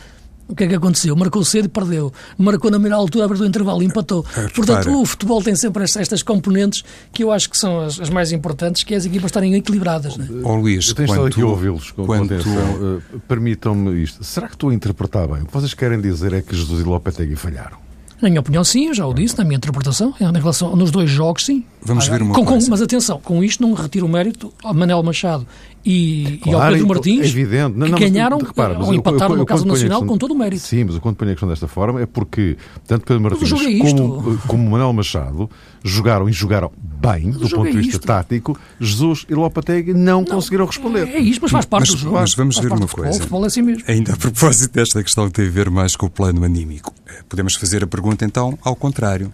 O 0.51 0.55
que 0.55 0.65
é 0.65 0.67
que 0.67 0.75
aconteceu? 0.75 1.15
Marcou 1.15 1.45
cedo 1.45 1.65
e 1.65 1.69
perdeu. 1.69 2.11
Marcou 2.37 2.69
na 2.69 2.77
melhor 2.77 2.97
altura, 2.97 3.23
abriu 3.23 3.41
o 3.41 3.45
intervalo 3.45 3.81
e 3.81 3.85
empatou. 3.85 4.25
É, 4.35 4.49
Portanto, 4.49 5.01
o 5.01 5.05
futebol 5.05 5.41
tem 5.41 5.55
sempre 5.55 5.83
estas 5.83 6.21
componentes 6.21 6.83
que 7.13 7.23
eu 7.23 7.31
acho 7.31 7.49
que 7.49 7.57
são 7.57 7.79
as, 7.79 7.99
as 8.01 8.09
mais 8.09 8.33
importantes, 8.33 8.83
que 8.83 8.93
é 8.93 8.97
as 8.97 9.05
equipas 9.05 9.29
estarem 9.29 9.55
equilibradas. 9.55 10.17
Né? 10.17 10.27
Oh, 10.43 10.55
Luís, 10.55 10.91
aqui 10.91 11.41
a 11.41 11.45
ouvi-los 11.45 11.91
com 11.91 12.05
quanto... 12.05 12.33
atenção. 12.33 12.51
Uh, 12.53 13.19
Permitam-me 13.29 14.03
isto. 14.03 14.21
Será 14.25 14.47
que 14.47 14.55
estou 14.55 14.71
a 14.71 14.73
interpretar 14.73 15.25
bem? 15.25 15.43
O 15.43 15.45
que 15.45 15.53
vocês 15.53 15.73
querem 15.73 16.01
dizer 16.01 16.33
é 16.33 16.41
que 16.41 16.53
Jesus 16.53 16.81
e 16.81 16.83
Lopetegui 16.83 17.37
falharam? 17.37 17.77
Na 18.21 18.29
minha 18.29 18.39
opinião, 18.39 18.63
sim, 18.63 18.87
eu 18.87 18.93
já 18.93 19.07
o 19.07 19.13
disse, 19.15 19.35
na 19.35 19.43
minha 19.43 19.57
interpretação, 19.57 20.13
em 20.19 20.31
relação 20.31 20.75
nos 20.75 20.91
dois 20.91 21.09
jogos, 21.09 21.43
sim. 21.43 21.65
Vamos 21.81 22.07
ver 22.07 22.21
uma 22.21 22.35
com, 22.35 22.45
coisa. 22.45 22.65
Com, 22.65 22.71
mas 22.71 22.81
atenção, 22.81 23.19
com 23.19 23.43
isto 23.43 23.63
não 23.63 23.73
retiro 23.73 24.05
o 24.05 24.09
mérito 24.09 24.53
ao 24.63 24.75
Manel 24.75 25.01
Machado 25.01 25.47
e, 25.84 26.39
claro, 26.44 26.60
e 26.60 26.63
ao 26.63 26.72
Pedro 26.72 26.88
Martins, 26.88 27.22
é 27.22 27.28
evidente. 27.28 27.78
Não, 27.78 27.86
que 27.88 27.91
não, 27.91 28.00
ganharam 28.00 28.38
repara, 28.38 28.80
ou 28.80 28.94
empataram 28.94 29.36
no 29.36 29.46
caso 29.46 29.65
nacional 29.65 30.06
com 30.06 30.17
todo 30.17 30.32
o 30.32 30.38
mérito. 30.38 30.62
Sim, 30.62 30.84
mas 30.86 30.96
eu 30.96 31.02
quando 31.02 31.15
ponho 31.15 31.32
a 31.32 31.34
questão 31.34 31.50
desta 31.50 31.67
forma 31.67 32.02
é 32.02 32.06
porque 32.06 32.58
tanto 32.88 33.06
Pedro 33.06 33.24
Martins 33.24 33.52
é 33.52 33.91
como, 33.91 34.38
como 34.48 34.70
Manuel 34.70 34.94
Machado 34.94 35.50
jogaram 35.84 36.30
e 36.30 36.32
jogaram 36.32 36.72
bem, 36.78 37.32
do 37.32 37.50
ponto 37.50 37.72
de 37.72 37.78
vista 37.78 37.96
isto. 37.96 38.06
tático, 38.06 38.58
Jesus 38.80 39.26
e 39.28 39.34
Lopetegui 39.34 39.94
não, 39.94 40.22
não, 40.22 40.26
conseguiram 40.26 40.65
responder. 40.65 41.08
É 41.08 41.20
isto, 41.20 41.41
mas 41.41 41.52
faz 41.52 41.65
parte 41.65 41.89
mas, 41.89 41.96
do 41.96 41.98
jogo. 41.98 42.15
Mas 42.15 42.36
vamos 42.36 42.56
faz 42.56 42.67
ver 42.67 42.74
uma 42.74 42.88
coisa. 42.88 43.12
O 43.12 43.13
futebol 43.15 43.44
é 43.44 43.48
assim 43.48 43.62
mesmo. 43.63 43.84
Ainda 43.88 44.13
a 44.13 44.17
propósito 44.17 44.74
desta 44.74 45.02
questão 45.04 45.28
que 45.28 45.34
tem 45.34 45.48
a 45.48 45.52
ver 45.52 45.70
mais 45.72 45.96
com 45.96 46.06
o 46.06 46.10
plano 46.10 46.44
anímico, 46.44 46.94
eh, 47.08 47.24
podemos 47.28 47.56
fazer 47.56 47.84
a 47.84 47.88
pergunta 47.88 48.24
então 48.24 48.58
ao 48.62 48.76
contrário. 48.76 49.34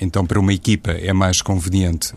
Então, 0.00 0.24
para 0.24 0.38
uma 0.38 0.52
equipa 0.52 0.92
é 0.92 1.12
mais 1.12 1.42
conveniente 1.42 2.12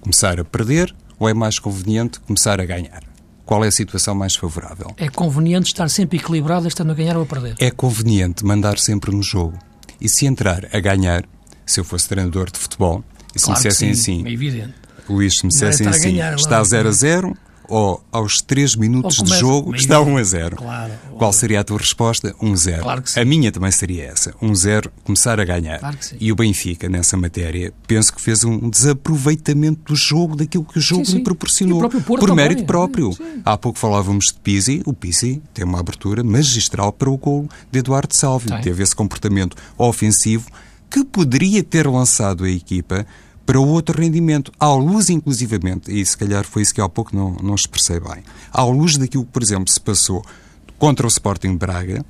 começar 0.00 0.40
a 0.40 0.44
perder 0.44 0.94
ou 1.18 1.28
é 1.28 1.34
mais 1.34 1.58
conveniente 1.58 2.20
começar 2.20 2.60
a 2.60 2.64
ganhar? 2.64 3.02
Qual 3.46 3.64
é 3.64 3.68
a 3.68 3.72
situação 3.72 4.12
mais 4.12 4.34
favorável? 4.34 4.92
É 4.96 5.08
conveniente 5.08 5.68
estar 5.68 5.88
sempre 5.88 6.18
equilibrado, 6.18 6.66
estando 6.66 6.90
a 6.90 6.94
ganhar 6.94 7.16
ou 7.16 7.22
a 7.22 7.26
perder. 7.26 7.54
É 7.60 7.70
conveniente 7.70 8.44
mandar 8.44 8.76
sempre 8.76 9.14
no 9.14 9.22
jogo. 9.22 9.56
E 10.00 10.08
se 10.08 10.26
entrar 10.26 10.68
a 10.72 10.80
ganhar, 10.80 11.24
se 11.64 11.78
eu 11.78 11.84
fosse 11.84 12.08
treinador 12.08 12.50
de 12.50 12.58
futebol, 12.58 13.04
e 13.34 13.38
se 13.38 13.44
claro 13.46 13.60
me 13.60 13.68
dissessem 13.68 13.94
sim, 13.94 14.20
assim, 14.20 14.26
é 14.26 14.32
evidente. 14.32 14.74
Luís, 15.08 15.38
se 15.38 15.44
me 15.44 15.50
dissessem 15.50 15.86
assim, 15.86 16.10
ganhar, 16.10 16.34
está 16.34 16.62
0 16.62 16.88
a 16.88 16.92
0 16.92 17.36
ou 17.68 18.04
aos 18.12 18.40
3 18.40 18.76
minutos 18.76 19.22
de 19.22 19.36
jogo 19.38 19.74
está 19.74 20.00
1 20.00 20.16
a 20.16 20.22
0? 20.22 20.56
Claro. 20.56 20.92
Qual 21.18 21.32
seria 21.32 21.60
a 21.60 21.64
tua 21.64 21.78
resposta? 21.78 22.34
1 22.40 22.52
a 22.52 22.56
0. 22.56 22.82
Claro. 22.82 23.02
A 23.16 23.24
minha 23.24 23.50
também 23.50 23.70
seria 23.70 24.04
essa. 24.04 24.34
1 24.40 24.50
a 24.50 24.54
0, 24.54 24.92
começar 25.04 25.40
a 25.40 25.44
ganhar. 25.44 25.78
Claro. 25.78 25.98
E 26.20 26.30
o 26.32 26.36
Benfica, 26.36 26.88
nessa 26.88 27.16
matéria, 27.16 27.72
penso 27.86 28.12
que 28.12 28.20
fez 28.20 28.44
um 28.44 28.68
desaproveitamento 28.68 29.92
do 29.92 29.96
jogo, 29.96 30.36
daquilo 30.36 30.64
que 30.64 30.78
o 30.78 30.80
jogo 30.80 31.04
Sim, 31.04 31.12
sim. 31.12 31.18
lhe 31.18 31.24
proporcionou. 31.24 31.88
Por 31.88 32.20
também. 32.20 32.36
mérito 32.36 32.64
próprio. 32.64 33.12
Sim. 33.12 33.42
Há 33.44 33.56
pouco 33.56 33.78
falávamos 33.78 34.26
de 34.26 34.40
Pizzi. 34.40 34.82
O 34.84 34.92
Pizzi 34.92 35.42
tem 35.54 35.64
uma 35.64 35.80
abertura 35.80 36.22
magistral 36.22 36.92
para 36.92 37.10
o 37.10 37.16
gol 37.16 37.48
de 37.70 37.78
Eduardo 37.78 38.14
Salvio. 38.14 38.60
Teve 38.60 38.82
esse 38.82 38.94
comportamento 38.94 39.56
ofensivo 39.78 40.46
que 40.90 41.04
poderia 41.04 41.62
ter 41.62 41.86
lançado 41.86 42.44
a 42.44 42.50
equipa 42.50 43.06
para 43.46 43.60
outro 43.60 43.98
rendimento, 43.98 44.52
à 44.58 44.74
luz 44.74 45.08
inclusivamente, 45.08 45.90
e 45.90 46.04
se 46.04 46.16
calhar 46.16 46.44
foi 46.44 46.62
isso 46.62 46.74
que 46.74 46.80
há 46.80 46.88
pouco 46.88 47.14
não, 47.14 47.36
não 47.36 47.54
expressei 47.54 48.00
bem, 48.00 48.24
à 48.52 48.64
luz 48.64 48.98
daquilo 48.98 49.24
que, 49.24 49.30
por 49.30 49.42
exemplo, 49.42 49.72
se 49.72 49.80
passou 49.80 50.24
contra 50.76 51.06
o 51.06 51.08
Sporting 51.08 51.52
de 51.52 51.58
Braga, 51.58 52.04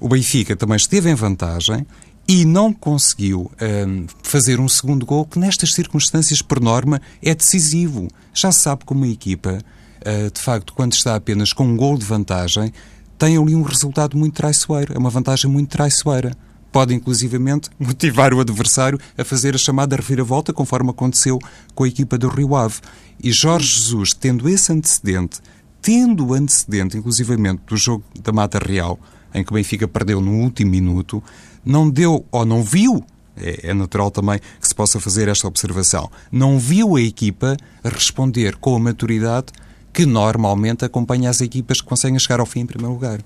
o 0.00 0.08
Benfica 0.08 0.56
também 0.56 0.76
esteve 0.76 1.08
em 1.08 1.14
vantagem 1.14 1.86
e 2.26 2.44
não 2.44 2.72
conseguiu 2.72 3.50
hum, 3.86 4.06
fazer 4.22 4.58
um 4.58 4.68
segundo 4.68 5.06
gol 5.06 5.24
que 5.24 5.38
nestas 5.38 5.72
circunstâncias, 5.72 6.42
por 6.42 6.60
norma, 6.60 7.00
é 7.22 7.34
decisivo. 7.34 8.08
Já 8.32 8.50
se 8.50 8.60
sabe 8.60 8.84
como 8.84 9.04
a 9.04 9.08
equipa, 9.08 9.58
uh, 9.58 10.30
de 10.30 10.40
facto, 10.40 10.72
quando 10.74 10.92
está 10.92 11.14
apenas 11.14 11.52
com 11.52 11.64
um 11.64 11.76
gol 11.76 11.96
de 11.96 12.04
vantagem, 12.04 12.72
tem 13.16 13.36
ali 13.36 13.54
um 13.54 13.62
resultado 13.62 14.16
muito 14.16 14.34
traiçoeiro, 14.34 14.92
é 14.94 14.98
uma 14.98 15.10
vantagem 15.10 15.50
muito 15.50 15.70
traiçoeira 15.70 16.36
pode 16.74 16.92
inclusivamente 16.92 17.70
motivar 17.78 18.34
o 18.34 18.40
adversário 18.40 18.98
a 19.16 19.22
fazer 19.22 19.54
a 19.54 19.58
chamada 19.58 19.94
reviravolta, 19.94 20.52
conforme 20.52 20.90
aconteceu 20.90 21.38
com 21.72 21.84
a 21.84 21.88
equipa 21.88 22.18
do 22.18 22.26
Rio 22.26 22.56
Ave. 22.56 22.80
E 23.22 23.30
Jorge 23.30 23.68
Jesus, 23.68 24.12
tendo 24.12 24.48
esse 24.48 24.72
antecedente, 24.72 25.38
tendo 25.80 26.26
o 26.26 26.34
antecedente, 26.34 26.98
inclusivamente, 26.98 27.62
do 27.68 27.76
jogo 27.76 28.02
da 28.20 28.32
Mata 28.32 28.58
Real, 28.58 28.98
em 29.32 29.44
que 29.44 29.52
o 29.52 29.54
Benfica 29.54 29.86
perdeu 29.86 30.20
no 30.20 30.32
último 30.32 30.72
minuto, 30.72 31.22
não 31.64 31.88
deu 31.88 32.26
ou 32.32 32.44
não 32.44 32.60
viu, 32.60 33.04
é, 33.36 33.70
é 33.70 33.74
natural 33.74 34.10
também 34.10 34.40
que 34.60 34.66
se 34.66 34.74
possa 34.74 34.98
fazer 34.98 35.28
esta 35.28 35.46
observação, 35.46 36.10
não 36.32 36.58
viu 36.58 36.96
a 36.96 37.00
equipa 37.00 37.56
responder 37.84 38.56
com 38.56 38.74
a 38.74 38.80
maturidade 38.80 39.46
que 39.92 40.04
normalmente 40.04 40.84
acompanha 40.84 41.30
as 41.30 41.40
equipas 41.40 41.80
que 41.80 41.86
conseguem 41.86 42.18
chegar 42.18 42.40
ao 42.40 42.46
fim 42.46 42.60
em 42.60 42.66
primeiro 42.66 42.92
lugar. 42.92 43.20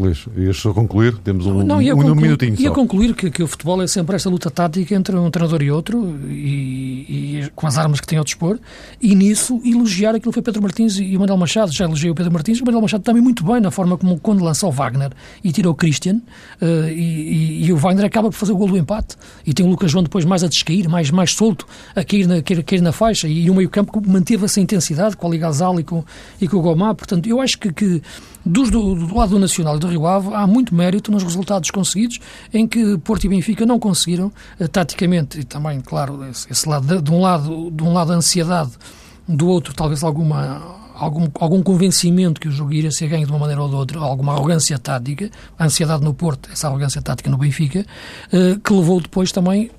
Luís, 0.00 0.24
ias 0.36 0.56
só 0.56 0.72
concluir? 0.72 1.16
Temos 1.18 1.46
um, 1.46 1.62
Não, 1.62 1.80
ia 1.80 1.94
um, 1.94 1.98
um 1.98 2.02
concluir, 2.02 2.22
minutinho 2.22 2.56
ia 2.58 2.68
só. 2.68 2.74
concluir 2.74 3.14
que, 3.14 3.30
que 3.30 3.42
o 3.42 3.46
futebol 3.46 3.80
é 3.82 3.86
sempre 3.86 4.16
esta 4.16 4.28
luta 4.28 4.50
tática 4.50 4.94
entre 4.94 5.14
um 5.16 5.30
treinador 5.30 5.62
e 5.62 5.70
outro, 5.70 6.16
e, 6.28 7.42
e 7.44 7.50
com 7.54 7.66
as 7.66 7.76
armas 7.78 8.00
que 8.00 8.06
tem 8.06 8.18
ao 8.18 8.24
dispor, 8.24 8.58
e 9.00 9.14
nisso 9.14 9.60
elogiar 9.64 10.10
aquilo 10.14 10.32
que 10.32 10.34
foi 10.34 10.42
Pedro 10.42 10.62
Martins 10.62 10.96
e 10.98 11.16
o 11.16 11.20
Manuel 11.20 11.38
Machado. 11.38 11.72
Já 11.72 11.84
elogiei 11.84 12.10
o 12.10 12.14
Pedro 12.14 12.32
Martins, 12.32 12.58
e 12.58 12.62
o 12.62 12.64
Manuel 12.64 12.82
Machado 12.82 13.02
também 13.02 13.22
muito 13.22 13.44
bem 13.44 13.60
na 13.60 13.70
forma 13.70 13.96
como 13.98 14.18
quando 14.18 14.42
lançou 14.42 14.68
o 14.70 14.72
Wagner 14.72 15.10
e 15.44 15.52
tirou 15.52 15.72
o 15.72 15.76
Christian, 15.76 16.20
eh, 16.60 16.92
e, 16.92 17.00
e- 17.62 17.66
e 17.66 17.72
o 17.72 17.76
Wagner 17.76 18.04
acaba 18.06 18.30
por 18.30 18.36
fazer 18.36 18.52
o 18.52 18.56
gol 18.56 18.68
do 18.68 18.76
empate, 18.78 19.16
e 19.46 19.52
tem 19.54 19.64
o 19.66 19.68
Lucas 19.68 19.90
João 19.90 20.02
depois 20.02 20.24
mais 20.24 20.42
a 20.42 20.48
descair, 20.48 20.88
mais, 20.88 21.10
mais 21.10 21.32
solto, 21.32 21.66
a 21.94 22.02
cair 22.04 22.26
na, 22.26 22.42
cair, 22.42 22.62
cair 22.64 22.80
na 22.80 22.92
faixa, 22.92 23.28
e 23.28 23.48
o 23.50 23.54
meio 23.54 23.68
campo 23.68 24.02
manteve 24.06 24.44
essa 24.44 24.60
intensidade 24.60 25.16
com 25.16 25.28
o 25.28 25.30
Ligazal 25.30 25.78
e 25.78 25.84
com, 25.84 26.04
e 26.40 26.48
com 26.48 26.56
o 26.56 26.60
Gomá. 26.62 26.94
Portanto, 26.94 27.26
eu 27.28 27.40
acho 27.40 27.58
que, 27.58 27.72
que 27.72 28.02
dos, 28.44 28.70
do, 28.70 28.94
do 28.94 29.14
lado 29.16 29.30
do 29.30 29.38
Nacional 29.38 29.76
e 29.76 29.78
do 29.78 29.89
Rio 29.90 30.06
Ave 30.06 30.34
há 30.34 30.46
muito 30.46 30.74
mérito 30.74 31.10
nos 31.10 31.22
resultados 31.22 31.70
conseguidos, 31.70 32.18
em 32.52 32.66
que 32.66 32.96
Porto 32.98 33.24
e 33.24 33.28
Benfica 33.28 33.66
não 33.66 33.78
conseguiram, 33.78 34.32
eh, 34.58 34.66
taticamente, 34.66 35.40
e 35.40 35.44
também, 35.44 35.80
claro, 35.80 36.24
esse, 36.24 36.50
esse 36.50 36.68
lado, 36.68 37.02
de, 37.02 37.10
um 37.10 37.20
lado, 37.20 37.70
de 37.70 37.82
um 37.82 37.92
lado 37.92 38.12
a 38.12 38.16
ansiedade, 38.16 38.72
do 39.28 39.48
outro 39.48 39.74
talvez 39.74 40.02
alguma 40.02 40.80
algum, 41.00 41.26
algum 41.40 41.62
convencimento 41.62 42.40
que 42.40 42.48
o 42.48 42.50
jogo 42.50 42.72
iria 42.72 42.90
ser 42.90 43.08
ganho 43.08 43.24
de 43.24 43.32
uma 43.32 43.38
maneira 43.38 43.62
ou 43.62 43.68
de 43.68 43.74
outra, 43.74 43.98
alguma 44.00 44.32
arrogância 44.34 44.78
tática, 44.78 45.30
a 45.58 45.64
ansiedade 45.64 46.04
no 46.04 46.12
Porto, 46.12 46.50
essa 46.52 46.68
arrogância 46.68 47.00
tática 47.00 47.30
no 47.30 47.38
Benfica, 47.38 47.86
eh, 48.32 48.58
que 48.62 48.72
levou 48.72 49.00
depois 49.00 49.32
também 49.32 49.70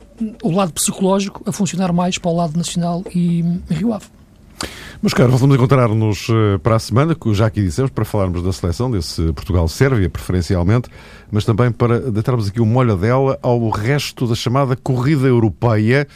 o 0.44 0.52
lado 0.52 0.74
psicológico 0.74 1.44
a 1.48 1.52
funcionar 1.52 1.94
mais 1.94 2.18
para 2.18 2.32
o 2.32 2.36
lado 2.36 2.58
nacional 2.58 3.04
e 3.14 3.44
Rio 3.70 3.94
Ave. 3.94 4.21
Mas, 5.02 5.14
caros, 5.14 5.40
vamos 5.40 5.56
encontrar-nos 5.56 6.28
eh, 6.30 6.58
para 6.60 6.76
a 6.76 6.80
semana, 6.80 7.18
já 7.34 7.48
aqui 7.48 7.62
dissemos, 7.62 7.90
para 7.90 8.06
falarmos 8.06 8.44
da 8.44 8.54
seleção, 8.54 8.92
desse 8.92 9.34
Portugal-Sérvia, 9.34 10.10
preferencialmente, 10.10 10.90
mas 11.32 11.44
também 11.44 11.72
para 11.72 12.00
deitarmos 12.12 12.50
aqui 12.50 12.62
uma 12.62 12.80
olhadela 12.80 13.40
ao 13.42 13.70
resto 13.70 14.28
da 14.28 14.36
chamada 14.36 14.76
corrida 14.76 15.28
europeia, 15.28 16.08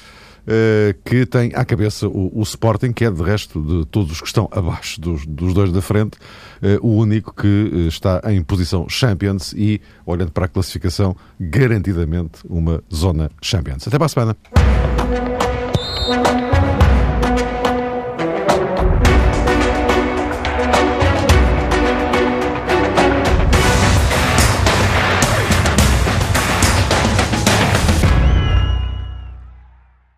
eh, 0.48 0.96
que 1.04 1.26
tem 1.26 1.52
à 1.56 1.66
cabeça 1.66 2.08
o, 2.08 2.40
Sporting, 2.44 2.94
que 2.94 3.04
é, 3.04 3.10
de 3.10 3.24
resto, 3.24 3.60
de 3.60 3.86
todos 3.88 4.12
os 4.12 4.22
que 4.22 4.28
estão 4.28 4.48
abaixo 4.52 5.02
dos, 5.02 5.26
dos 5.26 5.56
dois 5.56 5.72
da 5.72 5.82
frente, 5.82 6.20
eh, 6.62 6.78
o 6.82 6.90
único 6.90 7.34
que 7.34 7.88
está 7.88 8.22
em 8.26 8.44
posição 8.44 8.88
Champions 8.88 9.54
e, 9.54 9.82
olhando 10.06 10.32
para 10.32 10.46
a 10.46 10.48
classificação, 10.48 11.16
garantidamente 11.40 12.42
uma 12.48 12.84
zona 12.94 13.32
Champions. 13.42 13.88
Até 13.88 13.98
para 13.98 14.06
a 14.06 14.10
semana. 14.10 14.38